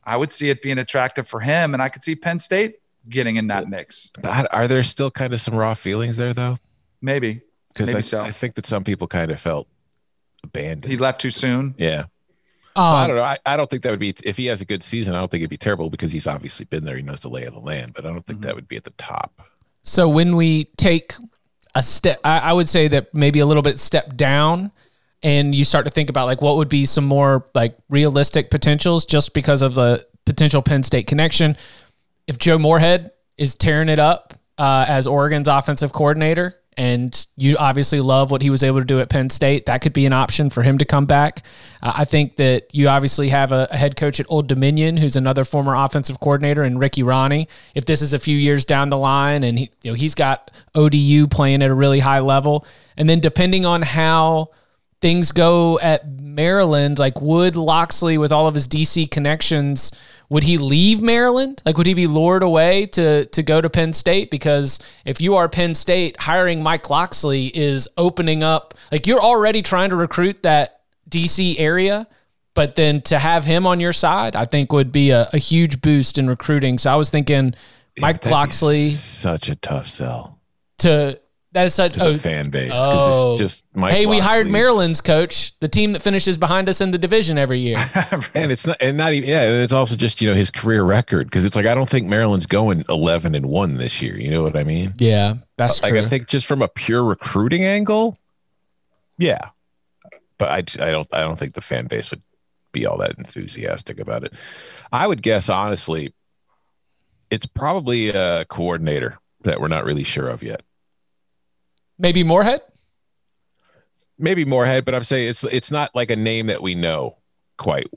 I 0.05 0.16
would 0.16 0.33
see 0.33 0.51
it 0.51 0.62
being 0.62 0.79
attractive 0.79 1.29
for 1.29 1.41
him, 1.41 1.75
and 1.75 1.83
I 1.83 1.89
could 1.89 2.03
see 2.03 2.16
Penn 2.16 2.39
State 2.39 2.80
getting 3.11 3.37
in 3.37 3.49
that 3.49 3.69
mix. 3.69 4.13
Are 4.25 4.69
there 4.69 4.83
still 4.83 5.11
kind 5.11 5.33
of 5.33 5.41
some 5.41 5.55
raw 5.55 5.75
feelings 5.75 6.17
there, 6.17 6.33
though? 6.33 6.59
Maybe 7.03 7.43
because 7.73 7.95
I, 7.95 8.01
so. 8.01 8.21
I 8.21 8.31
think 8.31 8.55
that 8.55 8.67
some 8.67 8.85
people 8.85 9.07
kind 9.07 9.31
of 9.31 9.41
felt 9.41 9.69
abandoned. 10.43 10.91
He 10.91 10.97
left 10.97 11.21
too 11.21 11.31
soon. 11.31 11.75
Yeah. 11.79 12.05
Um, 12.77 12.85
I 12.85 13.07
don't 13.07 13.17
know. 13.17 13.23
I, 13.23 13.39
I, 13.45 13.57
don't 13.57 13.69
think 13.69 13.83
that 13.83 13.91
would 13.91 13.99
be 13.99 14.15
if 14.23 14.37
he 14.37 14.47
has 14.47 14.61
a 14.61 14.65
good 14.65 14.83
season. 14.83 15.15
I 15.15 15.19
don't 15.19 15.31
think 15.31 15.43
it'd 15.43 15.51
be 15.51 15.57
terrible 15.57 15.91
because 15.91 16.13
he's 16.13 16.27
obviously 16.27 16.67
been 16.67 16.85
there. 16.85 16.97
He 16.97 17.03
knows 17.03 17.21
the 17.21 17.29
lay 17.29 17.45
of 17.45 17.55
the 17.55 17.61
land, 17.61 17.93
but 17.95 18.07
I 18.07 18.13
don't 18.13 18.25
think 18.25 18.39
mm-hmm. 18.39 18.47
that 18.47 18.55
would 18.55 18.69
be 18.69 18.77
at 18.77 18.85
the 18.85 18.91
top. 18.91 19.43
So 19.83 20.09
when 20.09 20.37
we 20.37 20.65
take 20.77 21.15
a 21.75 21.83
step, 21.83 22.21
I, 22.23 22.39
I 22.39 22.53
would 22.53 22.69
say 22.69 22.87
that 22.89 23.13
maybe 23.13 23.41
a 23.41 23.47
little 23.47 23.63
bit 23.63 23.81
step 23.81 24.17
down, 24.17 24.71
and 25.23 25.55
you 25.55 25.65
start 25.65 25.85
to 25.87 25.91
think 25.91 26.11
about 26.11 26.27
like 26.27 26.41
what 26.41 26.57
would 26.57 26.69
be 26.69 26.85
some 26.85 27.05
more 27.05 27.47
like 27.55 27.77
realistic 27.89 28.51
potentials 28.51 29.05
just 29.05 29.35
because 29.35 29.63
of 29.63 29.75
the 29.75 30.07
potential 30.25 30.63
Penn 30.63 30.83
State 30.85 31.07
connection 31.07 31.57
if 32.31 32.39
Joe 32.39 32.59
Moorhead 32.59 33.11
is 33.37 33.57
tearing 33.57 33.89
it 33.89 33.99
up 33.99 34.35
uh, 34.57 34.85
as 34.87 35.09
Oregon's 35.09 35.49
offensive 35.49 35.93
coordinator 35.93 36.55
and 36.76 37.26
you 37.37 37.57
obviously 37.59 38.01
love 38.01 38.31
what 38.31 38.41
he 38.41 38.51
was 38.51 38.62
able 38.62 38.78
to 38.78 38.85
do 38.85 39.01
at 39.01 39.09
Penn 39.09 39.31
State. 39.31 39.66
That 39.66 39.83
could 39.83 39.93
be 39.93 40.07
an 40.07 40.12
option 40.12 40.49
for 40.49 40.62
him 40.62 40.78
to 40.78 40.85
come 40.85 41.07
back. 41.07 41.43
Uh, 41.83 41.93
I 41.97 42.05
think 42.05 42.37
that 42.37 42.72
you 42.72 42.87
obviously 42.89 43.31
have 43.31 43.51
a, 43.51 43.66
a, 43.72 43.76
head 43.76 43.97
coach 43.97 44.20
at 44.20 44.26
Old 44.28 44.47
Dominion 44.47 44.97
who's 44.97 45.16
another 45.16 45.45
former 45.45 45.74
offensive 45.74 46.20
coordinator, 46.20 46.62
and 46.62 46.78
Ricky 46.78 47.03
Rahne. 47.03 47.49
If 47.74 47.85
this 47.87 48.01
is 48.01 48.12
a 48.14 48.18
few 48.20 48.37
years 48.37 48.64
down 48.64 48.91
the 48.91 48.97
line, 48.97 49.43
and 49.43 49.59
he, 49.59 49.70
you 49.83 49.91
know 49.91 49.95
he's 49.97 50.14
got 50.14 50.53
ODU 50.76 51.26
playing 51.26 51.62
at 51.62 51.70
a 51.70 51.74
really 51.74 51.99
high 51.99 52.20
level, 52.20 52.64
and 52.97 53.11
then 53.11 53.18
depending 53.18 53.66
on 53.66 53.83
how 53.83 54.51
things 55.01 55.33
go 55.33 55.81
at 55.81 56.09
Maryland, 56.20 57.01
like 57.01 57.20
would 57.20 57.57
Locksley 57.57 58.18
with 58.18 58.31
all 58.31 58.47
of 58.47 58.55
his 58.55 58.68
DC 58.68 59.11
connections 59.11 59.91
would 60.31 60.45
he 60.45 60.57
leave 60.57 61.03
Maryland? 61.03 61.61
Like, 61.66 61.76
would 61.76 61.87
he 61.87 61.95
be 61.95 62.07
lured 62.07 62.43
away 62.43 62.87
to 62.87 63.26
to 63.26 63.43
go 63.43 63.61
to 63.61 63.68
Penn 63.68 63.93
State? 63.93 64.31
Because 64.31 64.78
if 65.05 65.20
you 65.20 65.35
are 65.35 65.49
Penn 65.49 65.74
State, 65.74 66.18
hiring 66.20 66.62
Mike 66.62 66.89
Locksley 66.89 67.49
is 67.49 67.89
opening 67.99 68.43
up. 68.43 68.74
Like, 68.91 69.07
you're 69.07 69.20
already 69.20 69.61
trying 69.61 69.91
to 69.91 69.97
recruit 69.97 70.45
that 70.45 70.81
DC 71.11 71.57
area, 71.59 72.07
but 72.55 72.76
then 72.76 73.03
to 73.03 73.18
have 73.18 73.45
him 73.45 73.66
on 73.66 73.81
your 73.81 73.93
side, 73.93 74.37
I 74.37 74.45
think 74.45 74.72
would 74.72 74.93
be 74.93 75.11
a, 75.11 75.28
a 75.33 75.39
huge 75.39 75.83
boost 75.83 76.16
in 76.16 76.28
recruiting. 76.28 76.78
So 76.78 76.93
I 76.93 76.97
was 76.97 77.11
thinking, 77.11 77.55
Mike 77.99 78.24
yeah, 78.24 78.31
Locksley, 78.31 78.89
such 78.89 79.49
a 79.49 79.57
tough 79.57 79.89
sell 79.89 80.39
to 80.78 81.18
that 81.53 81.66
is 81.66 81.74
such 81.74 81.96
a 81.96 82.05
oh, 82.05 82.16
fan 82.16 82.51
base. 82.51 82.72
Oh, 82.74 83.36
just 83.36 83.64
Mike 83.74 83.92
hey, 83.92 84.07
we 84.07 84.18
hired 84.18 84.48
Maryland's 84.48 85.01
coach, 85.01 85.59
the 85.59 85.66
team 85.66 85.92
that 85.92 86.01
finishes 86.01 86.38
behind 86.38 86.68
us 86.68 86.80
in 86.80 86.92
the 86.92 86.98
division 86.98 87.38
every 87.38 87.59
year. 87.59 87.78
and 88.34 88.53
it's 88.53 88.66
not, 88.66 88.76
and 88.80 88.96
not 88.96 89.12
even, 89.12 89.28
yeah. 89.28 89.42
It's 89.42 89.72
also 89.72 89.96
just 89.96 90.20
you 90.20 90.28
know 90.30 90.36
his 90.36 90.51
career 90.51 90.84
record 90.84 91.26
because 91.26 91.44
it's 91.44 91.57
like 91.57 91.66
I 91.66 91.74
don't 91.74 91.88
think 91.88 92.07
Maryland's 92.07 92.46
going 92.46 92.84
eleven 92.88 93.34
and 93.34 93.46
one 93.46 93.78
this 93.78 94.01
year. 94.01 94.16
You 94.16 94.30
know 94.30 94.42
what 94.42 94.57
I 94.57 94.62
mean? 94.62 94.94
Yeah, 94.98 95.34
that's 95.57 95.82
like 95.82 95.90
true. 95.90 96.01
I 96.01 96.05
think 96.05 96.28
just 96.28 96.46
from 96.46 96.62
a 96.62 96.68
pure 96.68 97.03
recruiting 97.03 97.64
angle, 97.64 98.16
yeah. 99.18 99.51
But 100.38 100.51
I, 100.51 100.86
I 100.86 100.90
don't, 100.90 101.09
I 101.12 101.20
don't 101.20 101.38
think 101.38 101.53
the 101.53 101.61
fan 101.61 101.86
base 101.86 102.11
would 102.11 102.22
be 102.72 102.86
all 102.86 102.96
that 102.98 103.18
enthusiastic 103.18 104.01
about 104.01 104.24
it. 104.24 104.32
I 104.90 105.07
would 105.07 105.20
guess 105.20 105.51
honestly, 105.51 106.14
it's 107.30 107.44
probably 107.44 108.09
a 108.09 108.46
coordinator 108.46 109.18
that 109.42 109.61
we're 109.61 109.68
not 109.68 109.84
really 109.84 110.05
sure 110.05 110.28
of 110.28 110.42
yet. 110.42 110.62
Maybe 112.01 112.24
Moorhead? 112.24 112.62
Maybe 114.18 114.44
Moorhead, 114.44 114.84
but 114.84 114.94
I'm 114.94 115.05
saying 115.05 115.28
it's 115.28 115.44
it's 115.44 115.70
not 115.70 115.94
like 115.94 116.11
a 116.11 116.16
name 116.16 116.46
that 116.46 116.62
we 116.62 116.74
know 116.74 117.16
quite 117.59 117.88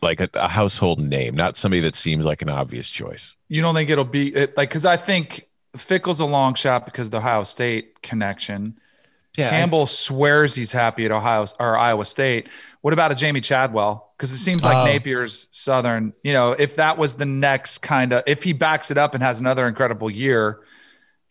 like 0.00 0.20
a, 0.20 0.28
a 0.34 0.48
household 0.48 1.00
name, 1.00 1.34
not 1.34 1.56
somebody 1.56 1.80
that 1.80 1.94
seems 1.94 2.24
like 2.24 2.40
an 2.40 2.48
obvious 2.48 2.90
choice. 2.90 3.36
You 3.48 3.60
don't 3.60 3.74
think 3.74 3.90
it'll 3.90 4.04
be 4.04 4.34
it, 4.34 4.56
like 4.56 4.70
because 4.70 4.86
I 4.86 4.96
think 4.96 5.48
Fickell's 5.76 6.20
a 6.20 6.24
long 6.26 6.54
shot 6.54 6.86
because 6.86 7.10
the 7.10 7.18
Ohio 7.18 7.44
State 7.44 8.02
connection. 8.02 8.78
Yeah, 9.36 9.48
Campbell 9.48 9.82
I, 9.82 9.86
swears 9.86 10.54
he's 10.54 10.72
happy 10.72 11.06
at 11.06 11.10
Ohio 11.10 11.46
or 11.58 11.78
Iowa 11.78 12.04
State. 12.04 12.48
What 12.82 12.92
about 12.92 13.12
a 13.12 13.14
Jamey 13.14 13.42
Chadwell? 13.42 14.12
Because 14.16 14.32
it 14.32 14.38
seems 14.38 14.64
like 14.64 14.76
oh. 14.76 14.84
Napier's 14.84 15.48
Southern. 15.50 16.12
You 16.22 16.32
know, 16.34 16.52
if 16.52 16.76
that 16.76 16.98
was 16.98 17.14
the 17.14 17.24
next 17.24 17.78
kind 17.78 18.12
of, 18.12 18.24
if 18.26 18.42
he 18.42 18.52
backs 18.52 18.90
it 18.90 18.98
up 18.98 19.14
and 19.14 19.22
has 19.22 19.40
another 19.40 19.66
incredible 19.66 20.10
year, 20.10 20.60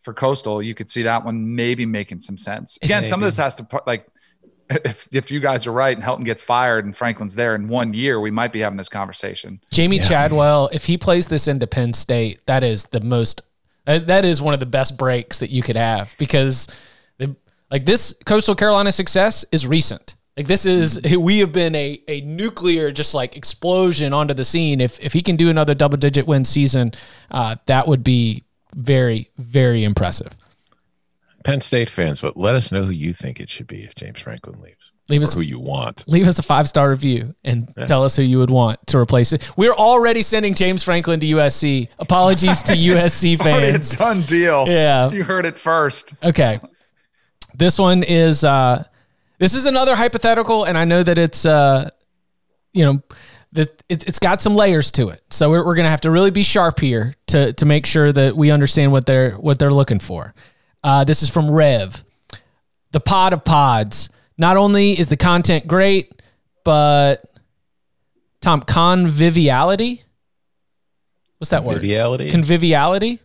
for 0.02 0.12
Coastal, 0.12 0.62
you 0.62 0.74
could 0.74 0.88
see 0.88 1.02
that 1.02 1.24
one 1.24 1.54
maybe 1.54 1.86
making 1.86 2.20
some 2.20 2.36
sense. 2.36 2.78
Again, 2.82 2.98
maybe. 2.98 3.08
some 3.08 3.22
of 3.22 3.26
this 3.26 3.36
has 3.36 3.54
to 3.56 3.82
like 3.86 4.06
if 4.84 5.08
if 5.12 5.30
you 5.30 5.40
guys 5.40 5.66
are 5.66 5.72
right 5.72 5.96
and 5.96 6.04
Helton 6.04 6.24
gets 6.24 6.42
fired 6.42 6.84
and 6.84 6.96
Franklin's 6.96 7.34
there 7.34 7.54
in 7.54 7.68
one 7.68 7.94
year, 7.94 8.20
we 8.20 8.30
might 8.30 8.52
be 8.52 8.60
having 8.60 8.76
this 8.76 8.88
conversation. 8.88 9.60
Jamey 9.72 9.96
yeah. 9.96 10.08
Chadwell, 10.08 10.68
if 10.72 10.86
he 10.86 10.98
plays 10.98 11.26
this 11.26 11.48
into 11.48 11.66
Penn 11.66 11.92
State, 11.92 12.44
that 12.46 12.62
is 12.62 12.84
the 12.86 13.00
most 13.00 13.42
uh, 13.86 13.98
that 13.98 14.24
is 14.24 14.40
one 14.40 14.54
of 14.54 14.60
the 14.60 14.66
best 14.66 14.96
breaks 14.96 15.38
that 15.40 15.50
you 15.50 15.62
could 15.62 15.76
have 15.76 16.14
because 16.18 16.68
the, 17.18 17.34
like 17.70 17.84
this 17.84 18.14
Coastal 18.24 18.54
Carolina 18.54 18.92
success 18.92 19.44
is 19.52 19.66
recent. 19.66 20.16
Like 20.36 20.46
this 20.46 20.66
is 20.66 21.00
we 21.18 21.38
have 21.38 21.52
been 21.52 21.74
a 21.74 22.00
a 22.08 22.20
nuclear 22.22 22.92
just 22.92 23.14
like 23.14 23.36
explosion 23.36 24.12
onto 24.12 24.34
the 24.34 24.44
scene. 24.44 24.80
If 24.80 25.00
if 25.00 25.12
he 25.12 25.22
can 25.22 25.36
do 25.36 25.50
another 25.50 25.74
double 25.74 25.98
digit 25.98 26.26
win 26.26 26.44
season, 26.44 26.92
uh, 27.30 27.56
that 27.66 27.88
would 27.88 28.04
be 28.04 28.44
very, 28.74 29.30
very 29.38 29.84
impressive. 29.84 30.36
Penn 31.44 31.60
State 31.60 31.90
fans, 31.90 32.20
but 32.20 32.36
let 32.36 32.54
us 32.54 32.70
know 32.70 32.84
who 32.84 32.92
you 32.92 33.14
think 33.14 33.40
it 33.40 33.50
should 33.50 33.66
be 33.66 33.82
if 33.82 33.94
James 33.94 34.20
Franklin 34.20 34.60
leaves. 34.60 34.92
Leave 35.08 35.22
us 35.22 35.34
who 35.34 35.40
you 35.40 35.58
want. 35.58 36.04
Leave 36.06 36.28
us 36.28 36.38
a 36.38 36.42
five 36.42 36.68
star 36.68 36.88
review 36.88 37.34
and 37.44 37.72
yeah. 37.76 37.86
tell 37.86 38.04
us 38.04 38.16
who 38.16 38.22
you 38.22 38.38
would 38.38 38.50
want 38.50 38.78
to 38.86 38.98
replace 38.98 39.32
it. 39.32 39.50
We're 39.56 39.74
already 39.74 40.22
sending 40.22 40.54
James 40.54 40.82
Franklin 40.84 41.18
to 41.20 41.26
USC. 41.26 41.88
Apologies 41.98 42.62
to 42.64 42.72
USC 42.72 43.36
fans. 43.36 43.74
It's 43.74 43.96
done 43.96 44.22
deal. 44.22 44.66
Yeah, 44.68 45.10
you 45.10 45.24
heard 45.24 45.44
it 45.44 45.56
first. 45.56 46.14
Okay, 46.22 46.60
this 47.54 47.78
one 47.78 48.04
is 48.04 48.44
uh, 48.44 48.84
this 49.38 49.54
is 49.54 49.66
another 49.66 49.96
hypothetical, 49.96 50.64
and 50.64 50.78
I 50.78 50.84
know 50.84 51.02
that 51.02 51.18
it's 51.18 51.44
uh, 51.44 51.90
you 52.72 52.84
know 52.84 53.02
that 53.52 53.82
it, 53.88 54.04
has 54.04 54.18
got 54.18 54.40
some 54.40 54.54
layers 54.54 54.90
to 54.92 55.10
it. 55.10 55.22
So 55.30 55.50
we're, 55.50 55.64
we're 55.64 55.74
going 55.74 55.84
to 55.84 55.90
have 55.90 56.00
to 56.02 56.10
really 56.10 56.30
be 56.30 56.42
sharp 56.42 56.80
here 56.80 57.14
to 57.28 57.52
to 57.54 57.64
make 57.64 57.86
sure 57.86 58.12
that 58.12 58.36
we 58.36 58.50
understand 58.50 58.92
what 58.92 59.06
they're 59.06 59.32
what 59.32 59.58
they're 59.58 59.72
looking 59.72 59.98
for. 59.98 60.34
Uh, 60.82 61.04
this 61.04 61.22
is 61.22 61.30
from 61.30 61.50
Rev, 61.50 62.04
the 62.90 63.00
pod 63.00 63.32
of 63.32 63.44
pods. 63.44 64.08
Not 64.38 64.56
only 64.56 64.98
is 64.98 65.08
the 65.08 65.16
content 65.16 65.66
great, 65.66 66.12
but 66.64 67.24
Tom 68.40 68.62
conviviality. 68.62 70.02
What's 71.38 71.50
that 71.50 71.64
word? 71.64 71.80
conviviality? 71.80 72.30
Conviviality. 72.30 73.20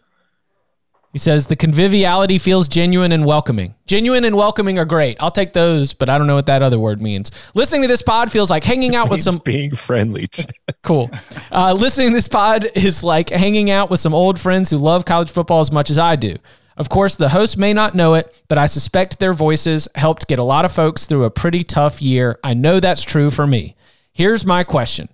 He 1.17 1.19
says 1.19 1.47
the 1.47 1.55
conviviality 1.55 2.37
feels 2.37 2.67
genuine 2.67 3.11
and 3.11 3.25
welcoming. 3.25 3.73
Genuine 3.87 4.23
and 4.23 4.37
welcoming 4.37 4.77
are 4.77 4.85
great. 4.85 5.17
I'll 5.19 5.31
take 5.31 5.51
those, 5.51 5.95
but 5.95 6.09
I 6.09 6.19
don't 6.19 6.27
know 6.27 6.35
what 6.35 6.45
that 6.45 6.61
other 6.61 6.77
word 6.77 7.01
means. 7.01 7.31
Listening 7.55 7.81
to 7.81 7.87
this 7.87 8.03
pod 8.03 8.31
feels 8.31 8.51
like 8.51 8.63
hanging 8.63 8.95
out 8.95 9.09
with 9.09 9.23
some 9.23 9.41
being 9.43 9.73
friendly. 9.73 10.27
cool. 10.83 11.09
Uh, 11.51 11.73
listening 11.73 12.09
to 12.09 12.13
this 12.13 12.27
pod 12.27 12.67
is 12.75 13.03
like 13.03 13.31
hanging 13.31 13.71
out 13.71 13.89
with 13.89 13.99
some 13.99 14.13
old 14.13 14.39
friends 14.39 14.69
who 14.69 14.77
love 14.77 15.05
college 15.05 15.31
football 15.31 15.59
as 15.59 15.71
much 15.71 15.89
as 15.89 15.97
I 15.97 16.17
do. 16.17 16.35
Of 16.77 16.87
course, 16.89 17.15
the 17.15 17.29
host 17.29 17.57
may 17.57 17.73
not 17.73 17.95
know 17.95 18.13
it, 18.13 18.39
but 18.47 18.59
I 18.59 18.67
suspect 18.67 19.17
their 19.17 19.33
voices 19.33 19.87
helped 19.95 20.27
get 20.27 20.37
a 20.37 20.43
lot 20.43 20.65
of 20.65 20.71
folks 20.71 21.07
through 21.07 21.23
a 21.23 21.31
pretty 21.31 21.63
tough 21.63 21.99
year. 21.99 22.37
I 22.43 22.53
know 22.53 22.79
that's 22.79 23.01
true 23.01 23.31
for 23.31 23.47
me. 23.47 23.75
Here's 24.13 24.45
my 24.45 24.63
question 24.63 25.09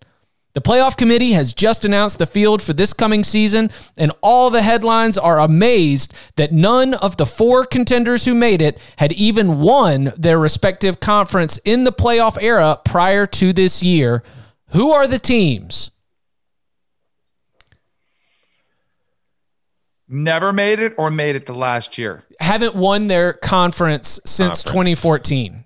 the 0.53 0.61
playoff 0.61 0.95
committee 0.95 1.33
has 1.33 1.51
just 1.51 1.83
announced 1.83 2.19
the 2.19 2.27
field 2.27 2.61
for 2.61 2.73
this 2.73 2.93
coming 2.93 3.23
season, 3.23 3.71
and 3.97 4.11
all 4.21 4.51
the 4.51 4.61
headlines 4.61 5.17
are 5.17 5.39
amazed 5.39 6.13
that 6.35 6.51
none 6.51 6.93
of 6.93 7.17
the 7.17 7.25
four 7.25 7.65
contenders 7.65 8.25
who 8.25 8.35
made 8.35 8.61
it 8.61 8.77
had 8.97 9.11
even 9.13 9.59
won 9.61 10.13
their 10.15 10.37
respective 10.37 10.99
conference 10.99 11.57
in 11.65 11.85
the 11.85 11.91
playoff 11.91 12.37
era 12.41 12.79
prior 12.85 13.25
to 13.25 13.51
this 13.51 13.81
year. 13.81 14.23
Who 14.69 14.91
are 14.91 15.07
the 15.07 15.19
teams? 15.19 15.89
Never 20.07 20.53
made 20.53 20.79
it 20.79 20.93
or 20.97 21.09
made 21.09 21.35
it 21.35 21.47
the 21.47 21.55
last 21.55 21.97
year? 21.97 22.23
Haven't 22.39 22.75
won 22.75 23.07
their 23.07 23.33
conference 23.33 24.19
since 24.25 24.61
conference. 24.61 24.99
2014. 25.01 25.65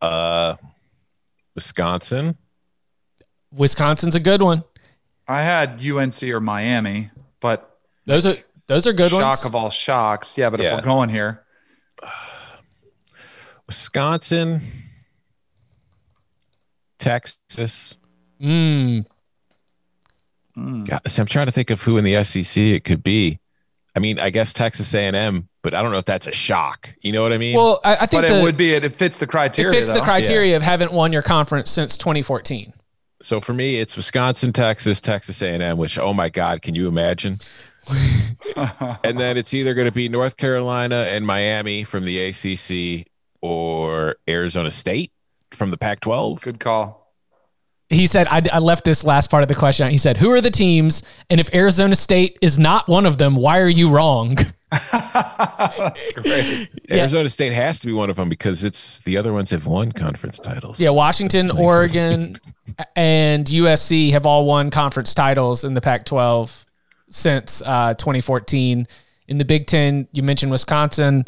Uh, 0.00 0.56
Wisconsin. 1.54 2.36
Wisconsin's 3.52 4.14
a 4.14 4.20
good 4.20 4.42
one. 4.42 4.64
I 5.28 5.42
had 5.42 5.84
UNC 5.84 6.22
or 6.24 6.40
Miami, 6.40 7.10
but 7.40 7.78
those 8.06 8.26
are 8.26 8.34
those 8.66 8.86
are 8.86 8.92
good 8.92 9.10
shock 9.10 9.22
ones. 9.22 9.38
Shock 9.40 9.46
of 9.46 9.54
all 9.54 9.70
shocks. 9.70 10.36
Yeah, 10.36 10.50
but 10.50 10.60
yeah. 10.60 10.70
if 10.70 10.76
we're 10.76 10.84
going 10.84 11.08
here, 11.08 11.44
Wisconsin, 13.66 14.60
Texas. 16.98 17.96
Mm. 18.40 19.06
Mm. 20.56 20.88
God, 20.88 21.00
so 21.06 21.22
I'm 21.22 21.28
trying 21.28 21.46
to 21.46 21.52
think 21.52 21.70
of 21.70 21.82
who 21.82 21.96
in 21.96 22.04
the 22.04 22.22
SEC 22.24 22.56
it 22.56 22.84
could 22.84 23.02
be. 23.02 23.38
I 23.94 24.00
mean, 24.00 24.18
I 24.18 24.30
guess 24.30 24.52
Texas 24.52 24.94
A&M, 24.94 25.48
but 25.62 25.74
I 25.74 25.82
don't 25.82 25.92
know 25.92 25.98
if 25.98 26.06
that's 26.06 26.26
a 26.26 26.32
shock. 26.32 26.94
You 27.02 27.12
know 27.12 27.22
what 27.22 27.32
I 27.32 27.38
mean? 27.38 27.56
Well, 27.56 27.80
I, 27.84 27.96
I 27.96 28.06
think 28.06 28.22
but 28.22 28.24
it 28.24 28.42
would 28.42 28.56
be. 28.56 28.74
It, 28.74 28.84
it 28.84 28.96
fits 28.96 29.18
the 29.18 29.26
criteria. 29.26 29.70
It 29.70 29.74
fits 29.74 29.90
though. 29.90 29.98
the 29.98 30.04
criteria 30.04 30.50
yeah. 30.52 30.56
of 30.56 30.62
haven't 30.62 30.92
won 30.92 31.12
your 31.12 31.22
conference 31.22 31.70
since 31.70 31.96
2014. 31.98 32.72
So 33.20 33.40
for 33.40 33.52
me, 33.52 33.78
it's 33.78 33.96
Wisconsin, 33.96 34.52
Texas, 34.52 35.00
Texas 35.00 35.42
A&M. 35.42 35.76
Which, 35.76 35.98
oh 35.98 36.14
my 36.14 36.28
God, 36.28 36.62
can 36.62 36.74
you 36.74 36.88
imagine? 36.88 37.40
and 39.04 39.18
then 39.18 39.36
it's 39.36 39.52
either 39.52 39.74
going 39.74 39.86
to 39.86 39.92
be 39.92 40.08
North 40.08 40.36
Carolina 40.36 41.06
and 41.08 41.26
Miami 41.26 41.84
from 41.84 42.04
the 42.04 42.18
ACC 42.18 43.06
or 43.40 44.16
Arizona 44.28 44.70
State 44.70 45.12
from 45.50 45.70
the 45.70 45.76
Pac-12. 45.76 46.40
Good 46.40 46.60
call 46.60 47.01
he 47.92 48.06
said, 48.06 48.26
I, 48.28 48.42
I, 48.52 48.58
left 48.58 48.84
this 48.84 49.04
last 49.04 49.30
part 49.30 49.42
of 49.42 49.48
the 49.48 49.54
question. 49.54 49.90
He 49.90 49.98
said, 49.98 50.16
Who 50.16 50.30
are 50.32 50.40
the 50.40 50.50
teams? 50.50 51.02
And 51.30 51.40
if 51.40 51.52
Arizona 51.54 51.96
State 51.96 52.38
is 52.40 52.58
not 52.58 52.88
one 52.88 53.06
of 53.06 53.18
them, 53.18 53.36
why 53.36 53.60
are 53.60 53.68
you 53.68 53.90
wrong? 53.90 54.36
That's 54.92 56.12
great. 56.12 56.70
Yeah. 56.88 57.00
Arizona 57.00 57.28
State 57.28 57.52
has 57.52 57.80
to 57.80 57.86
be 57.86 57.92
one 57.92 58.08
of 58.08 58.16
them 58.16 58.28
because 58.28 58.64
it's 58.64 59.00
the 59.00 59.16
other 59.18 59.32
ones 59.32 59.50
have 59.50 59.66
won 59.66 59.92
conference 59.92 60.38
titles. 60.38 60.80
Yeah, 60.80 60.90
Washington, 60.90 61.50
Oregon, 61.50 62.36
and 62.96 63.44
USC 63.44 64.12
have 64.12 64.24
all 64.24 64.46
won 64.46 64.70
conference 64.70 65.12
titles 65.12 65.64
in 65.64 65.74
the 65.74 65.82
Pac 65.82 66.06
12 66.06 66.64
since 67.10 67.62
uh, 67.66 67.94
2014. 67.94 68.86
In 69.28 69.38
the 69.38 69.44
Big 69.44 69.66
Ten, 69.66 70.08
you 70.12 70.22
mentioned 70.22 70.50
Wisconsin. 70.50 71.26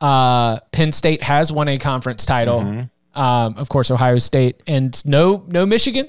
Uh, 0.00 0.60
Penn 0.70 0.92
State 0.92 1.22
has 1.22 1.50
won 1.50 1.66
a 1.68 1.78
conference 1.78 2.24
title. 2.24 2.60
Mm-hmm. 2.60 2.82
Um, 3.14 3.54
of 3.56 3.68
course, 3.68 3.90
Ohio 3.90 4.18
State, 4.18 4.62
and 4.66 5.04
no, 5.06 5.44
no 5.48 5.64
Michigan. 5.66 6.08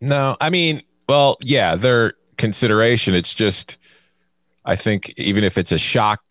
No, 0.00 0.36
I 0.40 0.50
mean, 0.50 0.82
well, 1.08 1.36
yeah, 1.42 1.74
their 1.74 2.14
consideration. 2.36 3.14
It's 3.14 3.34
just, 3.34 3.76
I 4.64 4.76
think 4.76 5.12
even 5.18 5.42
if 5.44 5.58
it's 5.58 5.72
a 5.72 5.78
shock 5.78 6.22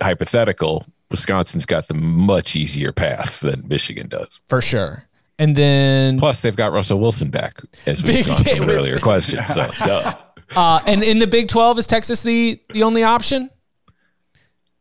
hypothetical, 0.00 0.86
Wisconsin's 1.10 1.66
got 1.66 1.88
the 1.88 1.94
much 1.94 2.54
easier 2.54 2.92
path 2.92 3.40
than 3.40 3.66
Michigan 3.66 4.08
does. 4.08 4.40
for 4.46 4.60
sure. 4.60 5.04
And 5.38 5.54
then, 5.54 6.18
Plus, 6.18 6.40
they've 6.40 6.56
got 6.56 6.72
Russell 6.72 6.98
Wilson 6.98 7.30
back, 7.30 7.60
as 7.84 8.02
we've 8.02 8.14
Big 8.14 8.26
gone 8.26 8.42
day 8.42 8.56
from 8.56 8.70
an 8.70 8.74
earlier 8.74 8.98
question. 8.98 9.44
So, 9.46 9.68
duh. 9.84 10.14
uh, 10.56 10.80
and 10.86 11.02
in 11.02 11.18
the 11.18 11.26
Big 11.26 11.48
Twelve, 11.48 11.78
is 11.78 11.86
Texas 11.86 12.22
the 12.22 12.58
the 12.70 12.82
only 12.82 13.02
option? 13.02 13.50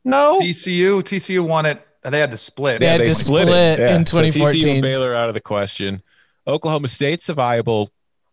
No, 0.06 0.40
TCU, 0.40 1.02
TCU 1.02 1.46
won 1.46 1.66
it. 1.66 1.85
They 2.12 2.20
had 2.20 2.32
the 2.32 2.38
split. 2.38 2.80
They 2.80 2.88
had 2.88 3.02
they 3.02 3.10
to 3.10 3.16
split, 3.16 3.48
split 3.48 3.80
it 3.80 3.92
in 3.92 4.06
So 4.06 4.22
TCU 4.22 4.74
and 4.74 4.82
Baylor 4.82 5.14
out 5.16 5.28
of 5.28 5.34
the 5.34 5.42
question. 5.42 6.02
Oklahoma 6.48 6.88
State's 6.88 7.28
a 7.30 7.34
viable 7.34 7.90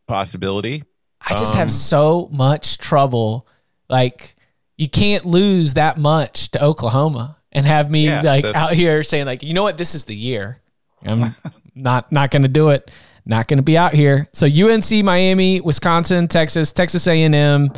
possibility. 0.06 0.84
I 1.20 1.34
just 1.34 1.52
Um, 1.54 1.58
have 1.58 1.70
so 1.70 2.28
much 2.32 2.78
trouble. 2.78 3.46
Like, 3.88 4.34
you 4.76 4.88
can't 4.88 5.24
lose 5.24 5.74
that 5.74 5.96
much 5.98 6.50
to 6.52 6.62
Oklahoma 6.64 7.36
and 7.52 7.64
have 7.66 7.90
me 7.90 8.06
Yeah, 8.06 8.22
like 8.22 8.44
out 8.44 8.72
here 8.72 9.02
saying 9.02 9.26
like, 9.26 9.42
you 9.42 9.54
know 9.54 9.62
what, 9.62 9.76
this 9.78 9.94
is 9.94 10.04
the 10.04 10.16
year. 10.16 10.58
I'm 11.04 11.34
not 11.74 12.10
not 12.12 12.30
going 12.30 12.42
to 12.42 12.48
do 12.48 12.70
it. 12.70 12.90
Not 13.24 13.46
going 13.46 13.58
to 13.58 13.62
be 13.62 13.78
out 13.78 13.94
here. 13.94 14.26
So 14.32 14.46
UNC, 14.46 15.04
Miami, 15.04 15.60
Wisconsin, 15.60 16.26
Texas, 16.26 16.72
Texas 16.72 17.06
A&M, 17.06 17.68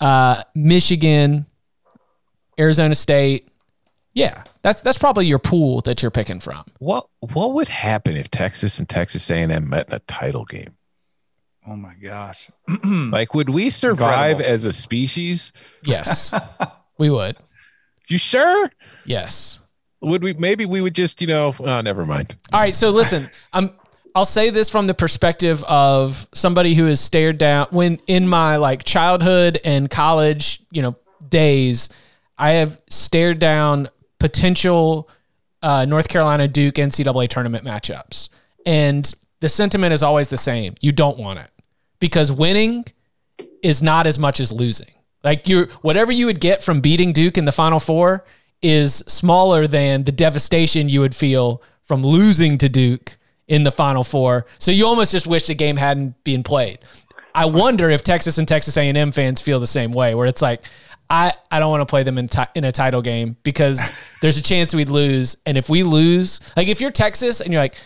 uh, 0.00 0.42
Michigan, 0.56 1.46
Arizona 2.58 2.94
State. 2.96 3.48
Yeah, 4.12 4.42
that's 4.68 4.82
that's 4.82 4.98
probably 4.98 5.26
your 5.26 5.38
pool 5.38 5.80
that 5.82 6.02
you're 6.02 6.10
picking 6.10 6.40
from. 6.40 6.64
What 6.78 7.08
what 7.20 7.54
would 7.54 7.68
happen 7.68 8.16
if 8.16 8.30
Texas 8.30 8.78
and 8.78 8.86
Texas 8.88 9.30
A&M 9.30 9.68
met 9.68 9.88
in 9.88 9.94
a 9.94 9.98
title 10.00 10.44
game? 10.44 10.76
Oh 11.66 11.74
my 11.76 11.94
gosh. 11.94 12.50
Like, 12.84 13.34
would 13.34 13.48
we 13.48 13.70
survive 13.70 14.32
Incredible. 14.32 14.54
as 14.54 14.64
a 14.64 14.72
species? 14.72 15.52
Yes, 15.82 16.34
we 16.98 17.08
would. 17.08 17.36
You 18.08 18.18
sure? 18.18 18.70
Yes. 19.06 19.60
Would 20.02 20.22
we? 20.22 20.34
Maybe 20.34 20.66
we 20.66 20.82
would 20.82 20.94
just, 20.94 21.22
you 21.22 21.26
know. 21.26 21.54
Oh, 21.58 21.80
never 21.80 22.04
mind. 22.04 22.36
All 22.52 22.60
right, 22.60 22.74
so 22.74 22.90
listen, 22.90 23.30
I'm 23.52 23.72
I'll 24.14 24.26
say 24.26 24.50
this 24.50 24.68
from 24.68 24.86
the 24.86 24.94
perspective 24.94 25.64
of 25.64 26.28
somebody 26.34 26.74
who 26.74 26.84
has 26.86 27.00
stared 27.00 27.38
down 27.38 27.68
when 27.70 28.00
in 28.06 28.28
my 28.28 28.56
like 28.56 28.84
childhood 28.84 29.60
and 29.64 29.88
college, 29.88 30.60
you 30.70 30.82
know, 30.82 30.96
days, 31.26 31.88
I 32.36 32.52
have 32.52 32.80
stared 32.90 33.38
down 33.38 33.88
potential 34.18 35.08
uh, 35.62 35.84
North 35.84 36.08
Carolina 36.08 36.48
Duke 36.48 36.74
NCAA 36.76 37.28
tournament 37.28 37.64
matchups, 37.64 38.28
and 38.64 39.12
the 39.40 39.48
sentiment 39.48 39.92
is 39.92 40.02
always 40.02 40.28
the 40.28 40.36
same: 40.36 40.74
you 40.80 40.92
don't 40.92 41.18
want 41.18 41.38
it 41.38 41.50
because 42.00 42.30
winning 42.30 42.84
is 43.62 43.82
not 43.82 44.06
as 44.06 44.18
much 44.18 44.40
as 44.40 44.52
losing. 44.52 44.92
Like 45.24 45.48
you 45.48 45.64
whatever 45.82 46.12
you 46.12 46.26
would 46.26 46.40
get 46.40 46.62
from 46.62 46.80
beating 46.80 47.12
Duke 47.12 47.38
in 47.38 47.44
the 47.44 47.52
final 47.52 47.80
four 47.80 48.24
is 48.62 48.96
smaller 49.06 49.66
than 49.66 50.04
the 50.04 50.12
devastation 50.12 50.88
you 50.88 51.00
would 51.00 51.14
feel 51.14 51.62
from 51.82 52.02
losing 52.02 52.58
to 52.58 52.68
Duke 52.68 53.16
in 53.46 53.64
the 53.64 53.72
final 53.72 54.04
four. 54.04 54.46
So 54.58 54.70
you 54.70 54.86
almost 54.86 55.12
just 55.12 55.26
wish 55.26 55.46
the 55.46 55.54
game 55.54 55.76
hadn't 55.76 56.22
been 56.24 56.42
played. 56.42 56.80
I 57.34 57.46
wonder 57.46 57.88
if 57.88 58.02
Texas 58.02 58.38
and 58.38 58.48
Texas 58.48 58.76
A&M 58.76 59.12
fans 59.12 59.40
feel 59.40 59.60
the 59.60 59.66
same 59.66 59.92
way 59.92 60.14
where 60.14 60.26
it's 60.26 60.42
like 60.42 60.64
I, 61.10 61.32
I 61.50 61.58
don't 61.58 61.70
want 61.70 61.80
to 61.80 61.86
play 61.86 62.02
them 62.02 62.18
in, 62.18 62.28
ti- 62.28 62.42
in 62.54 62.64
a 62.64 62.72
title 62.72 63.02
game 63.02 63.36
because 63.42 63.92
there's 64.22 64.38
a 64.38 64.42
chance 64.42 64.74
we'd 64.74 64.90
lose 64.90 65.36
and 65.46 65.56
if 65.56 65.68
we 65.68 65.82
lose 65.82 66.40
like 66.56 66.68
if 66.68 66.80
you're 66.80 66.90
Texas 66.90 67.40
and 67.40 67.52
you're 67.52 67.62
like 67.62 67.76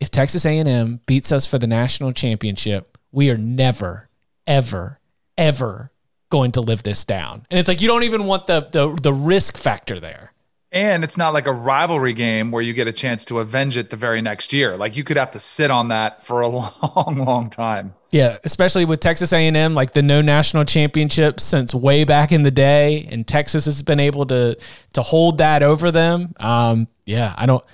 if 0.00 0.10
Texas 0.10 0.46
A&M 0.46 1.00
beats 1.06 1.32
us 1.32 1.46
for 1.46 1.58
the 1.58 1.66
national 1.66 2.12
championship 2.12 2.96
we 3.10 3.30
are 3.30 3.36
never 3.36 4.08
ever 4.46 5.00
ever 5.36 5.92
going 6.30 6.52
to 6.52 6.60
live 6.60 6.82
this 6.82 7.04
down. 7.04 7.46
And 7.50 7.58
it's 7.58 7.68
like 7.68 7.80
you 7.80 7.88
don't 7.88 8.02
even 8.04 8.24
want 8.24 8.46
the 8.46 8.68
the 8.70 8.94
the 9.02 9.12
risk 9.12 9.56
factor 9.56 9.98
there. 9.98 10.32
And 10.70 11.02
it's 11.02 11.16
not 11.16 11.32
like 11.32 11.46
a 11.46 11.52
rivalry 11.52 12.12
game 12.12 12.50
where 12.50 12.62
you 12.62 12.74
get 12.74 12.86
a 12.86 12.92
chance 12.92 13.24
to 13.26 13.38
avenge 13.38 13.78
it 13.78 13.88
the 13.88 13.96
very 13.96 14.20
next 14.20 14.52
year. 14.52 14.76
Like 14.76 14.96
you 14.96 15.04
could 15.04 15.16
have 15.16 15.30
to 15.30 15.38
sit 15.38 15.70
on 15.70 15.88
that 15.88 16.24
for 16.26 16.42
a 16.42 16.48
long, 16.48 17.24
long 17.24 17.48
time. 17.48 17.94
Yeah, 18.10 18.38
especially 18.44 18.84
with 18.84 19.00
Texas 19.00 19.32
A&M 19.32 19.74
like 19.74 19.92
the 19.92 20.02
no 20.02 20.20
national 20.20 20.64
championship 20.64 21.40
since 21.40 21.74
way 21.74 22.04
back 22.04 22.32
in 22.32 22.42
the 22.42 22.50
day 22.50 23.08
and 23.10 23.26
Texas 23.26 23.64
has 23.64 23.82
been 23.82 24.00
able 24.00 24.26
to 24.26 24.56
to 24.94 25.02
hold 25.02 25.38
that 25.38 25.62
over 25.62 25.90
them. 25.90 26.34
Um 26.38 26.88
yeah, 27.06 27.34
I 27.36 27.46
don't 27.46 27.64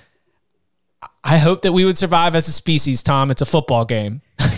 I 1.27 1.39
hope 1.39 1.63
that 1.63 1.73
we 1.73 1.83
would 1.85 1.97
survive 1.97 2.35
as 2.35 2.47
a 2.47 2.51
species, 2.51 3.01
Tom. 3.01 3.31
It's 3.31 3.41
a 3.41 3.45
football 3.45 3.83
game. 3.83 4.21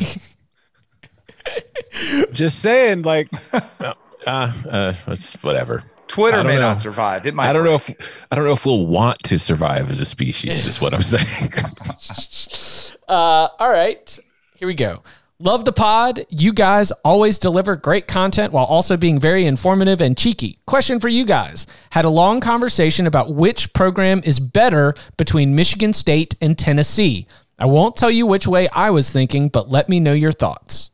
Just 2.33 2.59
saying, 2.59 3.03
like, 3.03 3.29
uh, 3.81 3.93
uh, 4.25 4.93
it's 5.07 5.41
whatever. 5.41 5.85
Twitter 6.08 6.43
may 6.43 6.55
know. 6.55 6.62
not 6.62 6.80
survive. 6.80 7.26
It 7.26 7.34
might. 7.36 7.49
I 7.49 7.53
don't 7.53 7.64
know 7.64 7.76
if 7.76 7.89
I 8.32 8.36
don't 8.36 8.45
know 8.45 8.53
if 8.53 8.66
we'll 8.66 8.88
want 8.88 9.20
to 9.24 9.38
survive 9.39 9.89
as 9.91 10.01
a 10.01 10.05
species. 10.05 10.66
Is 10.66 10.82
what 10.82 10.93
I'm 10.93 11.01
saying. 11.03 11.51
Uh, 13.08 13.47
all 13.60 13.70
right, 13.70 14.20
here 14.55 14.68
we 14.68 14.74
go. 14.74 15.01
Love 15.39 15.64
the 15.64 15.72
pod. 15.72 16.26
You 16.30 16.51
guys 16.51 16.91
always 17.05 17.39
deliver 17.39 17.78
great 17.78 18.05
content 18.05 18.51
while 18.51 18.66
also 18.66 18.97
being 18.97 19.18
very 19.18 19.45
informative 19.45 20.01
and 20.01 20.18
cheeky. 20.18 20.60
Question 20.66 20.99
for 20.99 21.08
you 21.08 21.26
guys. 21.26 21.68
Had 21.91 22.03
a 22.03 22.10
long 22.10 22.41
conversation 22.41 23.08
about 23.08 23.34
which 23.34 23.72
program 23.72 24.20
is 24.26 24.41
better 24.41 24.93
between 25.16 25.55
Michigan 25.55 25.93
State 25.93 26.36
and 26.41 26.58
Tennessee. 26.58 27.28
I 27.58 27.66
won't 27.66 27.95
tell 27.95 28.12
you 28.12 28.26
which 28.26 28.45
way 28.45 28.68
I 28.70 28.89
was 28.89 29.10
thinking, 29.10 29.47
but 29.47 29.70
let 29.70 29.88
me 29.88 30.01
know 30.01 30.14
your 30.14 30.34
thoughts. 30.34 30.89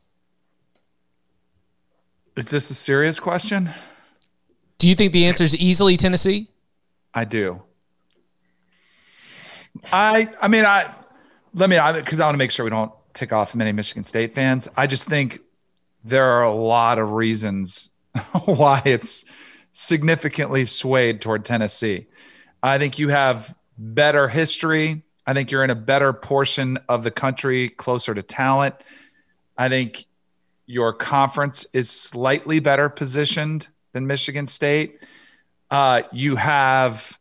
Is 2.36 2.50
this 2.50 2.70
a 2.70 2.74
serious 2.74 3.18
question? 3.18 3.70
Do 4.78 4.88
you 4.88 4.94
think 4.94 5.12
the 5.12 5.26
answer 5.26 5.44
is 5.44 5.54
easily 5.56 5.96
Tennessee? 5.96 6.48
I 7.12 7.24
do. 7.24 7.62
I 9.92 10.28
I 10.40 10.48
mean 10.48 10.64
I 10.64 10.92
let 11.54 11.70
me 11.70 11.78
because 11.94 12.20
I, 12.20 12.26
want 12.26 12.34
to 12.34 12.38
make 12.38 12.50
sure 12.50 12.64
we 12.64 12.70
don't 12.70 12.92
tick 13.12 13.32
off 13.32 13.54
many 13.54 13.72
Michigan 13.72 14.04
State 14.04 14.34
fans. 14.34 14.68
I 14.76 14.86
just 14.86 15.08
think 15.08 15.40
there 16.04 16.24
are 16.24 16.42
a 16.42 16.54
lot 16.54 16.98
of 16.98 17.12
reasons 17.12 17.90
why 18.44 18.82
it's 18.84 19.24
significantly 19.72 20.64
swayed 20.64 21.20
toward 21.20 21.44
Tennessee. 21.44 22.06
I 22.62 22.78
think 22.78 22.98
you 22.98 23.08
have 23.08 23.54
better 23.78 24.28
history. 24.28 25.02
I 25.26 25.34
think 25.34 25.50
you're 25.50 25.64
in 25.64 25.70
a 25.70 25.76
better 25.76 26.12
portion 26.12 26.78
of 26.88 27.02
the 27.02 27.10
country, 27.10 27.70
closer 27.70 28.14
to 28.14 28.22
talent. 28.22 28.74
I 29.56 29.68
think 29.68 30.06
your 30.66 30.92
conference 30.92 31.66
is 31.72 31.90
slightly 31.90 32.60
better 32.60 32.88
positioned 32.88 33.68
than 33.94 34.06
Michigan 34.06 34.46
State. 34.46 34.98
Uh, 35.70 36.02
you 36.12 36.36
have 36.36 37.18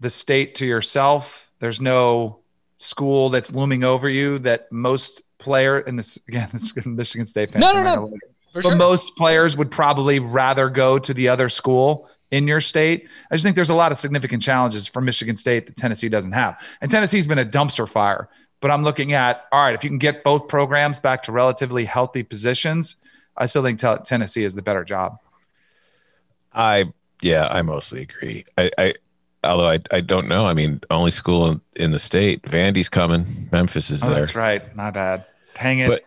the 0.00 0.10
state 0.10 0.56
to 0.56 0.66
yourself. 0.66 1.48
There's 1.60 1.80
no 1.80 2.40
school 2.78 3.30
that's 3.30 3.54
looming 3.54 3.84
over 3.84 4.08
you 4.08 4.40
that 4.40 4.70
most 4.72 5.38
player 5.38 5.78
in 5.78 5.96
this 5.96 6.18
again, 6.26 6.48
this 6.52 6.76
is 6.76 6.84
Michigan 6.84 7.26
State 7.26 7.52
fan. 7.52 7.60
No, 7.60 7.72
no, 7.72 7.82
no. 7.82 8.12
For 8.52 8.62
But 8.62 8.76
most 8.76 9.16
players 9.16 9.56
would 9.56 9.70
probably 9.70 10.18
rather 10.18 10.68
go 10.68 10.98
to 10.98 11.14
the 11.14 11.28
other 11.28 11.48
school 11.48 12.08
in 12.30 12.48
your 12.48 12.60
state. 12.60 13.08
I 13.30 13.34
just 13.34 13.44
think 13.44 13.54
there's 13.54 13.70
a 13.70 13.74
lot 13.74 13.92
of 13.92 13.98
significant 13.98 14.42
challenges 14.42 14.86
for 14.86 15.00
Michigan 15.00 15.36
State 15.36 15.66
that 15.66 15.76
Tennessee 15.76 16.08
doesn't 16.08 16.32
have. 16.32 16.60
And 16.80 16.90
Tennessee's 16.90 17.26
been 17.26 17.38
a 17.38 17.44
dumpster 17.44 17.88
fire. 17.88 18.28
But 18.60 18.70
I'm 18.70 18.82
looking 18.82 19.12
at 19.12 19.44
all 19.52 19.62
right, 19.62 19.74
if 19.74 19.84
you 19.84 19.90
can 19.90 19.98
get 19.98 20.24
both 20.24 20.48
programs 20.48 20.98
back 20.98 21.22
to 21.24 21.32
relatively 21.32 21.84
healthy 21.84 22.22
positions, 22.22 22.96
I 23.36 23.46
still 23.46 23.62
think 23.62 23.78
t- 23.78 23.94
Tennessee 24.04 24.44
is 24.44 24.54
the 24.54 24.62
better 24.62 24.82
job. 24.82 25.18
I 26.56 26.86
yeah, 27.22 27.48
I 27.50 27.62
mostly 27.62 28.02
agree. 28.02 28.44
I, 28.58 28.70
I 28.78 28.94
although 29.44 29.68
I 29.68 29.78
I 29.92 30.00
don't 30.00 30.26
know. 30.28 30.46
I 30.46 30.54
mean, 30.54 30.80
only 30.90 31.10
school 31.12 31.46
in, 31.46 31.60
in 31.76 31.90
the 31.92 31.98
state. 31.98 32.42
Vandy's 32.42 32.88
coming. 32.88 33.48
Memphis 33.52 33.90
is 33.90 34.02
Oh, 34.02 34.08
there. 34.08 34.18
that's 34.20 34.34
right. 34.34 34.74
My 34.74 34.90
bad. 34.90 35.24
Dang 35.54 35.78
it. 35.80 35.88
But 35.88 36.04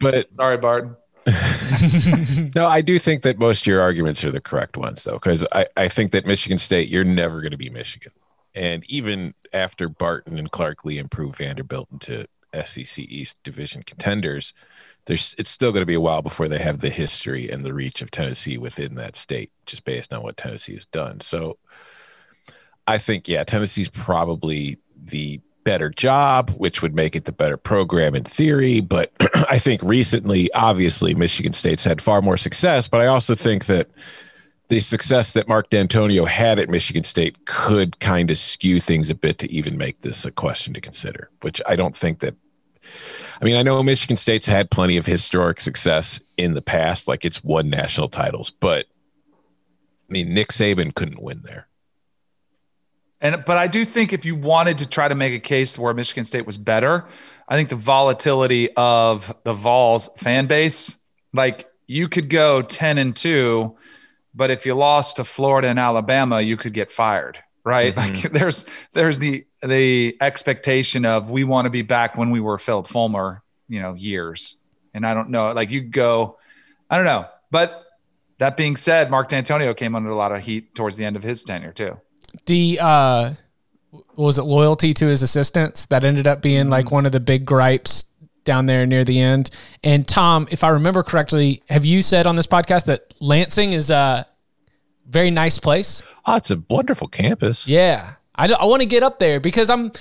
but 0.00 0.30
Sorry, 0.30 0.56
Barton. 0.56 0.96
no, 2.54 2.66
I 2.66 2.80
do 2.80 2.98
think 2.98 3.22
that 3.22 3.38
most 3.38 3.62
of 3.62 3.66
your 3.66 3.80
arguments 3.82 4.24
are 4.24 4.30
the 4.30 4.40
correct 4.40 4.76
ones, 4.76 5.04
though, 5.04 5.14
because 5.14 5.46
I, 5.52 5.66
I 5.76 5.88
think 5.88 6.12
that 6.12 6.26
Michigan 6.26 6.58
State, 6.58 6.88
you're 6.88 7.04
never 7.04 7.40
going 7.42 7.50
to 7.50 7.58
be 7.58 7.68
Michigan. 7.68 8.12
And 8.54 8.82
even 8.90 9.34
after 9.52 9.88
Barton 9.88 10.38
and 10.38 10.50
Clark 10.50 10.84
Lea 10.86 10.98
improve 10.98 11.36
Vanderbilt 11.36 11.88
into 11.92 12.26
SEC 12.64 12.98
East 13.04 13.42
Division 13.42 13.82
contenders, 13.82 14.54
there's 15.08 15.34
it's 15.38 15.48
still 15.48 15.72
going 15.72 15.80
to 15.82 15.86
be 15.86 15.94
a 15.94 16.00
while 16.00 16.20
before 16.20 16.48
they 16.48 16.58
have 16.58 16.80
the 16.80 16.90
history 16.90 17.50
and 17.50 17.64
the 17.64 17.72
reach 17.72 18.02
of 18.02 18.10
Tennessee 18.10 18.58
within 18.58 18.94
that 18.96 19.16
state, 19.16 19.50
just 19.64 19.84
based 19.84 20.12
on 20.12 20.22
what 20.22 20.36
Tennessee 20.36 20.74
has 20.74 20.84
done. 20.84 21.20
So 21.20 21.56
I 22.86 22.98
think, 22.98 23.26
yeah, 23.26 23.42
Tennessee's 23.42 23.88
probably 23.88 24.76
the 24.94 25.40
better 25.64 25.88
job, 25.88 26.50
which 26.50 26.82
would 26.82 26.94
make 26.94 27.16
it 27.16 27.24
the 27.24 27.32
better 27.32 27.56
program 27.56 28.14
in 28.14 28.24
theory. 28.24 28.80
But 28.82 29.10
I 29.48 29.58
think 29.58 29.82
recently, 29.82 30.52
obviously, 30.52 31.14
Michigan 31.14 31.54
State's 31.54 31.84
had 31.84 32.02
far 32.02 32.20
more 32.20 32.36
success. 32.36 32.86
But 32.86 33.00
I 33.00 33.06
also 33.06 33.34
think 33.34 33.64
that 33.64 33.88
the 34.68 34.80
success 34.80 35.32
that 35.32 35.48
Mark 35.48 35.70
Dantonio 35.70 36.28
had 36.28 36.58
at 36.58 36.68
Michigan 36.68 37.04
State 37.04 37.46
could 37.46 37.98
kind 37.98 38.30
of 38.30 38.36
skew 38.36 38.78
things 38.78 39.08
a 39.08 39.14
bit 39.14 39.38
to 39.38 39.50
even 39.50 39.78
make 39.78 40.02
this 40.02 40.26
a 40.26 40.30
question 40.30 40.74
to 40.74 40.82
consider, 40.82 41.30
which 41.40 41.62
I 41.66 41.76
don't 41.76 41.96
think 41.96 42.18
that. 42.18 42.34
I 43.40 43.44
mean, 43.44 43.56
I 43.56 43.62
know 43.62 43.82
Michigan 43.82 44.16
State's 44.16 44.46
had 44.46 44.70
plenty 44.70 44.96
of 44.96 45.06
historic 45.06 45.60
success 45.60 46.20
in 46.36 46.54
the 46.54 46.62
past, 46.62 47.06
like 47.06 47.24
it's 47.24 47.44
won 47.44 47.70
national 47.70 48.08
titles, 48.08 48.50
but 48.50 48.86
I 50.08 50.12
mean, 50.12 50.34
Nick 50.34 50.48
Saban 50.48 50.94
couldn't 50.94 51.22
win 51.22 51.42
there. 51.44 51.68
And 53.20 53.44
but 53.44 53.56
I 53.56 53.66
do 53.66 53.84
think 53.84 54.12
if 54.12 54.24
you 54.24 54.36
wanted 54.36 54.78
to 54.78 54.88
try 54.88 55.08
to 55.08 55.14
make 55.14 55.34
a 55.34 55.40
case 55.40 55.78
where 55.78 55.92
Michigan 55.92 56.24
State 56.24 56.46
was 56.46 56.58
better, 56.58 57.06
I 57.48 57.56
think 57.56 57.68
the 57.68 57.76
volatility 57.76 58.70
of 58.76 59.34
the 59.44 59.52
Vols 59.52 60.08
fan 60.16 60.46
base, 60.46 60.98
like 61.32 61.68
you 61.86 62.08
could 62.08 62.28
go 62.28 62.62
10 62.62 62.98
and 62.98 63.16
2, 63.16 63.76
but 64.34 64.50
if 64.50 64.66
you 64.66 64.74
lost 64.74 65.16
to 65.16 65.24
Florida 65.24 65.68
and 65.68 65.78
Alabama, 65.78 66.40
you 66.40 66.56
could 66.56 66.72
get 66.72 66.90
fired, 66.90 67.42
right? 67.68 67.94
Mm-hmm. 67.94 68.14
Like 68.14 68.32
there's 68.32 68.66
there's 68.92 69.18
the 69.18 69.46
the 69.62 70.16
expectation 70.20 71.04
of 71.04 71.30
we 71.30 71.44
want 71.44 71.66
to 71.66 71.70
be 71.70 71.82
back 71.82 72.16
when 72.16 72.30
we 72.30 72.40
were 72.40 72.58
Phillip 72.58 72.88
Fulmer, 72.88 73.42
you 73.68 73.82
know, 73.82 73.94
years. 73.94 74.56
And 74.94 75.06
I 75.06 75.14
don't 75.14 75.30
know, 75.30 75.52
like 75.52 75.70
you 75.70 75.82
go, 75.82 76.38
I 76.90 76.96
don't 76.96 77.04
know. 77.04 77.26
But 77.50 77.84
that 78.38 78.56
being 78.56 78.76
said, 78.76 79.10
Mark 79.10 79.28
Dantonio 79.28 79.76
came 79.76 79.94
under 79.94 80.10
a 80.10 80.16
lot 80.16 80.32
of 80.32 80.42
heat 80.42 80.74
towards 80.74 80.96
the 80.96 81.04
end 81.04 81.16
of 81.16 81.22
his 81.22 81.44
tenure 81.44 81.72
too 81.72 81.98
the 82.46 82.78
uh 82.80 83.32
was 84.16 84.38
it 84.38 84.42
loyalty 84.42 84.92
to 84.92 85.06
his 85.06 85.22
assistants 85.22 85.86
that 85.86 86.04
ended 86.04 86.26
up 86.26 86.42
being 86.42 86.68
like 86.68 86.86
mm-hmm. 86.86 86.96
one 86.96 87.06
of 87.06 87.12
the 87.12 87.20
big 87.20 87.44
gripes 87.44 88.04
down 88.44 88.66
there 88.66 88.86
near 88.86 89.04
the 89.04 89.20
end. 89.20 89.50
And 89.84 90.08
Tom, 90.08 90.48
if 90.50 90.64
I 90.64 90.68
remember 90.68 91.02
correctly, 91.02 91.62
have 91.68 91.84
you 91.84 92.02
said 92.02 92.26
on 92.26 92.34
this 92.34 92.46
podcast 92.46 92.84
that 92.86 93.14
Lansing 93.20 93.72
is 93.72 93.90
a 93.90 94.26
very 95.08 95.30
nice 95.30 95.58
place? 95.58 96.02
Oh, 96.26 96.36
it's 96.36 96.50
a 96.50 96.62
wonderful 96.68 97.08
campus. 97.08 97.66
Yeah. 97.66 98.14
I, 98.34 98.52
I 98.52 98.64
want 98.66 98.82
to 98.82 98.86
get 98.86 99.02
up 99.02 99.18
there 99.18 99.40
because 99.40 99.70
I'm 99.70 99.92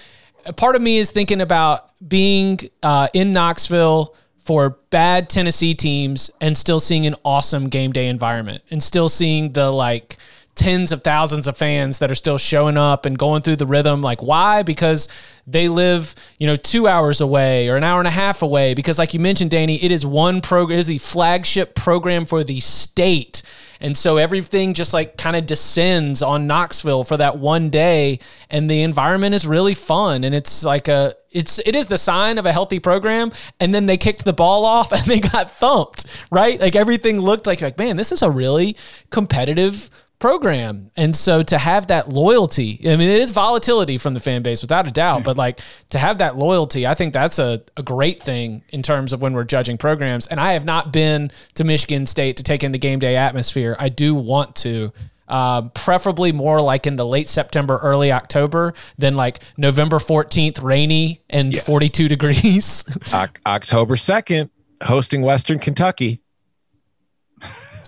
part 0.55 0.75
of 0.75 0.81
me 0.81 0.97
is 0.97 1.11
thinking 1.11 1.41
about 1.41 1.89
being 2.07 2.59
uh, 2.83 3.07
in 3.13 3.33
Knoxville 3.33 4.15
for 4.37 4.71
bad 4.89 5.29
Tennessee 5.29 5.73
teams 5.73 6.31
and 6.39 6.57
still 6.57 6.79
seeing 6.79 7.05
an 7.05 7.15
awesome 7.25 7.69
game 7.69 7.91
day 7.91 8.07
environment 8.07 8.63
and 8.69 8.81
still 8.81 9.09
seeing 9.09 9.53
the 9.53 9.71
like– 9.71 10.17
tens 10.57 10.91
of 10.91 11.03
thousands 11.03 11.47
of 11.47 11.55
fans 11.55 11.99
that 11.99 12.11
are 12.11 12.15
still 12.15 12.37
showing 12.37 12.77
up 12.77 13.05
and 13.05 13.17
going 13.17 13.41
through 13.41 13.55
the 13.55 13.65
rhythm. 13.65 14.01
Like, 14.01 14.21
why? 14.21 14.63
Because 14.63 15.07
they 15.45 15.69
live, 15.69 16.15
you 16.39 16.47
know, 16.47 16.55
two 16.55 16.87
hours 16.87 17.21
away 17.21 17.69
or 17.69 17.77
an 17.77 17.83
hour 17.83 17.99
and 17.99 18.07
a 18.07 18.11
half 18.11 18.41
away. 18.41 18.73
Because, 18.73 18.99
like 18.99 19.13
you 19.13 19.19
mentioned, 19.19 19.51
Danny, 19.51 19.81
it 19.81 19.91
is 19.91 20.05
one 20.05 20.41
program, 20.41 20.77
it 20.77 20.81
is 20.81 20.87
the 20.87 20.97
flagship 20.97 21.75
program 21.75 22.25
for 22.25 22.43
the 22.43 22.59
state. 22.59 23.43
And 23.79 23.97
so 23.97 24.17
everything 24.17 24.73
just 24.73 24.93
like 24.93 25.17
kind 25.17 25.35
of 25.35 25.45
descends 25.45 26.21
on 26.21 26.47
Knoxville 26.47 27.03
for 27.03 27.17
that 27.17 27.37
one 27.37 27.69
day. 27.69 28.19
And 28.49 28.69
the 28.69 28.81
environment 28.81 29.35
is 29.35 29.45
really 29.45 29.73
fun. 29.73 30.23
And 30.23 30.33
it's 30.33 30.63
like 30.63 30.87
a, 30.87 31.13
it's, 31.31 31.59
it 31.59 31.75
is 31.75 31.87
the 31.87 31.97
sign 31.97 32.37
of 32.37 32.45
a 32.45 32.51
healthy 32.51 32.79
program. 32.79 33.31
And 33.59 33.73
then 33.73 33.85
they 33.85 33.97
kicked 33.97 34.25
the 34.25 34.33
ball 34.33 34.65
off 34.77 34.91
and 34.91 35.01
they 35.03 35.19
got 35.19 35.49
thumped, 35.49 36.05
right? 36.31 36.59
Like 36.59 36.75
everything 36.75 37.19
looked 37.19 37.47
like, 37.47 37.61
like, 37.61 37.77
man, 37.77 37.97
this 37.97 38.11
is 38.11 38.21
a 38.21 38.29
really 38.29 38.75
competitive 39.09 39.89
program. 40.19 40.89
And 40.95 41.15
so 41.15 41.43
to 41.43 41.57
have 41.57 41.87
that 41.87 42.09
loyalty, 42.09 42.79
I 42.85 42.95
mean, 42.95 43.07
it 43.09 43.21
is 43.21 43.31
volatility 43.31 43.97
from 43.97 44.13
the 44.13 44.19
fan 44.19 44.41
base 44.41 44.61
without 44.61 44.87
a 44.87 44.91
doubt, 44.91 45.23
but 45.23 45.37
like 45.37 45.59
to 45.91 45.99
have 45.99 46.17
that 46.17 46.37
loyalty, 46.37 46.87
I 46.87 46.93
think 46.95 47.13
that's 47.13 47.37
a, 47.39 47.61
a 47.75 47.83
great 47.83 48.21
thing 48.21 48.63
in 48.69 48.81
terms 48.81 49.13
of 49.13 49.21
when 49.21 49.33
we're 49.33 49.43
judging 49.43 49.77
programs. 49.77 50.27
And 50.27 50.39
I 50.39 50.53
have 50.53 50.65
not 50.65 50.91
been 50.91 51.31
to 51.55 51.63
Michigan 51.63 52.05
State 52.05 52.37
to 52.37 52.43
take 52.43 52.63
in 52.63 52.71
the 52.71 52.79
game 52.79 52.99
day 52.99 53.15
atmosphere. 53.15 53.75
I 53.79 53.89
do 53.89 54.15
want 54.15 54.55
to. 54.57 54.91
Um, 55.29 55.71
preferably 55.71 56.31
more 56.31 56.61
like 56.61 56.87
in 56.87 56.95
the 56.95 57.05
late 57.05 57.27
September, 57.27 57.77
early 57.83 58.13
October 58.13 58.73
than 58.97 59.17
like 59.17 59.41
November 59.57 59.97
14th, 59.97 60.63
rainy 60.63 61.19
and 61.29 61.53
yes. 61.53 61.65
42 61.65 62.07
degrees. 62.07 62.85
o- 63.13 63.25
October 63.45 63.95
2nd, 63.97 64.49
hosting 64.83 65.23
Western 65.23 65.59
Kentucky. 65.59 66.21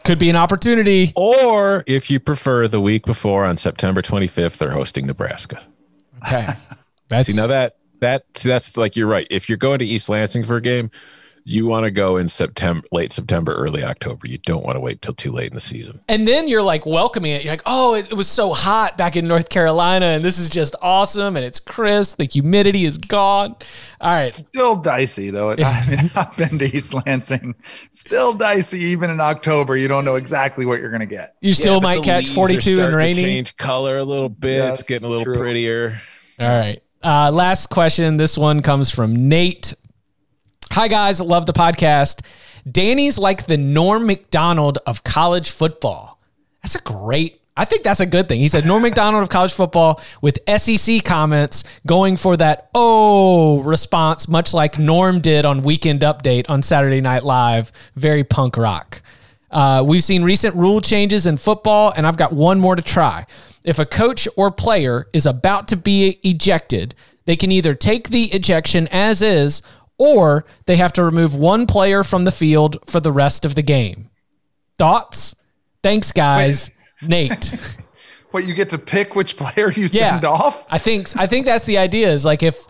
Could 0.10 0.18
be 0.18 0.32
an 0.32 0.36
opportunity. 0.36 1.14
Or 1.16 1.84
if 1.86 2.10
you 2.10 2.20
prefer, 2.20 2.68
the 2.68 2.82
week 2.82 3.05
before 3.05 3.45
on 3.45 3.57
September 3.57 4.01
25th, 4.01 4.57
they're 4.57 4.72
hosting 4.72 5.05
Nebraska. 5.05 5.62
Okay. 6.26 6.47
That's 7.10 7.28
see 7.32 7.39
now 7.39 7.45
that 7.45 7.76
that 7.99 8.34
that's 8.34 8.76
like 8.76 8.95
you're 8.95 9.05
right. 9.05 9.28
If 9.30 9.49
you're 9.49 9.60
going 9.60 9.78
to 9.78 9.86
East 9.86 10.10
Lansing 10.10 10.43
for 10.43 10.55
a 10.55 10.62
game, 10.62 10.89
you 11.49 11.65
want 11.65 11.85
to 11.85 11.91
go 11.91 12.17
in 12.17 12.29
September, 12.29 12.87
late 12.91 13.11
September, 13.11 13.53
early 13.53 13.83
October. 13.83 14.27
You 14.27 14.37
don't 14.37 14.63
want 14.63 14.75
to 14.75 14.79
wait 14.79 15.01
till 15.01 15.15
too 15.15 15.31
late 15.31 15.49
in 15.49 15.55
the 15.55 15.61
season. 15.61 15.99
And 16.07 16.27
then 16.27 16.47
you're 16.47 16.61
like 16.61 16.85
welcoming 16.85 17.31
it. 17.31 17.43
You're 17.43 17.53
like, 17.53 17.63
oh, 17.65 17.95
it, 17.95 18.11
it, 18.11 18.13
was 18.13 18.27
so 18.27 18.53
hot 18.53 18.97
back 18.97 19.15
in 19.15 19.27
North 19.27 19.49
Carolina, 19.49 20.05
and 20.05 20.23
this 20.23 20.37
is 20.37 20.47
just 20.47 20.75
awesome, 20.81 21.35
and 21.35 21.43
it's 21.43 21.59
crisp. 21.59 22.17
The 22.17 22.25
humidity 22.25 22.85
is 22.85 22.99
gone. 22.99 23.55
All 23.99 24.13
right, 24.13 24.33
still 24.33 24.75
dicey 24.75 25.31
though. 25.31 25.51
I 25.51 25.89
mean, 25.89 26.11
I've 26.15 26.37
been 26.37 26.59
to 26.59 26.65
East 26.75 26.93
Lansing. 26.93 27.55
Still 27.89 28.33
dicey, 28.33 28.79
even 28.79 29.09
in 29.09 29.19
October. 29.19 29.75
You 29.75 29.87
don't 29.87 30.05
know 30.05 30.15
exactly 30.15 30.67
what 30.67 30.79
you're 30.79 30.91
going 30.91 30.99
to 30.99 31.07
get. 31.07 31.35
You 31.41 31.53
still 31.53 31.75
yeah, 31.75 31.79
might 31.79 32.03
catch 32.03 32.27
42 32.27 32.79
and 32.79 32.95
rainy. 32.95 33.21
change 33.21 33.57
color 33.57 33.97
a 33.97 34.05
little 34.05 34.29
bit. 34.29 34.57
Yes, 34.57 34.81
it's 34.81 34.89
getting 34.89 35.07
a 35.07 35.09
little 35.09 35.25
true. 35.25 35.35
prettier. 35.35 35.99
All 36.39 36.47
right. 36.47 36.81
Uh, 37.01 37.31
last 37.31 37.67
question. 37.67 38.17
This 38.17 38.37
one 38.37 38.61
comes 38.61 38.91
from 38.91 39.29
Nate. 39.29 39.73
Hi, 40.72 40.88
guys. 40.88 41.20
Love 41.20 41.47
the 41.47 41.53
podcast. 41.53 42.24
Danny's 42.70 43.17
like 43.17 43.47
the 43.47 43.57
Norm 43.57 44.05
Macdonald 44.05 44.78
of 44.86 45.03
college 45.03 45.49
football. 45.49 46.20
That's 46.61 46.76
a 46.76 46.82
great, 46.82 47.41
I 47.57 47.65
think 47.65 47.82
that's 47.82 47.99
a 47.99 48.05
good 48.05 48.30
thing. 48.30 48.39
He 48.39 48.47
said 48.47 48.67
Norm 48.67 48.84
Macdonald 48.84 49.24
of 49.24 49.30
college 49.30 49.51
football 49.51 49.99
with 50.22 50.38
SEC 50.57 51.03
comments 51.03 51.63
going 51.88 52.17
for 52.17 52.38
that 52.38 52.70
oh 52.76 53.63
response, 53.63 54.28
much 54.28 54.53
like 54.53 54.78
Norm 54.78 55.22
did 55.22 55.43
on 55.43 55.63
Weekend 55.63 56.01
Update 56.01 56.47
on 56.49 56.61
Saturday 56.61 57.01
Night 57.01 57.24
Live. 57.24 57.72
Very 57.95 58.24
punk 58.24 58.55
rock. 58.55 59.01
Uh, 59.49 59.84
we've 59.86 60.03
seen 60.03 60.24
recent 60.24 60.55
rule 60.55 60.82
changes 60.82 61.26
in 61.26 61.38
football, 61.38 61.91
and 61.97 62.05
I've 62.05 62.17
got 62.17 62.32
one 62.32 62.59
more 62.59 62.76
to 62.76 62.84
try. 62.84 63.26
If 63.63 63.80
a 63.80 63.86
coach 63.88 64.28
or 64.36 64.51
player 64.51 65.07
is 65.13 65.26
about 65.26 65.67
to 65.70 65.76
be 65.76 66.20
ejected, 66.22 66.93
they 67.26 67.36
can 67.36 67.51
either 67.51 67.74
take 67.76 68.09
the 68.09 68.32
ejection 68.34 68.88
as 68.91 69.22
is 69.22 69.61
or 69.99 70.45
they 70.65 70.77
have 70.77 70.93
to 70.93 71.03
remove 71.03 71.35
one 71.35 71.67
player 71.67 72.03
from 72.03 72.23
the 72.23 72.31
field 72.31 72.77
for 72.87 72.99
the 72.99 73.11
rest 73.11 73.45
of 73.45 73.53
the 73.53 73.61
game. 73.61 74.09
Thoughts? 74.79 75.35
Thanks, 75.83 76.11
guys. 76.11 76.71
Wait. 77.01 77.09
Nate. 77.09 77.77
what 78.31 78.47
you 78.47 78.53
get 78.53 78.69
to 78.71 78.77
pick 78.77 79.15
which 79.15 79.37
player 79.37 79.71
you 79.71 79.83
yeah, 79.91 80.11
send 80.11 80.25
off? 80.25 80.65
I 80.69 80.77
think 80.77 81.15
I 81.17 81.27
think 81.27 81.45
that's 81.45 81.65
the 81.65 81.77
idea. 81.77 82.09
Is 82.09 82.25
like 82.25 82.43
if 82.43 82.65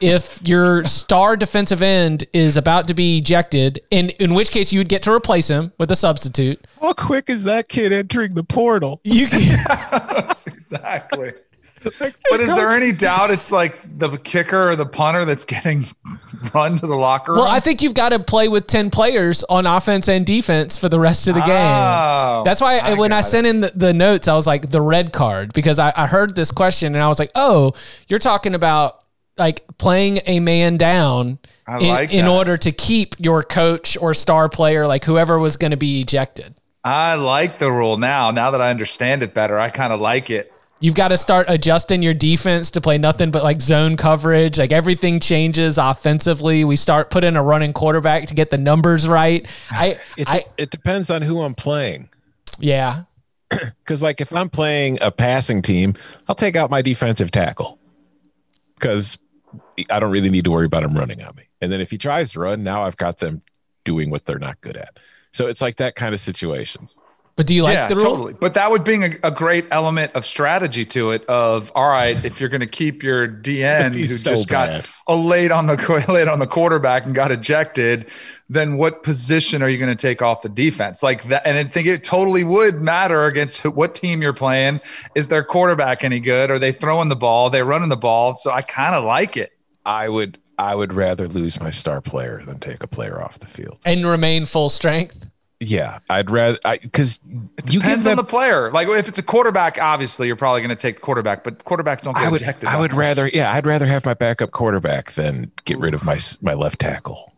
if 0.00 0.40
your 0.42 0.84
star 0.84 1.36
defensive 1.36 1.82
end 1.82 2.24
is 2.32 2.56
about 2.56 2.88
to 2.88 2.94
be 2.94 3.18
ejected, 3.18 3.80
in 3.90 4.10
in 4.20 4.34
which 4.34 4.50
case 4.50 4.72
you 4.72 4.80
would 4.80 4.88
get 4.88 5.02
to 5.04 5.12
replace 5.12 5.48
him 5.48 5.72
with 5.78 5.90
a 5.90 5.96
substitute. 5.96 6.64
How 6.80 6.92
quick 6.92 7.30
is 7.30 7.44
that 7.44 7.68
kid 7.68 7.92
entering 7.92 8.34
the 8.34 8.44
portal? 8.44 9.00
You 9.04 9.26
can 9.26 9.40
yes, 9.40 10.46
exactly 10.46 11.32
but 11.82 12.40
is 12.40 12.54
there 12.54 12.70
any 12.70 12.92
doubt 12.92 13.30
it's 13.30 13.50
like 13.52 13.78
the 13.98 14.16
kicker 14.18 14.70
or 14.70 14.76
the 14.76 14.86
punter 14.86 15.24
that's 15.24 15.44
getting 15.44 15.86
run 16.54 16.76
to 16.78 16.86
the 16.86 16.96
locker 16.96 17.32
room? 17.32 17.40
Well, 17.40 17.50
I 17.50 17.60
think 17.60 17.82
you've 17.82 17.94
got 17.94 18.10
to 18.10 18.18
play 18.18 18.48
with 18.48 18.66
10 18.66 18.90
players 18.90 19.44
on 19.44 19.66
offense 19.66 20.08
and 20.08 20.24
defense 20.24 20.76
for 20.76 20.88
the 20.88 21.00
rest 21.00 21.28
of 21.28 21.34
the 21.34 21.40
game. 21.40 21.50
Oh, 21.50 22.42
that's 22.44 22.60
why 22.60 22.78
I 22.78 22.94
when 22.94 23.12
I 23.12 23.20
sent 23.20 23.46
in 23.46 23.60
the, 23.60 23.72
the, 23.74 23.92
notes, 23.92 24.28
I 24.28 24.34
was 24.34 24.46
like, 24.46 24.70
the 24.70 24.80
red 24.80 25.12
card, 25.12 25.52
because 25.52 25.78
I, 25.78 25.92
I 25.96 26.06
heard 26.06 26.34
this 26.34 26.50
question 26.50 26.94
and 26.94 27.02
I 27.02 27.08
was 27.08 27.18
like, 27.18 27.30
oh, 27.34 27.72
you're 28.08 28.18
talking 28.18 28.54
about 28.54 29.02
like 29.36 29.64
playing 29.78 30.20
a 30.26 30.40
man 30.40 30.76
down. 30.76 31.38
In, 31.68 31.88
like 31.88 32.12
in 32.12 32.26
order 32.26 32.56
to 32.58 32.72
keep 32.72 33.14
your 33.18 33.44
coach 33.44 33.96
or 33.96 34.14
star 34.14 34.48
player, 34.48 34.84
like 34.84 35.04
whoever 35.04 35.38
was 35.38 35.56
going 35.56 35.70
to 35.70 35.76
be 35.76 36.00
ejected. 36.00 36.54
I 36.84 37.14
like 37.14 37.58
the 37.58 37.70
rule 37.70 37.96
now. 37.96 38.30
Now 38.32 38.50
that 38.50 38.60
I 38.60 38.70
understand 38.70 39.22
it 39.22 39.32
better, 39.32 39.58
I 39.58 39.70
kind 39.70 39.92
of 39.92 40.00
like 40.00 40.30
it. 40.30 40.52
You've 40.82 40.96
got 40.96 41.08
to 41.08 41.16
start 41.16 41.46
adjusting 41.48 42.02
your 42.02 42.12
defense 42.12 42.72
to 42.72 42.80
play 42.80 42.98
nothing 42.98 43.30
but 43.30 43.44
like 43.44 43.60
zone 43.62 43.96
coverage. 43.96 44.58
Like 44.58 44.72
everything 44.72 45.20
changes 45.20 45.78
offensively. 45.78 46.64
We 46.64 46.74
start 46.74 47.08
putting 47.08 47.28
in 47.28 47.36
a 47.36 47.42
running 47.42 47.72
quarterback 47.72 48.26
to 48.26 48.34
get 48.34 48.50
the 48.50 48.58
numbers 48.58 49.06
right. 49.06 49.46
I 49.70 49.86
it, 50.16 50.28
I, 50.28 50.44
it 50.58 50.70
depends 50.70 51.08
on 51.08 51.22
who 51.22 51.40
I'm 51.40 51.54
playing. 51.54 52.08
Yeah. 52.58 53.04
Cuz 53.84 54.02
like 54.02 54.20
if 54.20 54.34
I'm 54.34 54.50
playing 54.50 54.98
a 55.00 55.12
passing 55.12 55.62
team, 55.62 55.94
I'll 56.26 56.34
take 56.34 56.56
out 56.56 56.68
my 56.68 56.82
defensive 56.82 57.30
tackle. 57.30 57.78
Cuz 58.80 59.18
I 59.88 60.00
don't 60.00 60.10
really 60.10 60.30
need 60.30 60.44
to 60.44 60.50
worry 60.50 60.66
about 60.66 60.82
him 60.82 60.98
running 60.98 61.22
on 61.22 61.36
me. 61.36 61.44
And 61.60 61.70
then 61.70 61.80
if 61.80 61.92
he 61.92 61.98
tries 61.98 62.32
to 62.32 62.40
run, 62.40 62.64
now 62.64 62.82
I've 62.82 62.96
got 62.96 63.20
them 63.20 63.42
doing 63.84 64.10
what 64.10 64.24
they're 64.24 64.40
not 64.40 64.60
good 64.60 64.76
at. 64.76 64.98
So 65.32 65.46
it's 65.46 65.62
like 65.62 65.76
that 65.76 65.94
kind 65.94 66.12
of 66.12 66.18
situation. 66.18 66.88
But 67.34 67.46
do 67.46 67.54
you 67.54 67.62
like 67.62 67.74
yeah, 67.74 67.88
the 67.88 67.96
rule? 67.96 68.04
totally. 68.04 68.32
But 68.34 68.54
that 68.54 68.70
would 68.70 68.84
bring 68.84 69.04
a, 69.04 69.10
a 69.22 69.30
great 69.30 69.66
element 69.70 70.12
of 70.12 70.26
strategy 70.26 70.84
to 70.86 71.12
it. 71.12 71.24
Of 71.26 71.72
all 71.74 71.88
right, 71.88 72.22
if 72.24 72.40
you're 72.40 72.50
going 72.50 72.60
to 72.60 72.66
keep 72.66 73.02
your 73.02 73.26
DN 73.26 73.94
who 73.98 74.06
so 74.06 74.30
just 74.30 74.48
bad. 74.48 74.84
got 74.84 74.90
a 75.06 75.16
late 75.16 75.50
on 75.50 75.66
the 75.66 76.04
late 76.08 76.28
on 76.28 76.40
the 76.40 76.46
quarterback 76.46 77.06
and 77.06 77.14
got 77.14 77.32
ejected, 77.32 78.06
then 78.50 78.76
what 78.76 79.02
position 79.02 79.62
are 79.62 79.68
you 79.68 79.78
going 79.78 79.88
to 79.88 80.00
take 80.00 80.20
off 80.20 80.42
the 80.42 80.48
defense 80.50 81.02
like 81.02 81.24
that? 81.24 81.46
And 81.46 81.56
I 81.56 81.64
think 81.64 81.86
it 81.86 82.04
totally 82.04 82.44
would 82.44 82.82
matter 82.82 83.24
against 83.24 83.58
who, 83.58 83.70
what 83.70 83.94
team 83.94 84.20
you're 84.20 84.34
playing. 84.34 84.80
Is 85.14 85.28
their 85.28 85.42
quarterback 85.42 86.04
any 86.04 86.20
good? 86.20 86.50
Are 86.50 86.58
they 86.58 86.72
throwing 86.72 87.08
the 87.08 87.16
ball? 87.16 87.46
Are 87.46 87.50
they 87.50 87.62
running 87.62 87.88
the 87.88 87.96
ball? 87.96 88.34
So 88.34 88.50
I 88.50 88.60
kind 88.60 88.94
of 88.94 89.04
like 89.04 89.38
it. 89.38 89.52
I 89.86 90.08
would 90.08 90.38
I 90.58 90.74
would 90.74 90.92
rather 90.92 91.28
lose 91.28 91.60
my 91.60 91.70
star 91.70 92.00
player 92.00 92.42
than 92.44 92.60
take 92.60 92.82
a 92.82 92.86
player 92.86 93.20
off 93.20 93.38
the 93.38 93.46
field. 93.46 93.78
And 93.84 94.06
remain 94.06 94.44
full 94.44 94.68
strength. 94.68 95.28
Yeah, 95.64 96.00
I'd 96.10 96.30
rather 96.30 96.58
because 96.82 97.20
you 97.26 97.48
give 97.66 97.82
Depends 97.82 98.04
them. 98.04 98.12
on 98.12 98.16
the 98.16 98.24
player. 98.28 98.70
Like 98.72 98.88
if 98.88 99.06
it's 99.08 99.18
a 99.18 99.22
quarterback, 99.22 99.78
obviously 99.80 100.26
you're 100.26 100.34
probably 100.36 100.60
going 100.60 100.70
to 100.70 100.76
take 100.76 100.96
the 100.96 101.02
quarterback, 101.02 101.44
but 101.44 101.58
quarterbacks 101.64 102.02
don't 102.02 102.14
get 102.16 102.24
I 102.24 102.30
would 102.30 102.42
ejected. 102.42 102.68
I 102.68 102.72
that 102.72 102.80
would 102.80 102.90
much. 102.92 102.98
rather 102.98 103.28
yeah 103.28 103.52
I'd 103.52 103.66
rather 103.66 103.86
have 103.86 104.04
my 104.04 104.14
backup 104.14 104.50
quarterback 104.50 105.12
than 105.12 105.52
get 105.64 105.78
rid 105.78 105.94
of 105.94 106.04
my 106.04 106.18
my 106.40 106.54
left 106.54 106.80
tackle. 106.80 107.32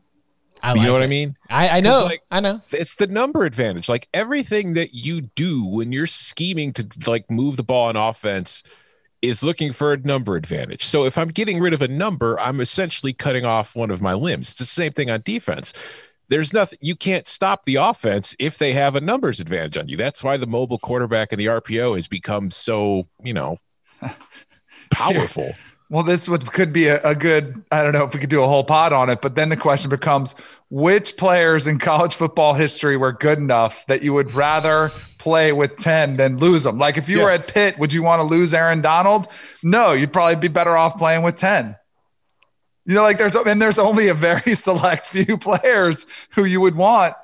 I 0.62 0.70
you 0.72 0.78
like 0.78 0.86
know 0.86 0.92
what 0.94 1.02
it. 1.02 1.04
I 1.04 1.08
mean? 1.08 1.36
I, 1.50 1.68
I 1.68 1.80
know. 1.80 2.04
like- 2.04 2.22
I 2.30 2.40
know. 2.40 2.62
It's 2.70 2.94
the 2.94 3.06
number 3.06 3.44
advantage. 3.44 3.86
Like 3.88 4.08
everything 4.14 4.72
that 4.74 4.94
you 4.94 5.20
do 5.34 5.62
when 5.66 5.92
you're 5.92 6.06
scheming 6.06 6.72
to 6.72 6.86
like 7.06 7.30
move 7.30 7.58
the 7.58 7.62
ball 7.62 7.88
on 7.88 7.96
offense 7.96 8.62
is 9.20 9.42
looking 9.42 9.72
for 9.72 9.92
a 9.92 9.98
number 9.98 10.36
advantage. 10.36 10.84
So 10.84 11.04
if 11.04 11.18
I'm 11.18 11.28
getting 11.28 11.60
rid 11.60 11.74
of 11.74 11.82
a 11.82 11.88
number, 11.88 12.38
I'm 12.40 12.60
essentially 12.62 13.12
cutting 13.12 13.44
off 13.44 13.76
one 13.76 13.90
of 13.90 14.00
my 14.00 14.14
limbs. 14.14 14.50
It's 14.52 14.58
the 14.60 14.64
same 14.64 14.92
thing 14.92 15.10
on 15.10 15.20
defense. 15.22 15.74
There's 16.28 16.52
nothing 16.52 16.78
you 16.80 16.96
can't 16.96 17.28
stop 17.28 17.64
the 17.64 17.76
offense 17.76 18.34
if 18.38 18.58
they 18.58 18.72
have 18.72 18.96
a 18.96 19.00
numbers 19.00 19.40
advantage 19.40 19.76
on 19.76 19.88
you. 19.88 19.96
That's 19.96 20.24
why 20.24 20.36
the 20.36 20.46
mobile 20.46 20.78
quarterback 20.78 21.32
and 21.32 21.40
the 21.40 21.46
RPO 21.46 21.96
has 21.96 22.08
become 22.08 22.50
so, 22.50 23.08
you 23.22 23.34
know, 23.34 23.58
powerful. 24.90 25.54
Well, 25.90 26.02
this 26.02 26.28
would 26.28 26.50
could 26.50 26.72
be 26.72 26.88
a, 26.88 27.00
a 27.02 27.14
good. 27.14 27.62
I 27.70 27.82
don't 27.82 27.92
know 27.92 28.04
if 28.04 28.14
we 28.14 28.20
could 28.20 28.30
do 28.30 28.42
a 28.42 28.48
whole 28.48 28.64
pod 28.64 28.92
on 28.92 29.10
it, 29.10 29.20
but 29.20 29.34
then 29.34 29.50
the 29.50 29.56
question 29.56 29.90
becomes: 29.90 30.34
which 30.70 31.16
players 31.16 31.66
in 31.66 31.78
college 31.78 32.14
football 32.14 32.54
history 32.54 32.96
were 32.96 33.12
good 33.12 33.38
enough 33.38 33.86
that 33.86 34.02
you 34.02 34.14
would 34.14 34.32
rather 34.34 34.90
play 35.18 35.52
with 35.52 35.76
ten 35.76 36.16
than 36.16 36.38
lose 36.38 36.64
them? 36.64 36.78
Like 36.78 36.96
if 36.96 37.08
you 37.08 37.20
were 37.20 37.30
at 37.30 37.46
Pitt, 37.46 37.78
would 37.78 37.92
you 37.92 38.02
want 38.02 38.20
to 38.20 38.24
lose 38.24 38.54
Aaron 38.54 38.80
Donald? 38.80 39.28
No, 39.62 39.92
you'd 39.92 40.12
probably 40.12 40.36
be 40.36 40.48
better 40.48 40.76
off 40.76 40.96
playing 40.96 41.22
with 41.22 41.36
ten. 41.36 41.76
You 42.86 42.94
know, 42.94 43.02
like 43.02 43.18
there's 43.18 43.34
and 43.34 43.60
there's 43.60 43.78
only 43.78 44.08
a 44.08 44.14
very 44.14 44.54
select 44.54 45.06
few 45.06 45.38
players 45.38 46.06
who 46.30 46.44
you 46.44 46.60
would 46.60 46.74
want, 46.74 47.14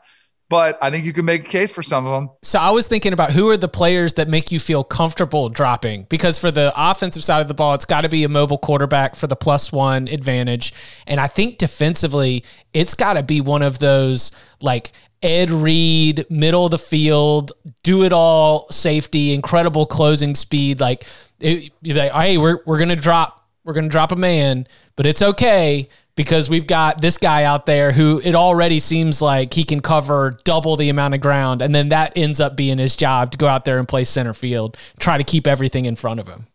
but 0.49 0.79
I 0.83 0.91
think 0.91 1.05
you 1.05 1.13
can 1.13 1.25
make 1.25 1.47
a 1.47 1.49
case 1.49 1.71
for 1.71 1.83
some 1.83 2.07
of 2.07 2.13
them. 2.13 2.31
So 2.43 2.59
I 2.59 2.71
was 2.71 2.89
thinking 2.89 3.13
about 3.13 3.31
who 3.31 3.49
are 3.51 3.57
the 3.57 3.69
players 3.69 4.15
that 4.15 4.29
make 4.29 4.51
you 4.51 4.59
feel 4.59 4.83
comfortable 4.83 5.49
dropping 5.49 6.05
because 6.09 6.39
for 6.39 6.51
the 6.51 6.73
offensive 6.77 7.23
side 7.23 7.41
of 7.41 7.49
the 7.49 7.55
ball, 7.55 7.75
it's 7.75 7.85
got 7.85 8.01
to 8.03 8.09
be 8.09 8.25
a 8.25 8.29
mobile 8.29 8.59
quarterback 8.59 9.15
for 9.15 9.27
the 9.27 9.37
plus 9.37 9.71
one 9.71 10.09
advantage. 10.09 10.73
And 11.07 11.21
I 11.21 11.27
think 11.27 11.59
defensively, 11.59 12.45
it's 12.73 12.95
got 12.95 13.15
to 13.15 13.23
be 13.23 13.41
one 13.41 13.63
of 13.63 13.79
those 13.79 14.33
like 14.61 14.93
Ed 15.23 15.51
Reed, 15.51 16.25
middle 16.31 16.65
of 16.65 16.71
the 16.71 16.79
field, 16.79 17.53
do 17.83 18.05
it 18.05 18.13
all 18.13 18.67
safety, 18.71 19.33
incredible 19.33 19.87
closing 19.87 20.35
speed. 20.35 20.81
Like, 20.81 21.05
it, 21.41 21.73
you're 21.83 21.97
like, 21.97 22.13
hey, 22.13 22.39
we're, 22.39 22.61
we're 22.65 22.79
going 22.79 22.89
to 22.89 22.97
drop, 22.97 23.40
we're 23.65 23.73
going 23.73 23.85
to 23.85 23.91
drop 23.91 24.13
a 24.13 24.17
man, 24.17 24.67
but 24.97 25.07
it's 25.07 25.23
okay 25.23 25.89
because 26.17 26.51
we've 26.51 26.67
got 26.67 27.01
this 27.01 27.19
guy 27.19 27.45
out 27.45 27.67
there 27.67 27.93
who 27.93 28.21
it 28.25 28.35
already 28.35 28.79
seems 28.79 29.23
like 29.23 29.55
he 29.55 29.65
can 29.65 29.81
cover 29.81 30.39
double 30.45 30.77
the 30.77 30.89
amount 30.89 31.15
of 31.15 31.21
ground. 31.21 31.63
And 31.63 31.75
then 31.75 31.89
that 31.91 32.13
ends 32.17 32.41
up 32.41 32.57
being 32.57 32.79
his 32.79 32.97
job 32.97 33.31
to 33.33 33.39
go 33.39 33.47
out 33.47 33.65
there 33.65 33.79
and 33.79 33.87
play 33.87 34.05
center 34.05 34.35
field, 34.35 34.77
try 34.99 35.19
to 35.19 35.25
keep 35.25 35.47
everything 35.47 35.87
in 35.87 35.97
front 35.97 36.21
of 36.21 36.29
him. 36.29 36.47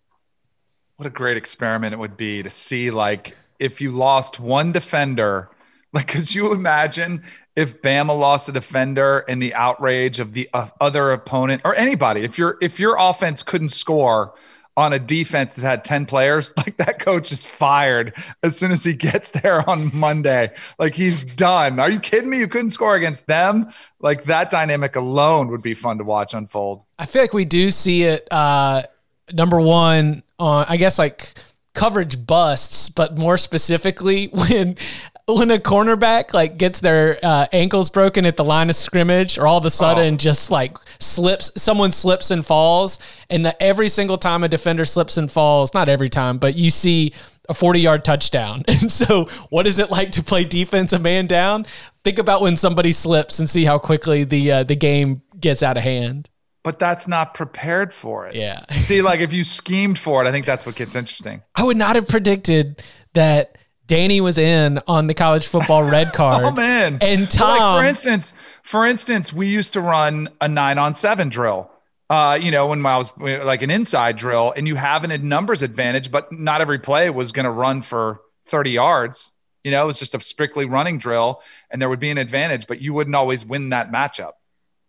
What 0.97 1.08
a 1.08 1.10
great 1.10 1.38
experiment 1.38 1.93
it 1.93 1.99
would 1.99 2.16
be 2.16 2.41
to 2.41 2.49
see, 2.49 2.89
like, 2.89 3.36
if 3.60 3.82
you 3.82 3.91
lost 3.91 4.39
one 4.39 4.72
defender, 4.72 5.49
like, 5.93 6.08
could 6.08 6.34
you 6.34 6.53
imagine 6.53 7.24
if 7.56 7.82
Bama 7.82 8.18
lost 8.18 8.49
a 8.49 8.51
defender 8.51 9.20
and 9.28 9.41
the 9.41 9.53
outrage 9.53 10.20
of 10.20 10.34
the 10.34 10.49
uh, 10.53 10.68
other 10.80 11.12
opponent 11.12 11.62
or 11.66 11.76
anybody? 11.76 12.22
If 12.22 12.38
your 12.38 12.58
if 12.62 12.80
your 12.80 12.97
offense 12.99 13.43
couldn't 13.43 13.70
score 13.70 14.36
on 14.78 14.94
a 14.94 15.00
defense 15.00 15.56
that 15.56 15.62
had 15.62 15.86
10 15.86 16.06
players, 16.06 16.54
like 16.58 16.78
that 16.78 17.00
coach 17.00 17.32
is 17.32 17.46
fired 17.46 18.14
as 18.44 18.58
soon 18.58 18.72
as 18.72 18.84
he 18.84 18.94
gets 18.94 19.32
there 19.32 19.68
on 19.70 19.96
Monday. 19.96 20.52
Like 20.78 20.96
he's 20.96 21.24
done. 21.24 21.80
Are 21.80 21.90
you 21.90 22.00
kidding 22.00 22.30
me? 22.30 22.40
You 22.40 22.48
couldn't 22.48 22.72
score 22.72 22.96
against 22.96 23.28
them? 23.28 23.72
Like 24.00 24.26
that 24.26 24.50
dynamic 24.50 24.96
alone 24.96 25.50
would 25.50 25.62
be 25.62 25.74
fun 25.74 25.98
to 26.00 26.04
watch 26.04 26.34
unfold. 26.34 26.84
I 27.00 27.06
feel 27.06 27.22
like 27.22 27.34
we 27.34 27.46
do 27.46 27.72
see 27.72 28.04
it. 28.04 28.28
Uh, 28.32 28.84
number 29.34 29.60
one 29.60 30.24
on, 30.40 30.66
I 30.68 30.78
guess, 30.78 31.00
like 31.00 31.34
coverage 31.74 32.26
busts, 32.26 32.90
but 32.90 33.18
more 33.18 33.38
specifically 33.38 34.28
when 34.34 34.78
when 35.28 35.50
a 35.50 35.58
cornerback 35.58 36.34
like 36.34 36.58
gets 36.58 36.80
their 36.80 37.18
uh, 37.24 37.48
ankles 37.52 37.90
broken 37.90 38.26
at 38.26 38.38
the 38.38 38.44
line 38.44 38.70
of 38.70 38.76
scrimmage, 38.76 39.38
or 39.38 39.48
all 39.48 39.58
of 39.58 39.66
a 39.66 39.70
sudden 39.72 40.18
just 40.18 40.52
like 40.52 40.78
slips, 41.00 41.52
someone 41.62 41.92
slips 41.92 42.30
and 42.30 42.46
falls, 42.46 43.00
and 43.30 43.46
the, 43.46 43.64
every 43.64 43.90
single 43.90 44.18
time 44.18 44.44
a 44.44 44.48
defender 44.48 44.86
slips 44.86 45.18
and 45.18 45.32
falls, 45.32 45.74
not 45.74 45.90
every 45.90 46.10
time, 46.10 46.38
but 46.38 46.56
you 46.56 46.70
see 46.70 47.14
a 47.50 47.54
40 47.54 47.80
yard 47.80 48.06
touchdown. 48.06 48.64
And 48.76 48.92
so, 48.92 49.26
what 49.50 49.66
is 49.66 49.80
it 49.80 49.90
like 49.90 50.12
to 50.12 50.24
play 50.24 50.44
defense 50.44 50.94
a 50.94 51.00
man 51.00 51.26
down? 51.26 51.66
Think 52.04 52.20
about 52.20 52.42
when 52.42 52.56
somebody 52.56 52.92
slips 52.92 53.40
and 53.40 53.50
see 53.50 53.66
how 53.66 53.80
quickly 53.80 54.26
the 54.26 54.52
uh, 54.52 54.64
the 54.64 54.76
game 54.76 55.24
gets 55.40 55.64
out 55.64 55.78
of 55.78 55.84
hand. 55.84 56.30
But 56.64 56.78
that's 56.78 57.08
not 57.08 57.34
prepared 57.34 57.94
for 57.94 58.28
it. 58.28 58.36
Yeah. 58.36 58.66
See, 58.72 59.02
like 59.02 59.22
if 59.22 59.34
you 59.34 59.44
schemed 59.44 59.98
for 59.98 60.24
it, 60.24 60.28
I 60.28 60.32
think 60.32 60.46
that's 60.46 60.66
what 60.66 60.76
gets 60.76 60.96
interesting. 60.96 61.42
I 61.56 61.64
would 61.64 61.78
not 61.78 61.96
have 61.96 62.08
predicted 62.08 62.84
that 63.14 63.58
Danny 63.88 64.20
was 64.22 64.38
in 64.38 64.80
on 64.88 65.08
the 65.08 65.14
college 65.14 65.48
football 65.48 65.84
red 65.84 66.14
card. 66.14 66.44
Oh 66.44 66.52
man! 66.52 66.98
And 67.02 67.32
So, 67.32 67.46
like, 67.46 67.60
Tom, 67.60 67.82
for 67.82 67.88
instance, 67.88 68.34
for 68.64 68.86
instance, 68.86 69.32
we 69.32 69.48
used 69.48 69.74
to 69.74 69.82
run 69.82 70.30
a 70.42 70.48
nine 70.48 70.78
on 70.78 70.96
seven 70.96 71.30
drill. 71.30 71.72
Uh, 72.10 72.38
you 72.40 72.52
know, 72.52 72.68
when 72.68 72.86
I 72.86 72.98
was 72.98 73.12
like 73.18 73.62
an 73.62 73.72
inside 73.72 74.18
drill, 74.18 74.54
and 74.56 74.68
you 74.68 74.76
have 74.76 75.04
an 75.04 75.28
numbers 75.28 75.62
advantage, 75.64 76.12
but 76.12 76.32
not 76.32 76.62
every 76.62 76.80
play 76.80 77.10
was 77.10 77.32
going 77.32 77.46
to 77.46 77.52
run 77.52 77.82
for 77.82 78.22
thirty 78.46 78.72
yards. 78.72 79.32
You 79.64 79.72
know, 79.72 79.84
it 79.84 79.88
was 79.88 79.98
just 79.98 80.14
a 80.14 80.22
strictly 80.22 80.66
running 80.66 81.00
drill, 81.00 81.42
and 81.72 81.82
there 81.82 81.90
would 81.90 82.00
be 82.00 82.12
an 82.12 82.20
advantage, 82.20 82.68
but 82.68 82.82
you 82.82 82.94
wouldn't 82.94 83.16
always 83.16 83.46
win 83.46 83.70
that 83.70 83.92
matchup. 83.92 84.34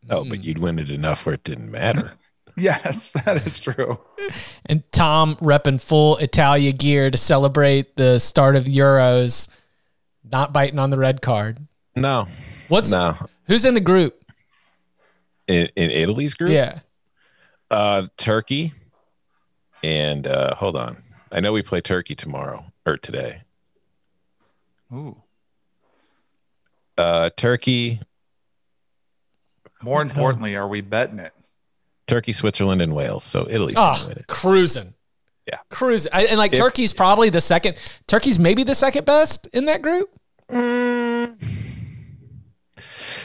No, 0.07 0.24
but 0.24 0.44
you'd 0.44 0.59
win 0.59 0.78
it 0.78 0.90
enough 0.90 1.24
where 1.24 1.34
it 1.34 1.44
didn't 1.44 1.70
matter. 1.70 2.12
Yes, 2.57 3.12
that 3.24 3.46
is 3.46 3.59
true. 3.61 3.98
and 4.64 4.82
Tom 4.92 5.36
repping 5.36 5.80
full 5.80 6.16
Italia 6.16 6.72
gear 6.72 7.11
to 7.11 7.18
celebrate 7.18 7.96
the 7.96 8.18
start 8.18 8.57
of 8.57 8.64
the 8.64 8.76
Euros, 8.76 9.48
not 10.24 10.52
biting 10.52 10.78
on 10.78 10.90
the 10.90 10.98
red 10.98 11.20
card. 11.22 11.59
No, 11.94 12.26
What's 12.68 12.90
no. 12.90 13.16
who's 13.46 13.64
in 13.64 13.74
the 13.74 13.80
group? 13.80 14.22
In, 15.46 15.68
in 15.76 15.90
Italy's 15.90 16.34
group, 16.34 16.50
Yeah. 16.50 16.80
uh, 17.70 18.09
Turkey, 18.16 18.72
and 19.84 20.26
uh, 20.26 20.54
hold 20.57 20.76
on. 20.76 21.02
I 21.30 21.40
know 21.40 21.52
we 21.52 21.62
play 21.62 21.80
Turkey 21.80 22.14
tomorrow 22.16 22.64
or 22.84 22.96
today. 22.96 23.42
Ooh. 24.92 25.16
Uh, 26.98 27.30
Turkey, 27.36 28.00
More 29.82 30.00
importantly, 30.02 30.57
are 30.57 30.66
we 30.66 30.80
betting 30.80 31.18
it? 31.18 31.32
Turkey, 32.07 32.32
Switzerland, 32.32 32.80
and 32.82 32.94
Wales. 32.94 33.24
So 33.24 33.46
Italy's 33.48 33.76
ah, 33.76 33.98
gonna 34.02 34.20
Oh, 34.20 34.22
cruising. 34.32 34.94
Yeah. 35.46 35.59
Cruising. 35.70 36.11
I- 36.12 36.24
And 36.26 36.38
like 36.38 36.52
If- 36.52 36.59
Turkey's 36.59 36.92
probably 36.92 37.30
the 37.30 37.40
second. 37.40 37.76
Turkey's 38.07 38.38
maybe 38.38 38.62
the 38.64 38.74
second 38.74 39.04
best 39.04 39.46
in 39.52 39.66
that 39.66 39.82
group. 39.82 40.11
Mm. 40.50 41.36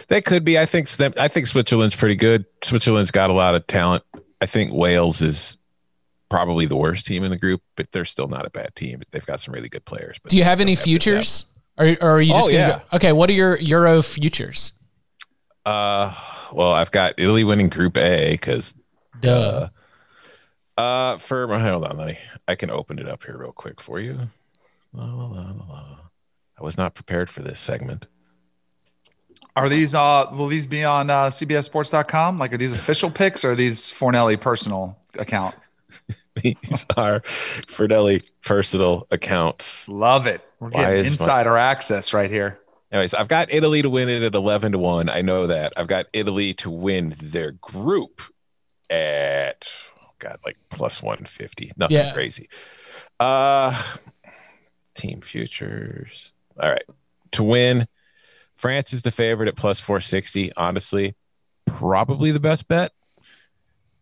They 0.08 0.22
could 0.22 0.44
be. 0.44 0.58
I 0.60 0.66
think. 0.66 0.88
I 1.18 1.28
think 1.28 1.48
Switzerland's 1.48 1.96
pretty 1.96 2.16
good. 2.16 2.46
Switzerland's 2.64 3.12
got 3.12 3.30
a 3.30 3.34
lot 3.34 3.56
of 3.56 3.66
talent. 3.68 4.04
I 4.42 4.46
think 4.46 4.74
Wales 4.74 5.22
is 5.22 5.58
probably 6.30 6.66
the 6.66 6.76
worst 6.76 7.06
team 7.06 7.24
in 7.24 7.32
the 7.32 7.38
group, 7.38 7.62
but 7.76 7.88
they're 7.92 8.06
still 8.06 8.28
not 8.28 8.46
a 8.46 8.50
bad 8.50 8.76
team. 8.76 9.02
They've 9.12 9.26
got 9.26 9.40
some 9.40 9.54
really 9.54 9.70
good 9.70 9.86
players. 9.86 10.18
But 10.22 10.32
Do 10.32 10.38
you 10.38 10.44
have 10.44 10.60
any 10.62 10.76
futures? 10.76 11.46
Or, 11.78 11.86
or 12.02 12.12
are 12.18 12.22
you 12.22 12.34
oh, 12.34 12.38
just 12.38 12.50
Oh, 12.50 12.52
gonna 12.52 12.64
yeah. 12.68 12.78
go, 12.92 12.96
okay? 12.98 13.12
What 13.12 13.30
are 13.30 13.34
your 13.34 13.58
Euro 13.58 14.02
futures? 14.02 14.74
Depth. 15.66 15.68
Uh, 15.76 16.14
well, 16.54 16.72
I've 16.72 16.92
got 16.92 17.14
Italy 17.18 17.44
winning 17.44 17.70
Group 17.70 17.98
A 17.98 18.32
because 18.32 18.76
Duh. 19.20 19.70
uh 20.78 21.18
for 21.18 21.48
my 21.48 21.60
hold 21.60 21.86
on, 21.86 21.98
let 21.98 22.08
me. 22.08 22.18
I 22.48 22.56
can 22.56 22.70
open 22.72 23.00
it 23.00 23.08
up 23.08 23.24
here 23.24 23.38
real 23.38 23.52
quick 23.52 23.80
for 23.82 24.00
you. 24.00 24.18
La, 24.94 25.06
la, 25.06 25.26
la, 25.28 25.42
la, 25.52 25.66
la. 25.70 25.98
I 26.60 26.64
was 26.64 26.78
not 26.78 26.94
prepared 26.96 27.30
for 27.30 27.42
this 27.42 27.60
segment. 27.60 28.08
Are 29.56 29.68
these 29.70 29.94
uh 29.96 30.28
will 30.32 30.48
these 30.48 30.68
be 30.68 30.84
on 30.84 31.10
uh 31.10 31.26
cbssports.com? 31.28 32.40
Like 32.40 32.54
are 32.54 32.58
these 32.58 32.74
official 32.74 33.10
picks 33.12 33.44
or 33.44 33.52
are 33.52 33.56
these 33.56 33.92
Fornelli 33.92 34.40
personal 34.40 34.98
account? 35.18 35.56
These 36.42 36.86
are 36.96 37.20
Fornelli 37.20 38.26
personal 38.42 39.06
accounts. 39.12 39.90
Love 39.90 40.28
it. 40.28 40.40
We're 40.62 40.70
Why 40.70 40.84
getting 40.84 41.00
is 41.02 41.08
my- 41.08 41.12
insider 41.12 41.58
access 41.58 42.14
right 42.14 42.32
here. 42.32 42.58
Anyways, 42.92 43.14
I've 43.14 43.28
got 43.30 43.54
Italy 43.54 43.82
to 43.82 43.90
win 43.90 44.10
it 44.10 44.22
at 44.22 44.36
11 44.36 44.74
to 44.74 44.78
1. 44.78 45.10
I 45.10 45.22
know 45.22 45.48
that. 45.48 45.74
I've 45.78 45.88
got 45.88 46.08
Italy 46.14 46.54
to 46.56 46.70
win 46.70 47.16
their 47.22 47.52
group 47.54 48.22
at, 48.90 49.72
oh 50.02 50.10
God, 50.20 50.40
like 50.46 50.58
plus 50.70 51.02
150. 51.02 51.72
Nothing 51.78 51.98
Yeah. 51.98 52.14
crazy. 52.14 52.50
Uh, 53.20 53.82
team 54.94 55.22
futures. 55.22 56.34
All 56.60 56.70
right. 56.70 56.84
To 57.34 57.44
win, 57.44 57.88
France 58.56 58.92
is 58.92 59.04
the 59.04 59.12
favorite 59.12 59.48
at 59.48 59.56
plus 59.56 59.80
460. 59.80 60.52
Honestly, 60.58 61.16
probably 61.66 62.32
the 62.32 62.42
best 62.42 62.68
bet. 62.68 62.92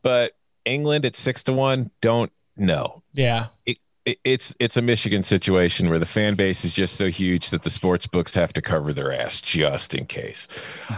But 0.01 0.33
England 0.65 1.05
at 1.05 1.15
six 1.15 1.43
to 1.43 1.53
one, 1.53 1.91
don't 2.01 2.31
know 2.57 3.03
Yeah. 3.13 3.47
it, 3.67 3.77
it's 4.23 4.53
it's 4.59 4.77
a 4.77 4.81
Michigan 4.81 5.23
situation 5.23 5.89
where 5.89 5.99
the 5.99 6.05
fan 6.05 6.35
base 6.35 6.63
is 6.63 6.73
just 6.73 6.95
so 6.95 7.07
huge 7.07 7.49
that 7.49 7.63
the 7.63 7.69
sports 7.69 8.07
books 8.07 8.33
have 8.33 8.53
to 8.53 8.61
cover 8.61 8.93
their 8.93 9.11
ass 9.11 9.41
just 9.41 9.93
in 9.93 10.05
case. 10.05 10.47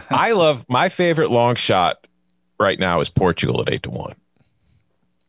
I 0.09 0.32
love 0.34 0.66
my 0.70 0.89
favorite 0.89 1.32
long 1.32 1.55
shot 1.55 2.05
right 2.59 2.80
now 2.80 2.99
is 2.99 3.09
Portugal 3.09 3.62
at 3.62 3.70
eight 3.70 3.84
to 3.84 3.89
one. 3.89 4.16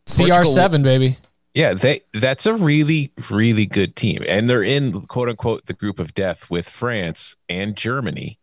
CR7, 0.06 0.82
baby. 0.82 1.18
Yeah, 1.54 1.74
they 1.74 2.00
that's 2.14 2.46
a 2.46 2.54
really 2.54 3.12
really 3.30 3.66
good 3.66 3.94
team, 3.94 4.24
and 4.26 4.48
they're 4.48 4.62
in 4.62 5.02
quote 5.02 5.28
unquote 5.28 5.66
the 5.66 5.74
group 5.74 5.98
of 5.98 6.14
death 6.14 6.50
with 6.50 6.68
France 6.68 7.36
and 7.48 7.76
Germany, 7.76 8.38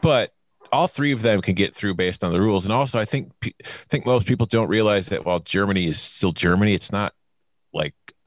but 0.00 0.32
all 0.72 0.86
three 0.86 1.10
of 1.10 1.22
them 1.22 1.40
can 1.40 1.54
get 1.54 1.74
through 1.74 1.94
based 1.94 2.22
on 2.22 2.32
the 2.32 2.40
rules. 2.40 2.64
And 2.64 2.72
also, 2.72 3.00
I 3.00 3.04
think 3.04 3.32
I 3.44 3.52
think 3.88 4.06
most 4.06 4.26
people 4.26 4.46
don't 4.46 4.68
realize 4.68 5.08
that 5.08 5.24
while 5.24 5.40
Germany 5.40 5.86
is 5.86 6.00
still 6.00 6.32
Germany, 6.32 6.74
it's 6.74 6.92
not 6.92 7.14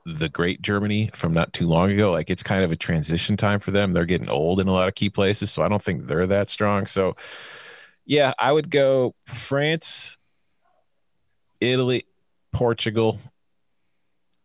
the 0.05 0.29
great 0.29 0.61
Germany 0.61 1.09
from 1.13 1.33
not 1.33 1.53
too 1.53 1.67
long 1.67 1.91
ago. 1.91 2.11
Like 2.11 2.29
it's 2.29 2.43
kind 2.43 2.63
of 2.63 2.71
a 2.71 2.75
transition 2.75 3.37
time 3.37 3.59
for 3.59 3.71
them. 3.71 3.91
They're 3.91 4.05
getting 4.05 4.29
old 4.29 4.59
in 4.59 4.67
a 4.67 4.73
lot 4.73 4.87
of 4.87 4.95
key 4.95 5.09
places, 5.09 5.51
so 5.51 5.63
I 5.63 5.69
don't 5.69 5.81
think 5.81 6.07
they're 6.07 6.27
that 6.27 6.49
strong. 6.49 6.85
So, 6.85 7.15
yeah, 8.05 8.33
I 8.37 8.51
would 8.51 8.69
go 8.69 9.15
France, 9.25 10.17
Italy, 11.61 12.05
Portugal, 12.51 13.19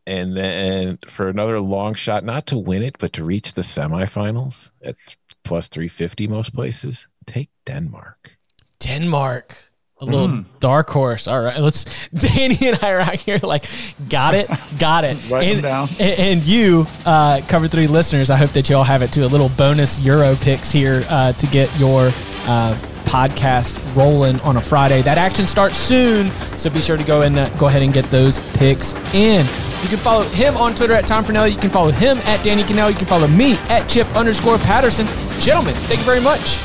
and 0.06 0.36
then 0.36 0.98
for 1.06 1.28
another 1.28 1.61
long 1.61 1.92
shot, 1.94 2.24
not 2.24 2.46
to 2.46 2.56
win 2.56 2.82
it, 2.82 2.96
but 2.98 3.12
to 3.14 3.24
reach 3.24 3.54
the 3.54 3.62
semifinals 3.62 4.70
at 4.82 4.96
plus 5.44 5.68
350 5.68 6.28
most 6.28 6.54
places, 6.54 7.09
take 7.26 7.50
Denmark. 7.66 8.38
Denmark. 8.80 9.67
A 10.01 10.05
little 10.05 10.44
dark 10.61 10.90
horse. 10.90 11.26
All 11.26 11.40
right, 11.42 11.59
let's. 11.59 11.84
Danny 12.14 12.57
and 12.68 12.78
I 12.82 12.92
are 12.92 13.01
out 13.01 13.16
here 13.16 13.40
like, 13.42 13.64
got 14.09 14.34
it, 14.34 14.49
got 14.78 15.03
it. 15.05 15.16
Write 15.28 15.40
them 15.46 15.55
and, 15.55 15.62
down. 15.62 15.88
and- 15.99 16.18
and 16.20 16.44
you, 16.44 16.86
uh, 17.05 17.40
cover 17.49 17.66
three 17.66 17.88
listeners, 17.88 18.30
I 18.30 18.36
hope 18.36 18.51
that 18.51 18.68
you 18.70 18.76
all 18.76 18.84
have 18.84 19.03
it 19.03 19.12
too. 19.12 19.24
A 19.24 19.26
little 19.26 19.49
bonus 19.51 19.99
Euro 19.99 20.36
picks 20.36 20.70
here 20.70 21.05
uh, 21.09 21.32
to 21.32 21.46
get 21.49 21.68
your 21.80 22.07
uh, 22.46 22.78
podcast 23.07 23.74
rolling 23.96 24.38
on 24.42 24.57
a 24.57 24.61
Friday. 24.61 25.03
That 25.03 25.18
action 25.18 25.46
starts 25.46 25.76
soon, 25.76 26.28
so 26.57 26.70
be 26.70 26.80
sure 26.80 26.96
to 26.96 27.05
go 27.05 27.22
and 27.22 27.36
uh, 27.36 27.49
go 27.57 27.66
ahead 27.66 27.82
and 27.82 27.92
get 27.92 28.05
those 28.07 28.38
picks 28.57 28.92
in. 29.14 29.44
You 29.82 29.88
can 29.88 29.99
follow 29.99 30.22
him 30.28 30.57
on 30.57 30.76
Twitter 30.76 30.92
at 30.92 31.07
Tom 31.09 31.24
Fornelli. 31.24 31.51
You 31.53 31.59
can 31.59 31.70
follow 31.70 31.90
him 31.90 32.18
at 32.18 32.44
Danny 32.44 32.62
Kanell. 32.62 32.90
You 32.90 32.96
can 32.96 33.07
follow 33.09 33.26
me 33.26 33.55
at 33.68 33.88
Chip 33.88 34.07
underscore 34.14 34.59
Patterson. 34.59 35.07
Gentlemen, 35.40 35.74
thank 35.74 35.99
you 36.01 36.07
very 36.07 36.20
much. 36.20 36.57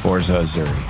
Forza 0.00 0.34
Azzurri. 0.38 0.89